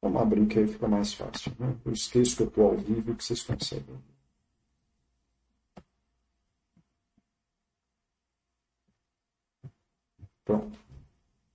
Vamos 0.05 0.21
abrir 0.21 0.47
que 0.47 0.59
aí 0.59 0.67
fica 0.67 0.87
mais 0.87 1.15
fácil. 1.15 1.51
Né? 1.59 1.75
Eu 1.83 1.93
esqueço 1.95 2.37
que 2.37 2.43
eu 2.43 2.49
estou 2.49 2.67
ao 2.67 2.77
vivo 2.77 3.13
e 3.13 3.15
que 3.15 3.25
vocês 3.25 3.43
conseguem. 3.43 3.99
Pronto. 10.45 10.79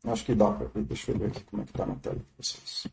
Acho 0.04 0.26
que 0.26 0.34
dá 0.34 0.52
para 0.52 0.66
ver. 0.66 0.84
Deixa 0.84 1.12
eu 1.12 1.20
ver 1.20 1.28
aqui 1.28 1.44
como 1.44 1.62
é 1.62 1.66
que 1.66 1.72
está 1.72 1.86
na 1.86 1.96
tela 1.98 2.16
de 2.16 2.26
vocês. 2.40 2.88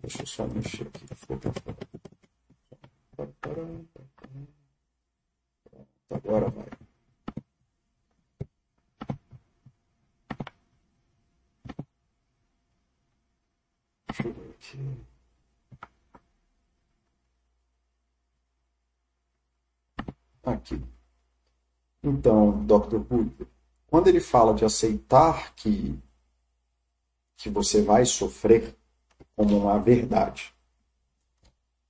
Deixa 0.00 0.22
eu 0.22 0.26
só 0.26 0.48
mexer 0.48 0.88
aqui. 0.88 1.06
Agora 6.10 6.50
vai. 6.50 6.89
Aqui. 14.20 15.06
Aqui. 20.42 20.82
Então, 22.02 22.64
Dr. 22.64 22.96
Wood, 23.10 23.46
quando 23.86 24.08
ele 24.08 24.20
fala 24.20 24.54
de 24.54 24.64
aceitar 24.64 25.54
que, 25.54 25.98
que 27.36 27.50
você 27.50 27.82
vai 27.82 28.06
sofrer 28.06 28.74
como 29.36 29.58
uma 29.58 29.78
verdade, 29.78 30.52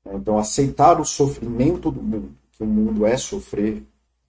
né? 0.04 0.14
então 0.14 0.38
aceitar 0.38 1.00
o 1.00 1.04
sofrimento 1.04 1.90
do 1.90 2.02
mundo, 2.02 2.36
que 2.52 2.62
o 2.62 2.66
mundo 2.66 3.06
é 3.06 3.16
sofrer, 3.16 3.84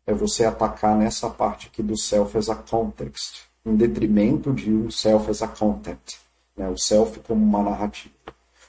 é 0.05 0.13
você 0.13 0.45
atacar 0.45 0.95
nessa 0.97 1.29
parte 1.29 1.67
aqui 1.67 1.81
do 1.81 1.97
self 1.97 2.37
as 2.37 2.49
a 2.49 2.55
context, 2.55 3.43
em 3.65 3.75
detrimento 3.75 4.53
de 4.53 4.71
um 4.71 4.91
self 4.91 5.29
as 5.29 5.41
a 5.41 5.47
content, 5.47 6.20
né? 6.55 6.67
o 6.69 6.77
self 6.77 7.19
como 7.21 7.43
uma 7.43 7.63
narrativa. 7.63 8.13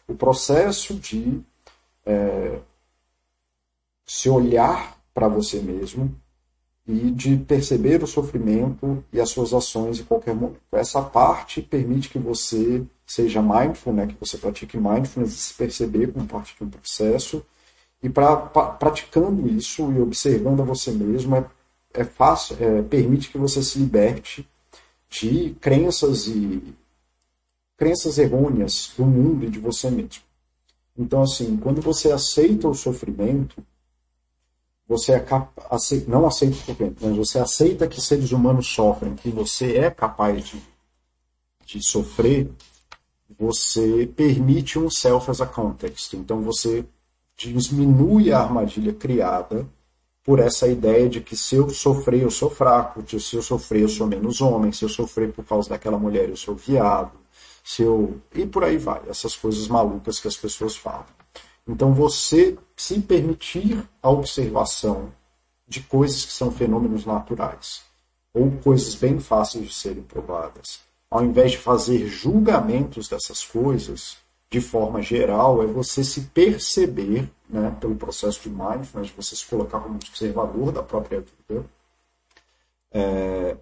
O 0.06 0.14
processo 0.14 0.94
de 0.94 1.40
é, 2.04 2.58
se 4.04 4.28
olhar 4.28 4.98
para 5.14 5.28
você 5.28 5.60
mesmo 5.60 6.14
e 6.86 7.10
de 7.10 7.36
perceber 7.36 8.02
o 8.02 8.06
sofrimento 8.06 9.04
e 9.12 9.20
as 9.20 9.30
suas 9.30 9.54
ações 9.54 10.00
em 10.00 10.04
qualquer 10.04 10.34
momento. 10.34 10.60
Essa 10.72 11.00
parte 11.00 11.62
permite 11.62 12.08
que 12.08 12.18
você 12.18 12.82
seja 13.06 13.40
mindful, 13.40 13.92
né, 13.92 14.06
que 14.06 14.16
você 14.18 14.36
pratique 14.36 14.76
mindfulness, 14.76 15.32
se 15.32 15.54
perceber 15.54 16.12
como 16.12 16.26
parte 16.26 16.56
de 16.56 16.64
um 16.64 16.70
processo. 16.70 17.44
E 18.02 18.08
pra, 18.08 18.36
pra, 18.36 18.64
praticando 18.64 19.46
isso 19.48 19.92
e 19.92 20.00
observando 20.00 20.60
a 20.60 20.64
você 20.64 20.90
mesmo, 20.90 21.36
é, 21.36 21.44
é 21.94 22.04
fácil, 22.04 22.56
é, 22.58 22.82
permite 22.82 23.30
que 23.30 23.38
você 23.38 23.62
se 23.62 23.78
liberte 23.78 24.48
de 25.08 25.54
crenças 25.60 26.26
e 26.26 26.74
crenças 27.82 28.16
errôneas 28.16 28.92
do 28.96 29.04
mundo 29.04 29.44
e 29.44 29.50
de 29.50 29.58
você 29.58 29.90
mesmo. 29.90 30.22
Então, 30.96 31.20
assim, 31.20 31.56
quando 31.56 31.82
você 31.82 32.12
aceita 32.12 32.68
o 32.68 32.74
sofrimento, 32.76 33.60
você 34.86 35.14
é 35.14 35.26
aceita, 35.68 36.08
não 36.08 36.24
aceita 36.24 36.54
o 36.54 36.58
sofrimento, 36.60 37.04
mas 37.04 37.16
você 37.16 37.40
aceita 37.40 37.88
que 37.88 38.00
seres 38.00 38.30
humanos 38.30 38.68
sofrem, 38.68 39.16
que 39.16 39.30
você 39.30 39.78
é 39.78 39.90
capaz 39.90 40.44
de, 40.44 40.62
de 41.66 41.84
sofrer, 41.84 42.52
você 43.36 44.06
permite 44.06 44.78
um 44.78 44.88
self 44.88 45.28
as 45.28 45.40
a 45.40 45.46
context. 45.46 46.14
Então 46.14 46.40
você 46.40 46.84
diminui 47.36 48.30
a 48.30 48.38
armadilha 48.38 48.92
criada 48.92 49.66
por 50.22 50.38
essa 50.38 50.68
ideia 50.68 51.08
de 51.08 51.20
que 51.20 51.36
se 51.36 51.56
eu 51.56 51.68
sofrer, 51.68 52.22
eu 52.22 52.30
sou 52.30 52.48
fraco, 52.48 53.02
se 53.18 53.34
eu 53.34 53.42
sofrer, 53.42 53.82
eu 53.82 53.88
sou 53.88 54.06
menos 54.06 54.40
homem, 54.40 54.70
se 54.70 54.84
eu 54.84 54.88
sofrer 54.88 55.32
por 55.32 55.44
causa 55.44 55.68
daquela 55.68 55.98
mulher, 55.98 56.28
eu 56.28 56.36
sou 56.36 56.54
viado, 56.54 57.21
se 57.62 57.82
eu. 57.82 58.20
E 58.34 58.46
por 58.46 58.64
aí 58.64 58.76
vai, 58.76 59.02
essas 59.08 59.36
coisas 59.36 59.68
malucas 59.68 60.18
que 60.18 60.28
as 60.28 60.36
pessoas 60.36 60.76
falam. 60.76 61.06
Então, 61.66 61.92
você 61.92 62.58
se 62.76 63.00
permitir 63.00 63.82
a 64.02 64.10
observação 64.10 65.12
de 65.68 65.80
coisas 65.80 66.24
que 66.24 66.32
são 66.32 66.50
fenômenos 66.50 67.06
naturais, 67.06 67.82
ou 68.34 68.50
coisas 68.62 68.94
bem 68.94 69.20
fáceis 69.20 69.68
de 69.68 69.74
serem 69.74 70.02
provadas, 70.02 70.80
ao 71.10 71.22
invés 71.22 71.52
de 71.52 71.58
fazer 71.58 72.06
julgamentos 72.06 73.08
dessas 73.08 73.44
coisas, 73.44 74.16
de 74.50 74.60
forma 74.60 75.00
geral, 75.00 75.62
é 75.62 75.66
você 75.66 76.02
se 76.04 76.22
perceber, 76.22 77.30
né, 77.48 77.74
pelo 77.80 77.94
processo 77.94 78.40
de 78.42 78.50
mindfulness, 78.50 79.10
você 79.10 79.36
se 79.36 79.46
colocar 79.46 79.80
como 79.80 79.94
observador 79.94 80.72
da 80.72 80.82
própria 80.82 81.20
vida, 81.20 81.64
é, 82.90 83.56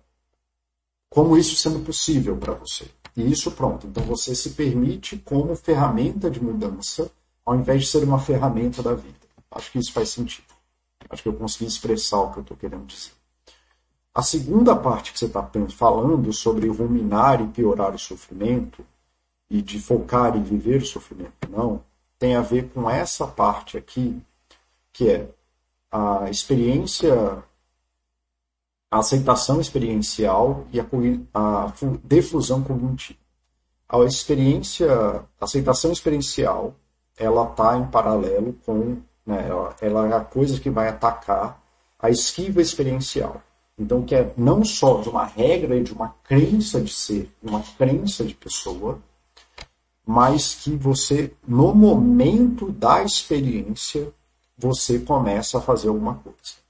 como 1.08 1.36
isso 1.36 1.54
sendo 1.56 1.80
possível 1.80 2.36
para 2.36 2.54
você. 2.54 2.86
E 3.16 3.30
isso 3.30 3.50
pronto. 3.52 3.86
Então 3.86 4.02
você 4.04 4.34
se 4.34 4.50
permite 4.50 5.16
como 5.18 5.54
ferramenta 5.56 6.30
de 6.30 6.42
mudança, 6.42 7.10
ao 7.44 7.56
invés 7.56 7.82
de 7.82 7.88
ser 7.88 8.04
uma 8.04 8.18
ferramenta 8.18 8.82
da 8.82 8.94
vida. 8.94 9.14
Acho 9.50 9.72
que 9.72 9.78
isso 9.78 9.92
faz 9.92 10.10
sentido. 10.10 10.46
Acho 11.08 11.22
que 11.22 11.28
eu 11.28 11.34
consegui 11.34 11.66
expressar 11.66 12.20
o 12.20 12.32
que 12.32 12.38
eu 12.38 12.42
estou 12.42 12.56
querendo 12.56 12.86
dizer. 12.86 13.12
A 14.14 14.22
segunda 14.22 14.74
parte 14.76 15.12
que 15.12 15.18
você 15.18 15.26
está 15.26 15.48
falando 15.76 16.32
sobre 16.32 16.68
ruminar 16.68 17.40
e 17.40 17.48
piorar 17.48 17.94
o 17.94 17.98
sofrimento, 17.98 18.84
e 19.50 19.60
de 19.60 19.80
focar 19.80 20.36
e 20.36 20.40
viver 20.40 20.82
o 20.82 20.86
sofrimento, 20.86 21.50
não, 21.50 21.82
tem 22.18 22.36
a 22.36 22.40
ver 22.40 22.70
com 22.70 22.88
essa 22.88 23.26
parte 23.26 23.76
aqui, 23.76 24.22
que 24.92 25.10
é 25.10 25.28
a 25.90 26.30
experiência 26.30 27.42
a 28.90 28.98
aceitação 28.98 29.60
experiencial 29.60 30.66
e 30.72 30.80
a, 30.80 30.86
a 31.32 31.72
defusão 32.02 32.62
cognitiva. 32.62 33.18
A 33.88 33.98
experiência, 34.00 34.90
a 35.40 35.44
aceitação 35.44 35.92
experiencial, 35.92 36.74
ela 37.16 37.48
está 37.50 37.76
em 37.76 37.86
paralelo 37.86 38.54
com, 38.64 38.96
né, 39.24 39.46
ela, 39.48 39.76
ela 39.80 40.08
é 40.08 40.12
a 40.14 40.20
coisa 40.20 40.58
que 40.58 40.70
vai 40.70 40.88
atacar 40.88 41.60
a 41.98 42.10
esquiva 42.10 42.60
experiencial. 42.60 43.42
Então, 43.78 44.02
que 44.02 44.14
é 44.14 44.32
não 44.36 44.64
só 44.64 45.00
de 45.00 45.08
uma 45.08 45.24
regra 45.24 45.76
e 45.76 45.82
de 45.82 45.92
uma 45.92 46.14
crença 46.24 46.80
de 46.80 46.92
ser, 46.92 47.30
uma 47.42 47.62
crença 47.78 48.24
de 48.24 48.34
pessoa, 48.34 48.98
mas 50.06 50.54
que 50.54 50.70
você, 50.76 51.32
no 51.46 51.74
momento 51.74 52.70
da 52.72 53.02
experiência, 53.02 54.12
você 54.58 54.98
começa 54.98 55.58
a 55.58 55.60
fazer 55.60 55.88
alguma 55.88 56.14
coisa. 56.16 56.60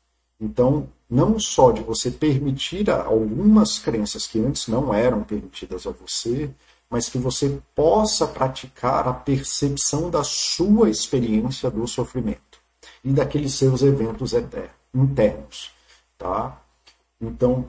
Então, 0.40 0.88
não 1.10 1.38
só 1.40 1.72
de 1.72 1.82
você 1.82 2.10
permitir 2.10 2.88
algumas 2.88 3.78
crenças 3.78 4.26
que 4.26 4.38
antes 4.38 4.68
não 4.68 4.94
eram 4.94 5.24
permitidas 5.24 5.86
a 5.86 5.90
você, 5.90 6.50
mas 6.88 7.08
que 7.08 7.18
você 7.18 7.60
possa 7.74 8.26
praticar 8.26 9.08
a 9.08 9.12
percepção 9.12 10.08
da 10.08 10.22
sua 10.22 10.88
experiência 10.88 11.70
do 11.70 11.86
sofrimento 11.86 12.60
e 13.04 13.10
daqueles 13.10 13.54
seus 13.54 13.82
eventos 13.82 14.32
internos, 14.94 15.72
tá? 16.16 16.62
Então, 17.20 17.66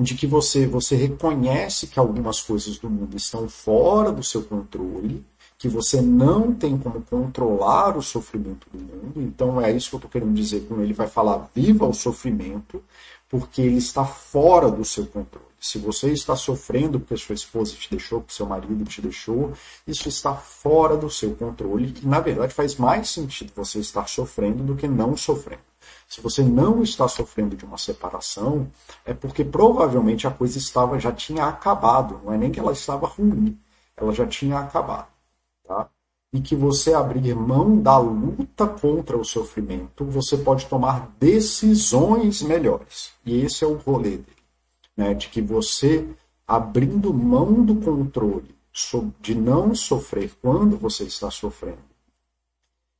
de 0.00 0.14
que 0.14 0.26
você 0.26 0.66
você 0.66 0.96
reconhece 0.96 1.86
que 1.86 1.98
algumas 1.98 2.40
coisas 2.40 2.78
do 2.78 2.88
mundo 2.88 3.16
estão 3.16 3.48
fora 3.48 4.10
do 4.10 4.22
seu 4.22 4.42
controle 4.42 5.24
que 5.62 5.68
você 5.68 6.02
não 6.02 6.52
tem 6.52 6.76
como 6.76 7.02
controlar 7.02 7.96
o 7.96 8.02
sofrimento 8.02 8.66
do 8.72 8.80
mundo. 8.80 9.22
Então 9.22 9.60
é 9.60 9.70
isso 9.70 9.90
que 9.90 9.94
eu 9.94 9.98
estou 9.98 10.10
querendo 10.10 10.34
dizer 10.34 10.66
quando 10.66 10.82
ele 10.82 10.92
vai 10.92 11.06
falar 11.06 11.48
viva 11.54 11.86
o 11.86 11.94
sofrimento, 11.94 12.82
porque 13.28 13.62
ele 13.62 13.76
está 13.76 14.04
fora 14.04 14.68
do 14.68 14.84
seu 14.84 15.06
controle. 15.06 15.46
Se 15.60 15.78
você 15.78 16.10
está 16.10 16.34
sofrendo 16.34 16.98
porque 16.98 17.16
sua 17.16 17.36
esposa 17.36 17.76
te 17.76 17.88
deixou, 17.88 18.18
porque 18.18 18.34
seu 18.34 18.44
marido 18.44 18.84
te 18.86 19.00
deixou, 19.00 19.52
isso 19.86 20.08
está 20.08 20.34
fora 20.34 20.96
do 20.96 21.08
seu 21.08 21.32
controle, 21.36 21.94
e 22.02 22.06
na 22.08 22.18
verdade 22.18 22.52
faz 22.52 22.74
mais 22.74 23.10
sentido 23.10 23.52
você 23.54 23.78
estar 23.78 24.08
sofrendo 24.08 24.64
do 24.64 24.74
que 24.74 24.88
não 24.88 25.16
sofrendo. 25.16 25.62
Se 26.08 26.20
você 26.20 26.42
não 26.42 26.82
está 26.82 27.06
sofrendo 27.06 27.54
de 27.54 27.64
uma 27.64 27.78
separação, 27.78 28.66
é 29.06 29.14
porque 29.14 29.44
provavelmente 29.44 30.26
a 30.26 30.32
coisa 30.32 30.58
estava 30.58 30.98
já 30.98 31.12
tinha 31.12 31.44
acabado, 31.44 32.20
não 32.24 32.32
é 32.32 32.36
nem 32.36 32.50
que 32.50 32.58
ela 32.58 32.72
estava 32.72 33.06
ruim, 33.06 33.56
ela 33.96 34.12
já 34.12 34.26
tinha 34.26 34.58
acabado 34.58 35.11
tá? 35.72 35.88
e 36.34 36.40
que 36.40 36.56
você 36.56 36.94
abrir 36.94 37.34
mão 37.34 37.78
da 37.78 37.98
luta 37.98 38.66
contra 38.66 39.18
o 39.18 39.24
sofrimento, 39.24 40.04
você 40.04 40.38
pode 40.38 40.66
tomar 40.66 41.14
decisões 41.20 42.40
melhores. 42.40 43.12
E 43.24 43.42
esse 43.42 43.64
é 43.64 43.66
o 43.66 43.76
rolê 43.76 44.12
dele. 44.12 44.26
Né? 44.96 45.12
De 45.12 45.28
que 45.28 45.42
você, 45.42 46.08
abrindo 46.46 47.12
mão 47.12 47.62
do 47.64 47.76
controle 47.76 48.54
de 49.20 49.34
não 49.34 49.74
sofrer 49.74 50.32
quando 50.40 50.78
você 50.78 51.04
está 51.04 51.30
sofrendo, 51.30 51.92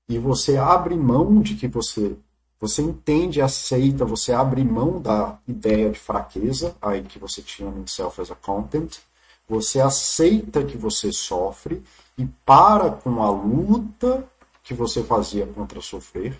e 0.06 0.18
você 0.18 0.58
abre 0.58 0.94
mão 0.94 1.40
de 1.40 1.54
que 1.54 1.66
você 1.66 2.16
você 2.60 2.80
entende, 2.80 3.42
aceita, 3.42 4.04
você 4.04 4.32
abre 4.32 4.62
mão 4.62 5.02
da 5.02 5.36
ideia 5.48 5.90
de 5.90 5.98
fraqueza 5.98 6.76
aí 6.80 7.02
que 7.02 7.18
você 7.18 7.42
tinha 7.42 7.68
no 7.68 7.88
Self 7.88 8.20
as 8.20 8.30
a 8.30 8.36
Content, 8.36 8.98
você 9.48 9.80
aceita 9.80 10.64
que 10.64 10.76
você 10.76 11.12
sofre 11.12 11.82
e 12.16 12.26
para 12.44 12.90
com 12.90 13.22
a 13.22 13.30
luta 13.30 14.28
que 14.62 14.74
você 14.74 15.02
fazia 15.02 15.46
contra 15.46 15.80
sofrer, 15.80 16.38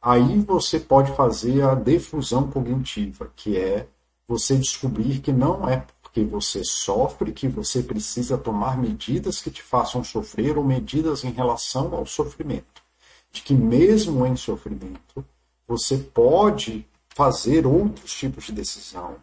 aí 0.00 0.40
você 0.40 0.80
pode 0.80 1.14
fazer 1.14 1.62
a 1.62 1.74
defusão 1.74 2.50
cognitiva, 2.50 3.30
que 3.36 3.58
é 3.58 3.86
você 4.26 4.56
descobrir 4.56 5.20
que 5.20 5.32
não 5.32 5.68
é 5.68 5.84
porque 6.02 6.22
você 6.24 6.64
sofre 6.64 7.32
que 7.32 7.46
você 7.46 7.82
precisa 7.82 8.38
tomar 8.38 8.78
medidas 8.78 9.40
que 9.40 9.50
te 9.50 9.62
façam 9.62 10.02
sofrer 10.02 10.56
ou 10.56 10.64
medidas 10.64 11.24
em 11.24 11.30
relação 11.30 11.94
ao 11.94 12.06
sofrimento. 12.06 12.82
De 13.30 13.42
que 13.42 13.52
mesmo 13.52 14.24
em 14.24 14.34
sofrimento, 14.34 15.24
você 15.68 15.98
pode 15.98 16.86
fazer 17.10 17.66
outros 17.66 18.14
tipos 18.14 18.44
de 18.44 18.52
decisão, 18.52 19.16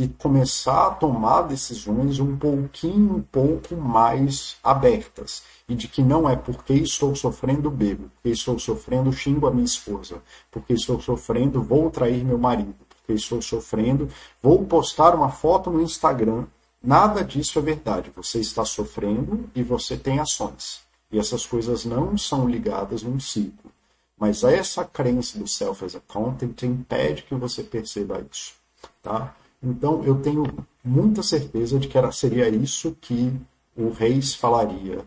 e 0.00 0.08
começar 0.08 0.86
a 0.86 0.90
tomar 0.92 1.42
decisões 1.42 2.18
um 2.20 2.34
pouquinho, 2.34 3.16
um 3.16 3.20
pouco 3.20 3.76
mais 3.76 4.56
abertas. 4.64 5.42
E 5.68 5.74
de 5.74 5.88
que 5.88 6.02
não 6.02 6.28
é 6.28 6.34
porque 6.34 6.72
estou 6.72 7.14
sofrendo 7.14 7.70
bebo, 7.70 8.10
porque 8.14 8.30
estou 8.30 8.58
sofrendo 8.58 9.12
xingo 9.12 9.46
a 9.46 9.50
minha 9.50 9.66
esposa, 9.66 10.22
porque 10.50 10.72
estou 10.72 10.98
sofrendo 11.02 11.62
vou 11.62 11.90
trair 11.90 12.24
meu 12.24 12.38
marido, 12.38 12.74
porque 12.88 13.12
estou 13.12 13.42
sofrendo 13.42 14.08
vou 14.42 14.64
postar 14.64 15.14
uma 15.14 15.28
foto 15.28 15.70
no 15.70 15.82
Instagram. 15.82 16.46
Nada 16.82 17.22
disso 17.22 17.58
é 17.58 17.62
verdade. 17.62 18.10
Você 18.16 18.40
está 18.40 18.64
sofrendo 18.64 19.50
e 19.54 19.62
você 19.62 19.98
tem 19.98 20.18
ações. 20.18 20.80
E 21.12 21.18
essas 21.18 21.44
coisas 21.44 21.84
não 21.84 22.16
são 22.16 22.48
ligadas 22.48 23.02
num 23.02 23.20
ciclo. 23.20 23.70
Mas 24.18 24.44
essa 24.44 24.82
crença 24.82 25.38
do 25.38 25.46
self 25.46 25.84
as 25.84 25.94
a 25.94 26.00
content 26.00 26.62
impede 26.62 27.22
que 27.22 27.34
você 27.34 27.62
perceba 27.62 28.24
isso. 28.30 28.54
Tá? 29.02 29.34
Então, 29.62 30.02
eu 30.04 30.20
tenho 30.20 30.44
muita 30.82 31.22
certeza 31.22 31.78
de 31.78 31.88
que 31.88 31.98
era, 31.98 32.10
seria 32.12 32.48
isso 32.48 32.96
que 33.00 33.32
o 33.76 33.90
Reis 33.90 34.34
falaria 34.34 35.04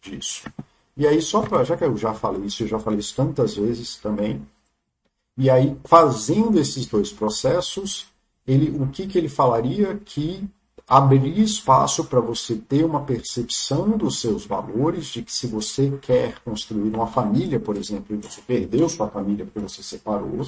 disso. 0.00 0.44
E 0.96 1.06
aí, 1.06 1.20
só 1.20 1.42
para. 1.42 1.64
Já 1.64 1.76
que 1.76 1.84
eu 1.84 1.96
já 1.96 2.14
falei 2.14 2.44
isso, 2.44 2.62
eu 2.62 2.68
já 2.68 2.78
falei 2.78 3.00
isso 3.00 3.14
tantas 3.16 3.56
vezes 3.56 3.96
também. 3.96 4.42
E 5.36 5.50
aí, 5.50 5.76
fazendo 5.84 6.60
esses 6.60 6.86
dois 6.86 7.12
processos, 7.12 8.06
ele, 8.46 8.70
o 8.78 8.86
que, 8.88 9.06
que 9.06 9.18
ele 9.18 9.28
falaria? 9.28 10.00
Que 10.04 10.48
abriria 10.86 11.42
espaço 11.42 12.04
para 12.04 12.20
você 12.20 12.54
ter 12.56 12.84
uma 12.84 13.00
percepção 13.00 13.96
dos 13.96 14.20
seus 14.20 14.44
valores, 14.44 15.06
de 15.06 15.22
que 15.22 15.32
se 15.32 15.46
você 15.46 15.90
quer 16.02 16.38
construir 16.40 16.94
uma 16.94 17.06
família, 17.06 17.58
por 17.58 17.76
exemplo, 17.76 18.14
e 18.14 18.20
você 18.20 18.40
perdeu 18.42 18.88
sua 18.88 19.08
família 19.08 19.46
porque 19.46 19.60
você 19.60 19.82
separou, 19.82 20.46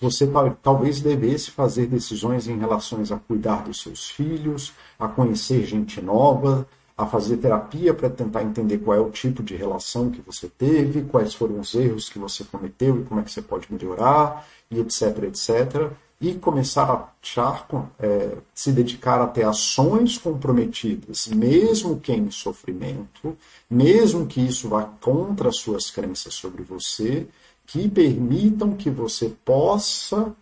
você 0.00 0.30
talvez 0.62 1.00
devesse 1.00 1.50
fazer 1.50 1.86
decisões 1.86 2.46
em 2.46 2.58
relação 2.58 3.02
a 3.10 3.16
cuidar 3.16 3.64
dos 3.64 3.82
seus 3.82 4.08
filhos, 4.10 4.72
a 4.98 5.08
conhecer 5.08 5.64
gente 5.64 6.00
nova, 6.00 6.66
a 6.98 7.06
fazer 7.06 7.36
terapia 7.36 7.94
para 7.94 8.10
tentar 8.10 8.42
entender 8.42 8.78
qual 8.78 8.96
é 8.96 9.00
o 9.00 9.10
tipo 9.10 9.40
de 9.40 9.54
relação 9.54 10.10
que 10.10 10.20
você 10.20 10.48
teve, 10.48 11.02
quais 11.02 11.32
foram 11.32 11.60
os 11.60 11.72
erros 11.74 12.08
que 12.08 12.18
você 12.18 12.42
cometeu 12.42 13.00
e 13.00 13.04
como 13.04 13.20
é 13.20 13.22
que 13.22 13.30
você 13.30 13.40
pode 13.40 13.72
melhorar, 13.72 14.44
e 14.68 14.80
etc, 14.80 15.22
etc. 15.22 15.92
E 16.20 16.34
começar 16.34 16.90
a 16.90 17.08
achar, 17.22 17.68
é, 18.00 18.38
se 18.52 18.72
dedicar 18.72 19.20
a 19.20 19.28
ter 19.28 19.44
ações 19.44 20.18
comprometidas, 20.18 21.28
mesmo 21.28 22.00
que 22.00 22.12
em 22.12 22.32
sofrimento, 22.32 23.36
mesmo 23.70 24.26
que 24.26 24.40
isso 24.40 24.68
vá 24.68 24.82
contra 25.00 25.50
as 25.50 25.56
suas 25.58 25.92
crenças 25.92 26.34
sobre 26.34 26.64
você, 26.64 27.28
que 27.68 27.86
permitam 27.86 28.72
que 28.72 28.88
você 28.88 29.28
possa 29.44 30.34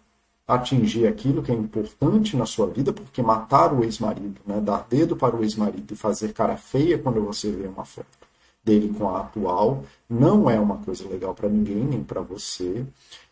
atingir 0.46 1.08
aquilo 1.08 1.42
que 1.42 1.50
é 1.50 1.54
importante 1.54 2.36
na 2.36 2.46
sua 2.46 2.68
vida, 2.68 2.92
porque 2.92 3.20
matar 3.20 3.72
o 3.72 3.82
ex-marido, 3.82 4.40
né, 4.46 4.60
dar 4.60 4.86
dedo 4.88 5.16
para 5.16 5.34
o 5.34 5.42
ex-marido 5.42 5.92
e 5.92 5.96
fazer 5.96 6.32
cara 6.32 6.56
feia 6.56 6.96
quando 6.96 7.20
você 7.20 7.50
vê 7.50 7.66
uma 7.66 7.84
foto 7.84 8.06
dele 8.62 8.94
com 8.96 9.08
a 9.08 9.22
atual, 9.22 9.82
não 10.08 10.48
é 10.48 10.58
uma 10.58 10.76
coisa 10.78 11.08
legal 11.08 11.34
para 11.34 11.48
ninguém, 11.48 11.84
nem 11.84 12.02
para 12.02 12.20
você, 12.20 12.86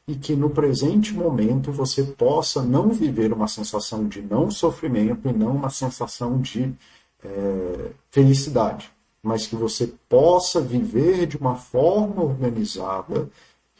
e 0.09 0.16
que 0.16 0.34
no 0.34 0.51
presente 0.51 1.14
momento 1.14 1.70
você 1.70 2.03
possa 2.03 2.62
não 2.62 2.88
viver 2.88 3.32
uma 3.32 3.47
sensação 3.47 4.09
de 4.09 4.20
não 4.20 4.51
sofrimento 4.51 5.28
e 5.28 5.32
não 5.32 5.55
uma 5.55 5.70
sensação 5.70 6.40
de 6.40 6.74
é, 7.22 7.90
felicidade, 8.11 8.90
mas 9.22 9.47
que 9.47 9.55
você 9.55 9.92
possa 10.09 10.61
viver 10.61 11.26
de 11.26 11.36
uma 11.36 11.55
forma 11.55 12.24
organizada 12.24 13.30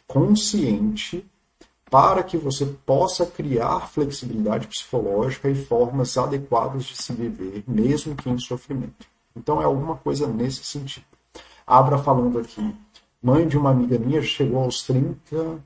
consciente 0.07 1.25
para 1.89 2.23
que 2.23 2.37
você 2.37 2.65
possa 2.65 3.25
criar 3.25 3.87
flexibilidade 3.87 4.67
psicológica 4.67 5.49
e 5.49 5.55
formas 5.55 6.17
adequadas 6.17 6.85
de 6.85 6.97
se 6.97 7.13
viver, 7.13 7.63
mesmo 7.67 8.15
que 8.15 8.29
em 8.29 8.37
sofrimento. 8.37 9.07
Então 9.35 9.61
é 9.61 9.65
alguma 9.65 9.95
coisa 9.95 10.27
nesse 10.27 10.63
sentido. 10.63 11.05
Abra 11.65 11.97
falando 11.97 12.39
aqui, 12.39 12.75
mãe 13.21 13.47
de 13.47 13.57
uma 13.57 13.71
amiga 13.71 13.97
minha 13.97 14.21
chegou 14.21 14.63
aos 14.63 14.83
30, 14.83 15.63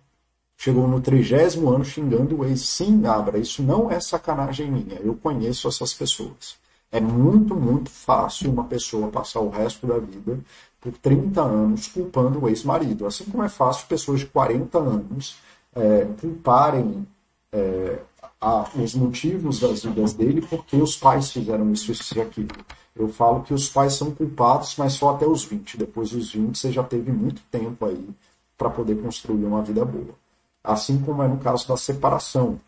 chegou 0.57 0.87
no 0.87 1.01
trigésimo 1.01 1.69
ano 1.69 1.85
xingando 1.85 2.37
o 2.37 2.45
ex. 2.45 2.61
Sim, 2.61 3.05
Abra, 3.05 3.37
isso 3.37 3.63
não 3.63 3.89
é 3.91 3.99
sacanagem 3.99 4.69
minha, 4.71 4.99
eu 4.99 5.15
conheço 5.15 5.67
essas 5.67 5.93
pessoas. 5.93 6.57
É 6.91 6.99
muito, 6.99 7.55
muito 7.55 7.89
fácil 7.89 8.51
uma 8.51 8.63
pessoa 8.63 9.09
passar 9.09 9.41
o 9.41 9.49
resto 9.49 9.85
da 9.85 9.99
vida 9.99 10.39
por 10.82 10.93
30 10.93 11.41
anos 11.41 11.88
culpando 11.88 12.43
o 12.43 12.49
ex-marido. 12.49 13.05
Assim 13.05 13.25
como 13.25 13.43
é 13.43 13.49
fácil 13.49 13.88
pessoas 13.88 14.21
de 14.21 14.27
40 14.27 14.77
anos 14.77 15.38
é, 15.75 16.07
culparem 16.19 17.07
é, 17.51 17.99
a, 18.39 18.65
os 18.75 18.95
motivos 18.95 19.59
das 19.59 19.84
vidas 19.84 20.13
dele 20.13 20.41
porque 20.41 20.77
os 20.77 20.95
pais 20.95 21.32
fizeram 21.32 21.71
isso, 21.71 21.91
isso 21.91 22.17
e 22.17 22.21
aquilo. 22.21 22.49
Eu 22.95 23.07
falo 23.07 23.43
que 23.43 23.53
os 23.53 23.69
pais 23.69 23.93
são 23.93 24.11
culpados, 24.11 24.75
mas 24.77 24.93
só 24.93 25.15
até 25.15 25.25
os 25.25 25.43
20. 25.45 25.77
Depois 25.77 26.11
dos 26.11 26.34
20 26.34 26.57
você 26.57 26.71
já 26.71 26.84
teve 26.84 27.11
muito 27.11 27.41
tempo 27.49 27.86
aí 27.86 28.09
para 28.57 28.69
poder 28.69 29.01
construir 29.01 29.45
uma 29.45 29.61
vida 29.61 29.86
boa. 29.86 30.15
Assim 30.63 30.99
como 31.01 31.23
é 31.23 31.27
no 31.27 31.38
caso 31.38 31.67
da 31.67 31.77
separação. 31.77 32.59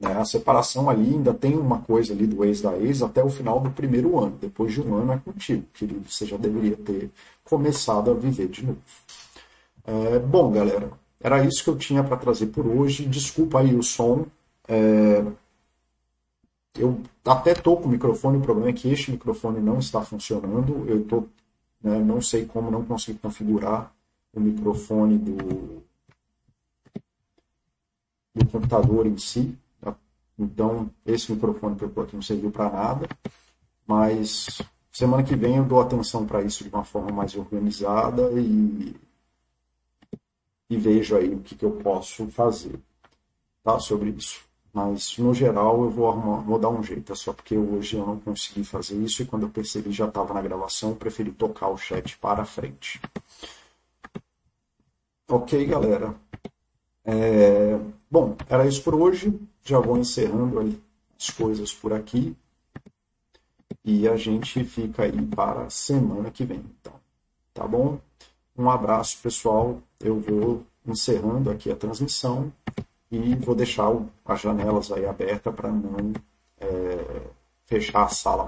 Né? 0.00 0.12
A 0.12 0.24
separação 0.24 0.88
ali 0.88 1.14
ainda 1.14 1.34
tem 1.34 1.56
uma 1.56 1.80
coisa 1.82 2.14
ali 2.14 2.26
do 2.26 2.42
ex 2.44 2.62
da 2.62 2.76
ex 2.78 3.02
até 3.02 3.22
o 3.22 3.28
final 3.28 3.60
do 3.60 3.70
primeiro 3.70 4.18
ano. 4.18 4.36
Depois 4.40 4.72
de 4.72 4.80
um 4.80 4.94
ano 4.94 5.12
é 5.12 5.18
contigo, 5.18 5.64
querido. 5.74 6.08
Você 6.08 6.24
já 6.24 6.38
deveria 6.38 6.76
ter 6.76 7.10
começado 7.44 8.10
a 8.10 8.14
viver 8.14 8.48
de 8.48 8.64
novo. 8.64 8.78
É, 9.86 10.18
bom, 10.18 10.50
galera, 10.50 10.90
era 11.20 11.44
isso 11.44 11.62
que 11.62 11.70
eu 11.70 11.76
tinha 11.76 12.02
para 12.02 12.16
trazer 12.16 12.46
por 12.46 12.66
hoje. 12.66 13.04
Desculpa 13.06 13.60
aí 13.60 13.74
o 13.74 13.82
som. 13.82 14.26
É, 14.66 15.24
eu 16.78 17.00
até 17.24 17.52
estou 17.52 17.76
com 17.76 17.86
o 17.86 17.90
microfone, 17.90 18.38
o 18.38 18.40
problema 18.40 18.70
é 18.70 18.72
que 18.72 18.88
este 18.88 19.10
microfone 19.10 19.60
não 19.60 19.78
está 19.78 20.00
funcionando. 20.02 20.88
Eu 20.88 21.04
tô, 21.04 21.26
né, 21.82 21.98
não 21.98 22.22
sei 22.22 22.46
como 22.46 22.70
não 22.70 22.84
consegui 22.84 23.18
configurar 23.18 23.92
o 24.32 24.40
microfone 24.40 25.18
do, 25.18 25.82
do 28.34 28.46
computador 28.50 29.06
em 29.06 29.18
si. 29.18 29.54
Então, 30.40 30.90
esse 31.04 31.30
microfone 31.30 31.76
que 31.76 31.84
eu 31.84 31.88
estou 31.88 32.02
aqui 32.02 32.14
não 32.14 32.22
serviu 32.22 32.50
para 32.50 32.70
nada, 32.70 33.06
mas 33.86 34.62
semana 34.90 35.22
que 35.22 35.36
vem 35.36 35.56
eu 35.56 35.64
dou 35.64 35.82
atenção 35.82 36.26
para 36.26 36.42
isso 36.42 36.64
de 36.64 36.70
uma 36.70 36.82
forma 36.82 37.12
mais 37.12 37.36
organizada 37.36 38.30
e, 38.32 38.96
e 40.70 40.76
vejo 40.78 41.14
aí 41.14 41.34
o 41.34 41.40
que, 41.40 41.54
que 41.54 41.64
eu 41.64 41.72
posso 41.72 42.26
fazer 42.28 42.80
tá, 43.62 43.78
sobre 43.78 44.08
isso. 44.10 44.40
Mas, 44.72 45.18
no 45.18 45.34
geral, 45.34 45.82
eu 45.82 45.90
vou, 45.90 46.08
arrumar, 46.08 46.40
vou 46.40 46.58
dar 46.58 46.70
um 46.70 46.82
jeito. 46.82 47.12
É 47.12 47.14
só 47.14 47.34
porque 47.34 47.58
hoje 47.58 47.96
eu 47.96 48.06
não 48.06 48.18
consegui 48.18 48.64
fazer 48.64 48.96
isso 48.96 49.22
e 49.22 49.26
quando 49.26 49.42
eu 49.42 49.50
percebi 49.50 49.92
já 49.92 50.06
estava 50.06 50.32
na 50.32 50.40
gravação, 50.40 50.90
eu 50.90 50.96
preferi 50.96 51.32
tocar 51.32 51.68
o 51.68 51.76
chat 51.76 52.16
para 52.16 52.46
frente. 52.46 52.98
Ok, 55.28 55.66
galera. 55.66 56.14
É... 57.04 57.78
Bom, 58.10 58.36
era 58.48 58.66
isso 58.66 58.82
por 58.82 58.94
hoje 58.94 59.38
já 59.62 59.78
vou 59.78 59.98
encerrando 59.98 60.80
as 61.18 61.30
coisas 61.30 61.72
por 61.72 61.92
aqui. 61.92 62.36
E 63.84 64.08
a 64.08 64.16
gente 64.16 64.62
fica 64.64 65.04
aí 65.04 65.26
para 65.26 65.62
a 65.62 65.70
semana 65.70 66.30
que 66.30 66.44
vem. 66.44 66.64
Então, 66.80 66.92
tá 67.54 67.66
bom? 67.66 67.98
Um 68.56 68.68
abraço, 68.68 69.18
pessoal. 69.22 69.80
Eu 69.98 70.20
vou 70.20 70.64
encerrando 70.86 71.50
aqui 71.50 71.70
a 71.70 71.76
transmissão 71.76 72.52
e 73.10 73.34
vou 73.34 73.54
deixar 73.54 73.90
as 74.24 74.40
janelas 74.40 74.92
aí 74.92 75.06
abertas 75.06 75.54
para 75.54 75.70
não 75.70 76.12
é, 76.60 77.22
fechar 77.66 78.04
a 78.04 78.08
sala 78.08 78.44